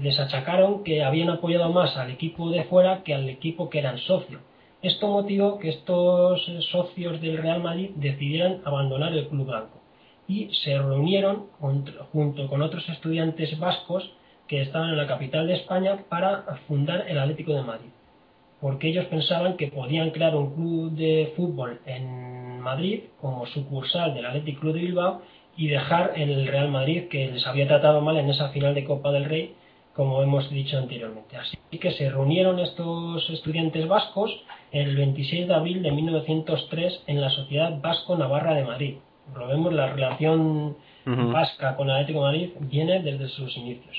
les 0.01 0.19
achacaron 0.19 0.83
que 0.83 1.03
habían 1.03 1.29
apoyado 1.29 1.71
más 1.71 1.95
al 1.97 2.09
equipo 2.09 2.49
de 2.49 2.63
fuera 2.63 3.03
que 3.03 3.13
al 3.13 3.29
equipo 3.29 3.69
que 3.69 3.79
eran 3.79 3.99
socios. 3.99 4.41
Esto 4.81 5.07
motivó 5.07 5.59
que 5.59 5.69
estos 5.69 6.47
eh, 6.47 6.61
socios 6.71 7.21
del 7.21 7.37
Real 7.37 7.61
Madrid 7.61 7.91
decidieran 7.95 8.61
abandonar 8.65 9.13
el 9.13 9.27
club 9.27 9.45
blanco 9.45 9.79
y 10.27 10.49
se 10.63 10.77
reunieron 10.77 11.47
junto 11.59 12.47
con 12.47 12.61
otros 12.61 12.87
estudiantes 12.89 13.57
vascos 13.59 14.11
que 14.49 14.63
estaban 14.63 14.89
en 14.89 14.97
la 14.97 15.07
capital 15.07 15.47
de 15.47 15.53
España 15.53 15.99
para 16.09 16.43
fundar 16.67 17.05
el 17.07 17.19
Atlético 17.19 17.53
de 17.53 17.61
Madrid. 17.61 17.89
Porque 18.59 18.89
ellos 18.89 19.05
pensaban 19.05 19.55
que 19.55 19.67
podían 19.67 20.09
crear 20.09 20.35
un 20.35 20.55
club 20.55 20.91
de 20.93 21.31
fútbol 21.37 21.79
en 21.85 22.59
Madrid 22.59 23.03
como 23.21 23.45
sucursal 23.45 24.13
del 24.15 24.25
Atlético 24.25 24.61
Club 24.61 24.73
de 24.73 24.81
Bilbao 24.81 25.21
y 25.55 25.67
dejar 25.67 26.13
el 26.15 26.47
Real 26.47 26.69
Madrid 26.69 27.07
que 27.09 27.31
les 27.31 27.45
había 27.45 27.67
tratado 27.67 28.01
mal 28.01 28.17
en 28.17 28.29
esa 28.29 28.49
final 28.49 28.73
de 28.73 28.83
Copa 28.83 29.11
del 29.11 29.25
Rey 29.25 29.53
como 29.93 30.23
hemos 30.23 30.49
dicho 30.49 30.77
anteriormente. 30.77 31.37
Así 31.37 31.57
que 31.77 31.91
se 31.91 32.09
reunieron 32.09 32.59
estos 32.59 33.29
estudiantes 33.29 33.87
vascos 33.87 34.31
el 34.71 34.95
26 34.95 35.47
de 35.47 35.53
abril 35.53 35.83
de 35.83 35.91
1903 35.91 37.03
en 37.07 37.21
la 37.21 37.29
Sociedad 37.29 37.79
Vasco 37.81 38.15
Navarra 38.17 38.55
de 38.55 38.63
Madrid. 38.63 38.95
Lo 39.35 39.47
vemos, 39.47 39.73
la 39.73 39.91
relación 39.91 40.75
vasca 41.05 41.75
con 41.75 41.89
el 41.89 41.95
Atlético 41.95 42.19
de 42.19 42.25
Madrid 42.25 42.49
viene 42.61 43.01
desde 43.01 43.27
sus 43.29 43.55
inicios. 43.57 43.97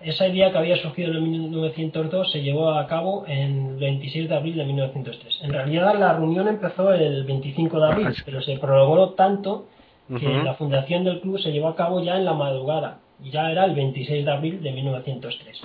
Esa 0.00 0.28
idea 0.28 0.52
que 0.52 0.58
había 0.58 0.76
surgido 0.76 1.12
en 1.12 1.28
1902 1.28 2.30
se 2.30 2.42
llevó 2.42 2.70
a 2.70 2.86
cabo 2.86 3.24
en 3.26 3.70
el 3.70 3.76
26 3.76 4.28
de 4.28 4.34
abril 4.36 4.56
de 4.56 4.64
1903. 4.64 5.40
En 5.42 5.52
realidad 5.52 5.98
la 5.98 6.12
reunión 6.12 6.46
empezó 6.46 6.92
el 6.92 7.24
25 7.24 7.80
de 7.80 7.86
abril, 7.86 8.08
pero 8.24 8.40
se 8.42 8.56
prolongó 8.58 9.10
tanto 9.10 9.66
que 10.18 10.26
la 10.28 10.54
fundación 10.54 11.04
del 11.04 11.20
club 11.20 11.38
se 11.38 11.50
llevó 11.50 11.68
a 11.68 11.76
cabo 11.76 12.02
ya 12.02 12.16
en 12.16 12.24
la 12.24 12.32
madrugada, 12.32 13.00
ya 13.20 13.50
era 13.50 13.64
el 13.64 13.74
26 13.74 14.24
de 14.24 14.30
abril 14.30 14.62
de 14.62 14.72
1903. 14.72 15.60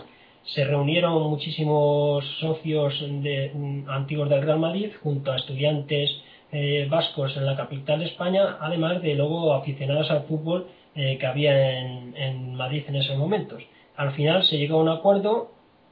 se 0.46 0.66
reunieron 0.66 1.30
muchísimos 1.30 2.26
socios 2.42 3.00
de, 3.00 3.52
mm, 3.54 3.90
antiguos 3.90 4.28
del 4.28 4.42
Real 4.42 4.60
Madrid 4.60 4.90
junto 5.02 5.32
a 5.32 5.38
estudiantes 5.38 6.12
eh, 6.52 6.86
vascos 6.90 7.38
en 7.38 7.46
la 7.46 7.56
capital 7.56 8.00
de 8.00 8.08
España, 8.08 8.58
además 8.60 9.02
de 9.02 9.16
luego 9.16 9.54
aficionados 9.54 10.12
al 10.12 10.24
fútbol 10.24 10.68
eh, 10.96 11.18
que 11.18 11.26
había 11.26 11.80
en, 11.80 12.14
en 12.18 12.56
Madrid 12.56 12.84
en 12.90 12.98
esos 12.98 13.18
momentos. 13.18 13.64
Al 13.96 14.14
final 14.14 14.44
se 14.44 14.58
llegó 14.58 14.80
a 14.80 14.82
un 14.82 14.90
acuerdo 14.90 15.52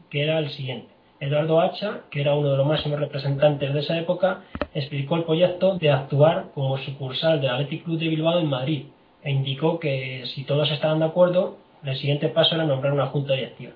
que 0.10 0.24
era 0.24 0.40
el 0.40 0.50
siguiente. 0.50 0.92
Eduardo 1.20 1.62
Hacha, 1.62 2.02
que 2.10 2.22
era 2.22 2.34
uno 2.34 2.50
de 2.50 2.58
los 2.58 2.66
máximos 2.66 3.00
representantes 3.00 3.74
de 3.74 3.80
esa 3.80 3.98
época, 4.00 4.42
explicó 4.74 5.18
el 5.18 5.24
proyecto 5.24 5.78
de 5.78 5.92
actuar 5.92 6.48
como 6.56 6.80
sucursal 6.80 7.40
del 7.40 7.52
Athletic 7.52 7.84
Club 7.84 8.00
de 8.00 8.08
Bilbao 8.08 8.40
en 8.40 8.48
Madrid 8.48 8.86
e 9.24 9.30
indicó 9.30 9.80
que 9.80 10.24
si 10.34 10.44
todos 10.46 10.72
estaban 10.72 11.00
de 11.00 11.06
acuerdo, 11.06 11.58
el 11.84 11.96
siguiente 11.98 12.30
paso 12.30 12.56
era 12.56 12.66
nombrar 12.66 12.94
una 12.94 13.06
junta 13.08 13.34
directiva. 13.34 13.74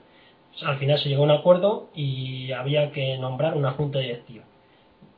Al 0.64 0.78
final 0.80 0.98
se 0.98 1.10
llegó 1.10 1.22
a 1.22 1.26
un 1.26 1.32
acuerdo 1.32 1.90
y 1.94 2.52
había 2.52 2.92
que 2.92 3.18
nombrar 3.20 3.56
una 3.56 3.72
junta 3.72 4.00
directiva. 4.00 4.44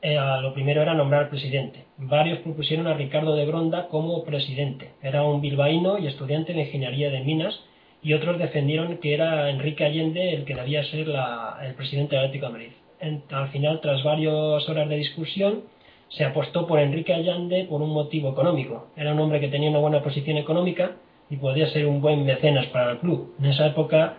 Eh, 0.02 0.20
lo 0.42 0.54
primero 0.54 0.82
era 0.82 0.94
nombrar 0.94 1.30
presidente. 1.30 1.86
Varios 1.98 2.40
propusieron 2.40 2.88
a 2.88 2.94
Ricardo 2.94 3.36
de 3.36 3.46
Bronda 3.46 3.88
como 3.88 4.24
presidente. 4.26 4.92
Era 5.02 5.24
un 5.24 5.40
bilbaíno 5.40 5.98
y 5.98 6.08
estudiante 6.08 6.54
de 6.54 6.62
ingeniería 6.62 7.10
de 7.10 7.22
minas 7.22 7.64
y 8.04 8.14
otros 8.14 8.38
defendieron 8.38 8.98
que 8.98 9.14
era 9.14 9.50
Enrique 9.50 9.84
Allende 9.86 10.34
el 10.34 10.46
que 10.46 10.56
debía 10.56 10.84
ser 10.86 11.08
la- 11.08 11.60
el 11.64 11.74
presidente 11.74 12.16
del 12.16 12.26
Atlético 12.26 12.48
de 12.48 12.52
Madrid. 12.54 12.70
En- 13.00 13.24
al 13.32 13.50
final, 13.50 13.80
tras 13.82 14.04
varias 14.04 14.68
horas 14.70 14.88
de 14.90 14.96
discusión, 14.98 15.64
se 16.10 16.24
apostó 16.24 16.68
por 16.68 16.80
Enrique 16.80 17.14
Allende 17.14 17.66
por 17.70 17.82
un 17.82 17.90
motivo 17.92 18.32
económico. 18.32 18.88
Era 18.96 19.14
un 19.14 19.20
hombre 19.20 19.40
que 19.40 19.50
tenía 19.50 19.70
una 19.70 19.80
buena 19.80 20.02
posición 20.02 20.38
económica 20.38 20.92
y 21.30 21.36
podía 21.38 21.68
ser 21.70 21.86
un 21.86 22.02
buen 22.02 22.24
mecenas 22.26 22.66
para 22.68 22.92
el 22.92 22.98
club. 23.00 23.36
En 23.40 23.48
esa 23.48 23.68
época 23.68 24.16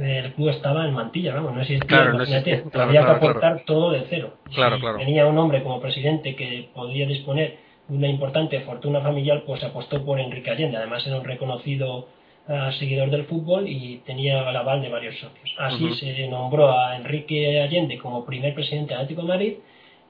el 0.00 0.32
club 0.34 0.48
estaba 0.50 0.86
en 0.86 0.94
mantilla, 0.94 1.34
vamos, 1.34 1.52
no 1.54 1.60
existía, 1.60 1.86
Claro, 1.86 2.10
no 2.10 2.16
imagínate, 2.16 2.50
existía, 2.52 2.70
claro, 2.72 2.88
había 2.88 3.00
claro, 3.02 3.20
que 3.20 3.26
aportar 3.26 3.62
todo 3.66 3.90
de 3.90 4.04
cero. 4.08 4.34
Si 4.48 5.04
tenía 5.04 5.26
un 5.26 5.36
hombre 5.36 5.62
como 5.62 5.80
presidente 5.80 6.34
que 6.36 6.68
podía 6.74 7.06
disponer 7.06 7.56
de 7.88 7.96
una 7.96 8.08
importante 8.08 8.60
fortuna 8.60 9.00
familiar, 9.02 9.42
pues 9.44 9.62
apostó 9.64 10.02
por 10.04 10.18
Enrique 10.20 10.50
Allende. 10.50 10.76
Además 10.78 11.06
era 11.06 11.18
un 11.18 11.24
reconocido 11.24 12.08
seguidor 12.78 13.10
del 13.10 13.24
fútbol 13.24 13.68
y 13.68 13.98
tenía 14.04 14.48
el 14.48 14.56
aval 14.56 14.82
de 14.82 14.88
varios 14.88 15.14
socios. 15.18 15.54
Así 15.58 15.94
se 15.94 16.26
nombró 16.28 16.72
a 16.76 16.96
Enrique 16.96 17.60
Allende 17.60 17.98
como 17.98 18.24
primer 18.24 18.54
presidente 18.54 18.90
del 18.94 19.02
Atlético 19.02 19.22
de 19.22 19.28
Madrid 19.28 19.54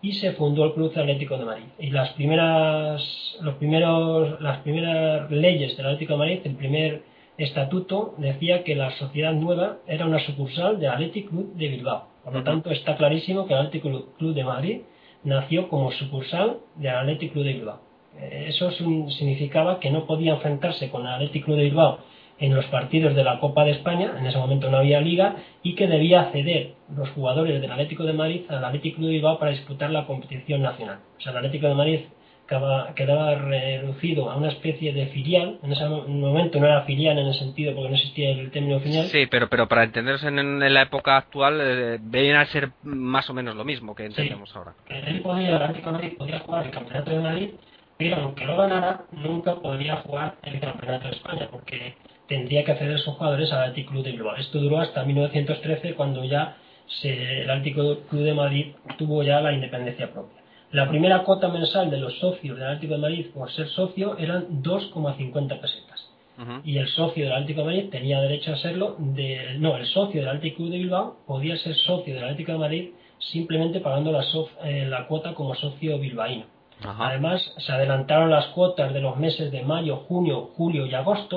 y 0.00 0.12
se 0.14 0.32
fundó 0.32 0.64
el 0.64 0.72
Club 0.72 0.92
Atlético 0.96 1.38
de 1.38 1.44
Madrid. 1.44 1.64
Y 1.78 1.90
las 1.90 2.10
primeras, 2.14 3.36
los 3.40 3.54
primeros, 3.56 4.40
las 4.40 4.58
primeras 4.58 5.30
leyes 5.30 5.76
del 5.76 5.86
Atlético 5.86 6.14
de 6.14 6.18
Madrid, 6.18 6.40
el 6.44 6.56
primer 6.56 7.02
estatuto 7.38 8.14
decía 8.18 8.64
que 8.64 8.74
la 8.74 8.90
sociedad 8.92 9.32
nueva 9.32 9.78
era 9.86 10.06
una 10.06 10.18
sucursal 10.20 10.80
del 10.80 10.90
Athletic 10.90 11.28
Club 11.28 11.54
de 11.54 11.68
Bilbao. 11.68 12.08
Por 12.24 12.34
lo 12.34 12.42
tanto, 12.42 12.70
está 12.70 12.96
clarísimo 12.96 13.46
que 13.46 13.52
el 13.54 13.60
Athletic 13.60 13.82
Club- 13.82 14.34
de 14.34 14.44
Madrid 14.44 14.80
nació 15.24 15.68
como 15.68 15.92
sucursal 15.92 16.58
del 16.76 16.94
Athletic 16.94 17.32
Club 17.32 17.44
de 17.44 17.52
Bilbao. 17.52 17.80
Eh, 18.20 18.46
Eso 18.48 18.70
significaba 18.72 19.80
que 19.80 19.90
no 19.90 20.06
podía 20.06 20.34
enfrentarse 20.34 20.90
con 20.90 21.02
el 21.06 21.12
Athletic 21.14 21.44
Club 21.44 21.56
de 21.56 21.64
Bilbao 21.64 21.98
en 22.38 22.54
los 22.54 22.64
partidos 22.66 23.14
de 23.14 23.22
la 23.24 23.38
Copa 23.38 23.64
de 23.64 23.70
España, 23.72 24.12
en 24.18 24.26
ese 24.26 24.38
momento 24.38 24.68
no 24.70 24.78
había 24.78 25.00
liga, 25.00 25.36
y 25.62 25.74
que 25.74 25.86
debía 25.86 26.30
ceder 26.32 26.74
los 26.96 27.08
jugadores 27.10 27.60
del 27.60 27.70
Atlético 27.70 28.02
de 28.04 28.12
Madrid 28.14 28.42
al 28.48 28.64
Atlético 28.64 29.02
de 29.02 29.08
Bilbao 29.08 29.38
para 29.38 29.52
disputar 29.52 29.90
la 29.90 30.06
competición 30.06 30.62
nacional. 30.62 30.98
O 31.18 31.20
sea, 31.20 31.32
el 31.32 31.38
Atlético 31.38 31.68
de 31.68 31.74
Madrid 31.74 32.00
quedaba, 32.94 33.34
reducido 33.36 34.30
a 34.30 34.36
una 34.36 34.48
especie 34.48 34.92
de 34.92 35.06
filial, 35.06 35.58
en 35.62 35.72
ese 35.72 35.86
mo- 35.88 36.04
momento 36.06 36.58
no 36.60 36.66
era 36.66 36.82
filial 36.82 37.18
en 37.18 37.26
el 37.28 37.34
sentido 37.34 37.74
porque 37.74 37.88
no 37.90 37.94
existía 37.94 38.30
el 38.30 38.50
término 38.50 38.80
filial, 38.80 39.06
Sí, 39.06 39.26
pero, 39.30 39.48
pero 39.48 39.68
para 39.68 39.84
entenderse 39.84 40.28
en, 40.28 40.38
en 40.38 40.74
la 40.74 40.82
época 40.82 41.16
actual, 41.16 41.60
eh, 41.62 41.98
viene 42.02 42.36
a 42.36 42.46
ser 42.46 42.70
más 42.82 43.30
o 43.30 43.34
menos 43.34 43.54
lo 43.56 43.64
mismo 43.64 43.94
que 43.94 44.06
entendemos 44.06 44.54
ahora. 44.54 44.74
él 44.88 45.20
podía, 45.20 45.48
el 45.56 45.62
Atlético 45.62 45.86
de 45.86 45.92
Madrid 45.92 46.12
podía 46.18 46.38
jugar 46.40 46.66
el 46.66 46.70
Campeonato 46.72 47.10
de 47.10 47.20
Madrid, 47.20 47.50
pero 47.96 48.16
aunque 48.16 48.44
lo 48.44 48.56
ganara, 48.56 49.02
nunca 49.12 49.54
podría 49.54 49.96
jugar 49.98 50.34
el 50.42 50.60
Campeonato 50.60 51.08
de 51.08 51.14
España, 51.14 51.48
porque 51.50 51.94
tendría 52.34 52.64
que 52.64 52.74
ceder 52.80 52.98
sus 52.98 53.14
jugadores 53.16 53.52
al 53.52 53.60
Atlético 53.62 53.90
Club 53.92 54.04
de 54.04 54.12
Bilbao. 54.12 54.36
Esto 54.36 54.58
duró 54.64 54.76
hasta 54.80 55.04
1913, 55.04 55.94
cuando 55.94 56.24
ya 56.24 56.56
se- 57.00 57.42
el 57.42 57.50
Atlético 57.50 57.82
Club 58.08 58.22
de 58.30 58.34
Madrid 58.42 58.66
tuvo 58.98 59.22
ya 59.22 59.40
la 59.40 59.52
independencia 59.52 60.06
propia. 60.14 60.38
La 60.72 60.88
primera 60.88 61.18
cuota 61.26 61.48
mensal 61.48 61.90
de 61.90 61.98
los 62.04 62.18
socios 62.18 62.56
del 62.58 62.66
Atlético 62.66 62.94
de 62.94 63.00
Madrid 63.06 63.26
por 63.34 63.50
ser 63.56 63.68
socio 63.68 64.16
eran 64.18 64.40
2,50 64.62 65.60
pesetas 65.60 66.00
y 66.64 66.78
el 66.78 66.88
socio 66.88 67.24
del 67.24 67.34
Atlético 67.34 67.60
de 67.60 67.66
Madrid 67.66 67.90
tenía 67.90 68.18
derecho 68.28 68.52
a 68.54 68.56
serlo 68.56 68.96
de 68.98 69.56
no 69.58 69.76
el 69.76 69.86
socio 69.86 70.18
del 70.22 70.30
Atlético 70.30 70.56
Club 70.58 70.70
de 70.70 70.78
Bilbao 70.78 71.06
podía 71.26 71.56
ser 71.64 71.74
socio 71.74 72.14
del 72.14 72.24
Atlético 72.24 72.52
de 72.52 72.58
Madrid 72.66 72.84
simplemente 73.32 73.80
pagando 73.80 74.10
la, 74.12 74.22
sof- 74.32 74.56
eh, 74.64 74.86
la 74.88 75.06
cuota 75.08 75.34
como 75.34 75.54
socio 75.54 75.98
bilbaíno 76.04 76.44
además 77.06 77.38
se 77.64 77.70
adelantaron 77.70 78.30
las 78.30 78.46
cuotas 78.54 78.88
de 78.94 79.00
los 79.06 79.14
meses 79.26 79.52
de 79.52 79.62
mayo 79.62 79.94
junio 80.08 80.36
julio 80.56 80.82
y 80.86 80.94
agosto 80.94 81.36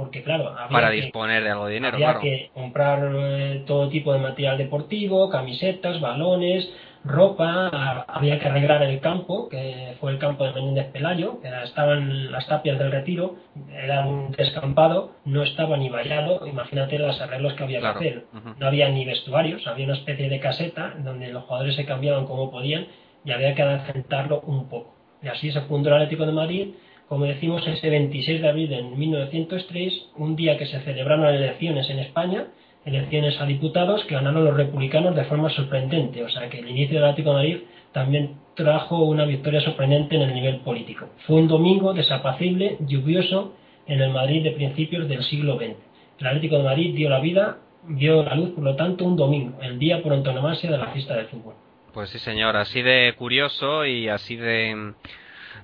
porque 0.00 0.22
claro 0.22 0.48
había 0.56 0.68
Para 0.68 0.90
que, 0.90 0.96
disponer 0.96 1.44
de 1.44 1.50
algo 1.50 1.66
de 1.66 1.74
dinero, 1.74 1.94
había 1.96 2.06
claro. 2.08 2.20
que 2.20 2.50
comprar 2.54 2.98
eh, 3.14 3.64
todo 3.66 3.88
tipo 3.90 4.12
de 4.12 4.18
material 4.18 4.56
deportivo 4.58 5.28
camisetas 5.28 6.00
balones 6.00 6.68
ropa 7.04 7.68
a- 7.72 8.04
había 8.08 8.38
que 8.38 8.48
arreglar 8.48 8.82
el 8.82 9.00
campo 9.00 9.48
que 9.48 9.94
fue 10.00 10.12
el 10.12 10.18
campo 10.18 10.44
de 10.44 10.52
Menéndez 10.52 10.88
Pelayo 10.92 11.40
que 11.40 11.48
era- 11.48 11.64
estaban 11.64 12.30
las 12.32 12.46
tapias 12.46 12.78
del 12.78 12.90
retiro 12.92 13.36
era 13.72 14.06
un 14.06 14.32
descampado 14.32 15.12
no 15.24 15.42
estaba 15.42 15.76
ni 15.76 15.88
vallado 15.88 16.46
imagínate 16.46 16.98
los 16.98 17.18
arreglos 17.20 17.54
que 17.54 17.62
había 17.64 17.80
Claro. 17.80 17.98
que 17.98 18.08
hacer 18.08 18.24
no 18.58 18.66
había 18.66 18.88
ni 18.90 19.04
vestuarios 19.04 19.66
había 19.66 19.86
una 19.86 19.94
especie 19.96 20.28
de 20.28 20.40
caseta 20.40 20.94
donde 20.98 21.28
los 21.32 21.44
jugadores 21.44 21.74
se 21.76 21.84
cambiaban 21.86 22.26
como 22.26 22.50
podían 22.50 22.86
y 23.24 23.30
había 23.32 23.54
que 23.54 23.62
adecentarlo 23.62 24.40
un 24.40 24.68
poco 24.68 24.94
y 25.22 25.28
así 25.28 25.50
se 25.52 25.60
fundó 25.62 25.88
el 25.90 25.94
Atlético 25.96 26.26
de 26.26 26.32
Madrid 26.32 26.68
como 27.10 27.24
decimos 27.24 27.66
ese 27.66 27.90
26 27.90 28.40
de 28.40 28.48
abril 28.48 28.70
de 28.70 28.82
1903 28.82 30.10
un 30.16 30.36
día 30.36 30.56
que 30.56 30.66
se 30.66 30.78
celebraron 30.82 31.26
elecciones 31.26 31.90
en 31.90 31.98
España 31.98 32.46
elecciones 32.84 33.38
a 33.40 33.46
diputados 33.46 34.04
que 34.04 34.14
ganaron 34.14 34.44
los 34.44 34.56
republicanos 34.56 35.16
de 35.16 35.24
forma 35.24 35.50
sorprendente. 35.50 36.22
O 36.22 36.28
sea 36.28 36.48
que 36.48 36.60
el 36.60 36.68
inicio 36.68 37.00
del 37.00 37.10
Atlético 37.10 37.30
de 37.30 37.36
Madrid 37.36 37.58
también 37.92 38.36
trajo 38.54 39.02
una 39.02 39.24
victoria 39.24 39.60
sorprendente 39.60 40.14
en 40.14 40.22
el 40.22 40.34
nivel 40.34 40.60
político. 40.60 41.08
Fue 41.26 41.36
un 41.36 41.48
domingo 41.48 41.92
desapacible, 41.92 42.76
lluvioso, 42.86 43.54
en 43.88 44.00
el 44.00 44.10
Madrid 44.10 44.44
de 44.44 44.52
principios 44.52 45.08
del 45.08 45.24
siglo 45.24 45.56
XX. 45.56 45.76
El 46.20 46.26
Atlético 46.26 46.58
de 46.58 46.62
Madrid 46.62 46.94
dio 46.94 47.10
la 47.10 47.18
vida, 47.18 47.58
vio 47.88 48.22
la 48.22 48.36
luz, 48.36 48.50
por 48.50 48.62
lo 48.62 48.76
tanto, 48.76 49.04
un 49.04 49.16
domingo, 49.16 49.58
el 49.62 49.80
día 49.80 50.00
por 50.00 50.12
antonomasia 50.12 50.70
de 50.70 50.78
la 50.78 50.86
fiesta 50.92 51.16
del 51.16 51.26
fútbol. 51.26 51.54
Pues 51.92 52.10
sí, 52.10 52.20
señor, 52.20 52.56
así 52.56 52.82
de 52.82 53.12
curioso 53.18 53.84
y 53.84 54.08
así 54.08 54.36
de 54.36 54.92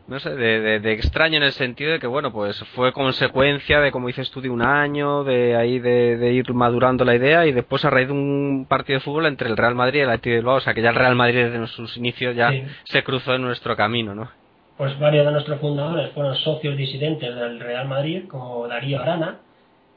no 0.09 0.19
sé, 0.21 0.31
de, 0.31 0.61
de- 0.61 0.81
de 0.81 0.93
extraño 0.93 1.37
en 1.39 1.43
el 1.43 1.53
sentido 1.53 1.93
de 1.93 1.99
que, 1.99 2.07
bueno, 2.07 2.33
pues 2.33 2.59
fue 2.75 2.93
consecuencia 2.93 3.81
de, 3.81 3.91
como 3.93 4.07
dices 4.07 4.31
tú, 4.31 4.41
de 4.41 4.51
un 4.51 4.63
año, 4.63 5.25
de 5.25 5.57
ahí 5.57 5.79
de, 5.79 6.17
de 6.17 6.33
ir 6.33 6.53
madurando 6.55 7.05
la 7.05 7.15
idea 7.15 7.47
y 7.47 7.53
después 7.53 7.85
a 7.85 7.91
raíz 7.91 8.07
de 8.09 8.13
un 8.15 8.67
partido 8.69 8.99
de 8.99 9.05
fútbol 9.05 9.27
entre 9.27 9.49
el 9.49 9.57
Real 9.57 9.75
Madrid 9.75 10.01
y 10.01 10.03
el 10.03 10.09
Atlético 10.11 10.31
de 10.31 10.37
Bilbao, 10.39 10.57
o 10.57 10.61
sea 10.61 10.75
que 10.75 10.83
ya 10.83 10.91
el 10.91 10.95
Real 10.97 11.15
Madrid 11.17 11.45
desde 11.47 11.67
sus 11.69 11.97
inicios 11.97 12.35
ya 12.37 12.51
Sí. 12.51 12.63
se 12.85 13.03
cruzó 13.05 13.35
en 13.35 13.43
nuestro 13.43 13.77
camino, 13.77 14.15
¿no? 14.15 14.31
Pues 14.77 14.99
varios 14.99 15.25
de 15.25 15.33
nuestros 15.33 15.59
fundadores 15.61 16.11
fueron 16.13 16.35
socios 16.37 16.77
disidentes 16.77 17.35
del 17.35 17.59
Real 17.61 17.89
Madrid, 17.89 18.25
como 18.29 18.69
Darío 18.69 19.01
Arana, 19.01 19.39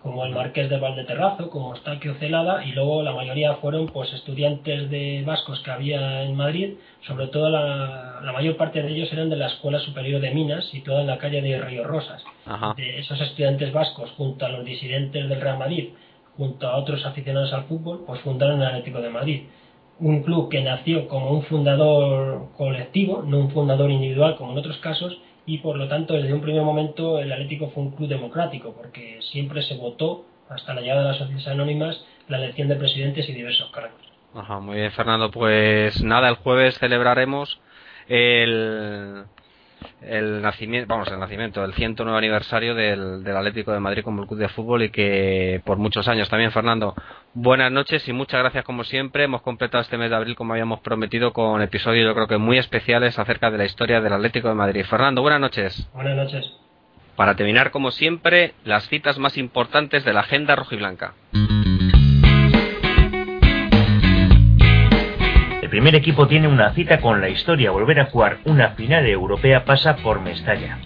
como 0.02 0.26
el 0.26 0.32
Marqués 0.34 0.70
de 0.70 0.80
Valdeterrazo, 0.80 1.50
como 1.50 1.72
Eustaquio 1.76 2.16
Celada, 2.16 2.64
y 2.64 2.72
luego 2.72 3.04
la 3.04 3.12
mayoría 3.12 3.56
fueron 3.56 3.88
pues 3.88 4.12
estudiantes 4.14 4.90
de 4.90 5.24
vascos 5.26 5.60
que 5.60 5.72
había 5.72 6.24
en 6.24 6.36
Madrid, 6.36 6.76
sobre 7.06 7.28
todo 7.28 7.50
la, 7.50 8.22
la 8.24 8.32
mayor 8.32 8.56
parte 8.56 8.82
de 8.82 8.92
ellos 8.92 9.12
eran 9.12 9.30
de 9.30 9.36
la 9.36 9.48
Escuela 9.48 9.80
Superior 9.80 10.22
de 10.22 10.32
Minas, 10.32 10.66
situada 10.70 11.02
en 11.02 11.08
la 11.08 11.18
calle 11.18 11.42
de 11.42 11.60
Río 11.60 11.84
Rosas. 11.84 12.24
Ajá. 12.46 12.74
De 12.78 13.00
esos 13.00 13.20
estudiantes 13.20 13.74
vascos, 13.74 14.10
junto 14.12 14.46
a 14.46 14.50
los 14.50 14.64
disidentes 14.64 15.28
del 15.28 15.42
Real 15.42 15.58
Madrid, 15.58 15.90
junto 16.38 16.68
a 16.68 16.78
otros 16.78 17.06
aficionados 17.06 17.52
al 17.52 17.66
fútbol, 17.66 18.04
pues 18.08 18.22
fundaron 18.22 18.62
el 18.62 18.68
Atlético 18.68 19.02
de 19.02 19.10
Madrid. 19.10 19.42
Un 20.00 20.24
club 20.24 20.50
que 20.50 20.62
nació 20.62 21.10
como 21.10 21.32
un 21.32 21.44
fundador 21.44 22.48
colectivo, 22.56 23.22
no 23.22 23.40
un 23.40 23.52
fundador 23.52 23.92
individual 23.92 24.38
como 24.38 24.54
en 24.54 24.60
otros 24.60 24.78
casos, 24.78 25.18
y 25.46 25.60
por 25.60 25.78
lo 25.78 25.88
tanto 25.88 26.14
desde 26.14 26.34
un 26.34 26.42
primer 26.42 26.64
momento 26.64 27.20
el 27.20 27.32
Atlético 27.32 27.72
fue 27.74 27.84
un 27.84 27.92
club 27.92 28.10
democrático, 28.10 28.74
porque 28.74 29.20
siempre 29.32 29.64
se 29.64 29.76
votó, 29.76 30.26
hasta 30.50 30.74
la 30.74 30.82
llegada 30.82 31.02
de 31.02 31.08
las 31.10 31.18
sociedades 31.18 31.48
anónimas, 31.48 32.04
la 32.28 32.38
elección 32.38 32.68
de 32.68 32.76
presidentes 32.76 33.30
y 33.30 33.34
diversos 33.34 33.70
cargos. 33.72 34.00
Ajá, 34.34 34.60
muy 34.60 34.78
bien, 34.78 34.92
Fernando. 34.92 35.32
Pues 35.32 36.02
nada, 36.04 36.30
el 36.30 36.36
jueves 36.36 36.78
celebraremos 36.78 37.60
el, 38.08 39.24
el 40.02 40.42
nacimiento, 40.42 40.88
vamos, 40.88 41.08
el 41.12 41.20
nacimiento, 41.20 41.64
el 41.64 41.74
109 41.74 42.18
aniversario 42.18 42.76
del, 42.76 43.24
del 43.24 43.38
Atlético 43.38 43.72
de 43.72 43.80
Madrid 43.80 44.04
como 44.04 44.22
el 44.22 44.28
club 44.28 44.40
de 44.40 44.50
fútbol 44.50 44.84
y 44.84 44.90
que 44.90 45.62
por 45.66 45.78
muchos 45.78 46.08
años 46.08 46.30
también, 46.30 46.52
Fernando. 46.52 46.96
Buenas 47.34 47.72
noches 47.72 48.08
y 48.08 48.14
muchas 48.14 48.40
gracias 48.40 48.64
como 48.66 48.84
siempre. 48.84 49.24
Hemos 49.24 49.42
completado 49.42 49.82
este 49.82 49.98
mes 49.98 50.10
de 50.10 50.16
abril 50.16 50.36
como 50.36 50.54
habíamos 50.54 50.80
prometido 50.80 51.34
con 51.34 51.62
episodios 51.62 52.06
yo 52.06 52.14
creo 52.14 52.28
que 52.28 52.38
muy 52.38 52.58
especiales 52.58 53.20
acerca 53.20 53.52
de 53.52 53.58
la 53.58 53.66
historia 53.66 54.02
del 54.02 54.14
Atlético 54.14 54.48
de 54.50 54.56
Madrid. 54.56 54.86
Fernando, 54.86 55.22
buenas 55.22 55.40
noches. 55.40 55.90
Buenas 55.94 56.16
noches. 56.16 56.52
Para 57.16 57.36
terminar, 57.36 57.72
como 57.72 57.92
siempre, 57.92 58.54
las 58.64 58.88
citas 58.88 59.20
más 59.20 59.38
importantes 59.38 60.06
de 60.06 60.14
la 60.14 60.22
agenda 60.22 60.56
rojiblanca. 60.56 61.14
El 65.70 65.78
primer 65.78 65.94
equipo 65.94 66.28
tiene 66.28 66.48
una 66.48 66.74
cita 66.74 67.00
con 67.00 67.22
la 67.22 67.30
historia. 67.30 67.70
Volver 67.70 68.00
a 68.00 68.06
jugar 68.06 68.40
una 68.46 68.70
final 68.70 69.06
europea 69.06 69.66
pasa 69.66 69.98
por 69.98 70.20
Mestalla. 70.20 70.80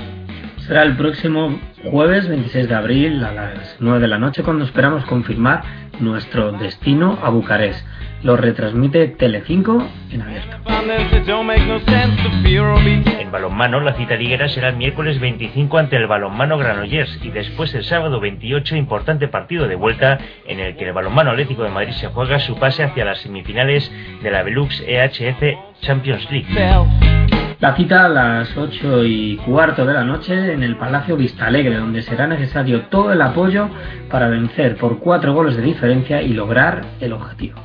Será 0.58 0.84
el 0.84 0.98
próximo 0.98 1.58
jueves 1.90 2.28
26 2.28 2.68
de 2.68 2.76
abril 2.76 3.24
a 3.24 3.32
las 3.32 3.78
9 3.80 4.02
de 4.02 4.08
la 4.10 4.20
noche 4.20 4.44
cuando 4.44 4.66
esperamos 4.66 5.06
confirmar 5.06 5.64
nuestro 6.02 6.52
destino 6.52 7.18
a 7.24 7.30
Bucarest. 7.30 7.88
Lo 8.24 8.38
retransmite 8.38 9.10
Telecinco 9.10 9.86
en 10.12 10.22
abierto. 10.22 10.58
En 13.20 13.32
balonmano, 13.32 13.80
la 13.82 13.94
cita 13.94 14.16
liguera 14.16 14.48
será 14.48 14.70
el 14.70 14.78
miércoles 14.78 15.20
25 15.20 15.78
ante 15.78 15.98
el 15.98 16.08
balonmano 16.08 16.58
Granollers 16.58 17.20
y 17.22 17.30
después 17.30 17.74
el 17.74 17.84
sábado 17.84 18.20
28 18.22 18.78
importante 18.78 19.28
partido 19.28 19.68
de 19.68 19.76
vuelta 19.76 20.20
en 20.48 20.60
el 20.60 20.78
que 20.78 20.86
el 20.86 20.94
balonmano 20.94 21.32
Atlético 21.32 21.64
de 21.64 21.70
Madrid 21.70 21.94
se 21.94 22.08
juega 22.08 22.40
su 22.40 22.58
pase 22.58 22.84
hacia 22.84 23.06
las 23.06 23.20
semifinales 23.20 23.92
de 24.22 24.32
la 24.32 24.44
Velux 24.44 24.82
EHF 24.88 25.58
Champions 25.82 26.30
League. 26.32 26.48
La 27.64 27.78
cita 27.78 28.04
a 28.04 28.10
las 28.10 28.58
8 28.58 29.06
y 29.06 29.38
cuarto 29.38 29.86
de 29.86 29.94
la 29.94 30.04
noche 30.04 30.52
en 30.52 30.64
el 30.64 30.76
Palacio 30.76 31.16
Vistalegre, 31.16 31.78
donde 31.78 32.02
será 32.02 32.28
necesario 32.28 32.88
todo 32.88 33.14
el 33.14 33.22
apoyo 33.22 33.70
para 34.12 34.28
vencer 34.28 34.76
por 34.76 35.00
cuatro 35.00 35.34
goles 35.34 35.56
de 35.56 35.62
diferencia 35.62 36.22
y 36.22 36.34
lograr 36.34 36.82
el 37.00 37.14
objetivo. 37.14 37.62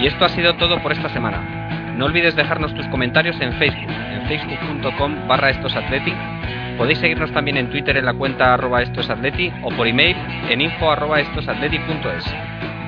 Y 0.00 0.06
esto 0.06 0.24
ha 0.24 0.28
sido 0.30 0.54
todo 0.54 0.82
por 0.82 0.92
esta 0.92 1.10
semana. 1.10 1.67
No 1.98 2.04
olvides 2.04 2.36
dejarnos 2.36 2.72
tus 2.74 2.86
comentarios 2.86 3.40
en 3.40 3.52
Facebook, 3.54 3.90
en 3.90 4.28
facebook.com 4.28 5.26
barra 5.26 5.50
estosatleti. 5.50 6.14
Podéis 6.76 7.00
seguirnos 7.00 7.32
también 7.32 7.56
en 7.56 7.70
Twitter 7.70 7.96
en 7.96 8.04
la 8.04 8.14
cuenta 8.14 8.54
arroba 8.54 8.82
estosatleti 8.82 9.52
o 9.62 9.70
por 9.72 9.88
email 9.88 10.16
en 10.48 10.60
info 10.60 10.92
arroba 10.92 11.18
estosatleti.es. 11.18 12.34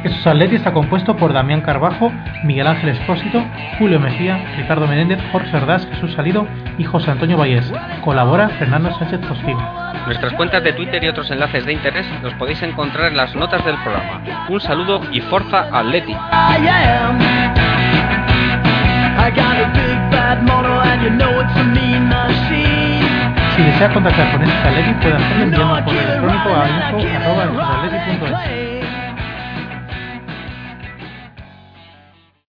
Estos 0.05 0.25
Atleti 0.29 0.55
está 0.55 0.73
compuesto 0.73 1.17
por 1.17 1.33
Damián 1.33 1.61
Carbajo, 1.61 2.13
Miguel 2.45 2.69
Ángel 2.69 2.91
Espósito, 2.91 3.45
Julio 3.81 3.99
Mejía, 3.99 4.55
Ricardo 4.57 4.87
Menéndez, 4.87 5.19
Jorge 5.33 5.57
Ordaz, 5.57 5.89
Jesús 5.89 6.13
Salido 6.13 6.47
y 6.79 6.85
José 6.85 7.11
Antonio 7.11 7.37
Vallés. 7.37 7.71
Colabora 8.05 8.49
Fernando 8.61 8.97
Sánchez 8.97 9.19
Postín. 9.27 9.59
Nuestras 10.07 10.33
cuentas 10.35 10.63
de 10.63 10.73
Twitter 10.73 11.03
y 11.03 11.09
otros 11.09 11.29
enlaces 11.33 11.67
de 11.67 11.73
interés 11.73 12.07
los 12.23 12.33
podéis 12.35 12.63
encontrar 12.63 13.11
en 13.11 13.17
las 13.17 13.35
notas 13.35 13.65
del 13.65 13.75
programa. 13.83 14.23
Un 14.49 14.61
saludo 14.61 15.01
y 15.11 15.21
Forza 15.21 15.67
Atleti. 15.73 16.15
Si 23.57 23.63
desea 23.63 23.93
contactar 23.93 24.31
con 24.31 24.43
este 24.43 24.69
Atleti 24.69 24.95
puede 25.03 25.15
hacerlo 25.17 25.43
enviando 25.43 25.75
un 25.75 25.83
correo 25.83 26.03
electrónico 26.03 26.49
a 26.55 26.69
info 26.71 26.99
arroba 27.17 27.45
estosatleti.es. 27.45 28.60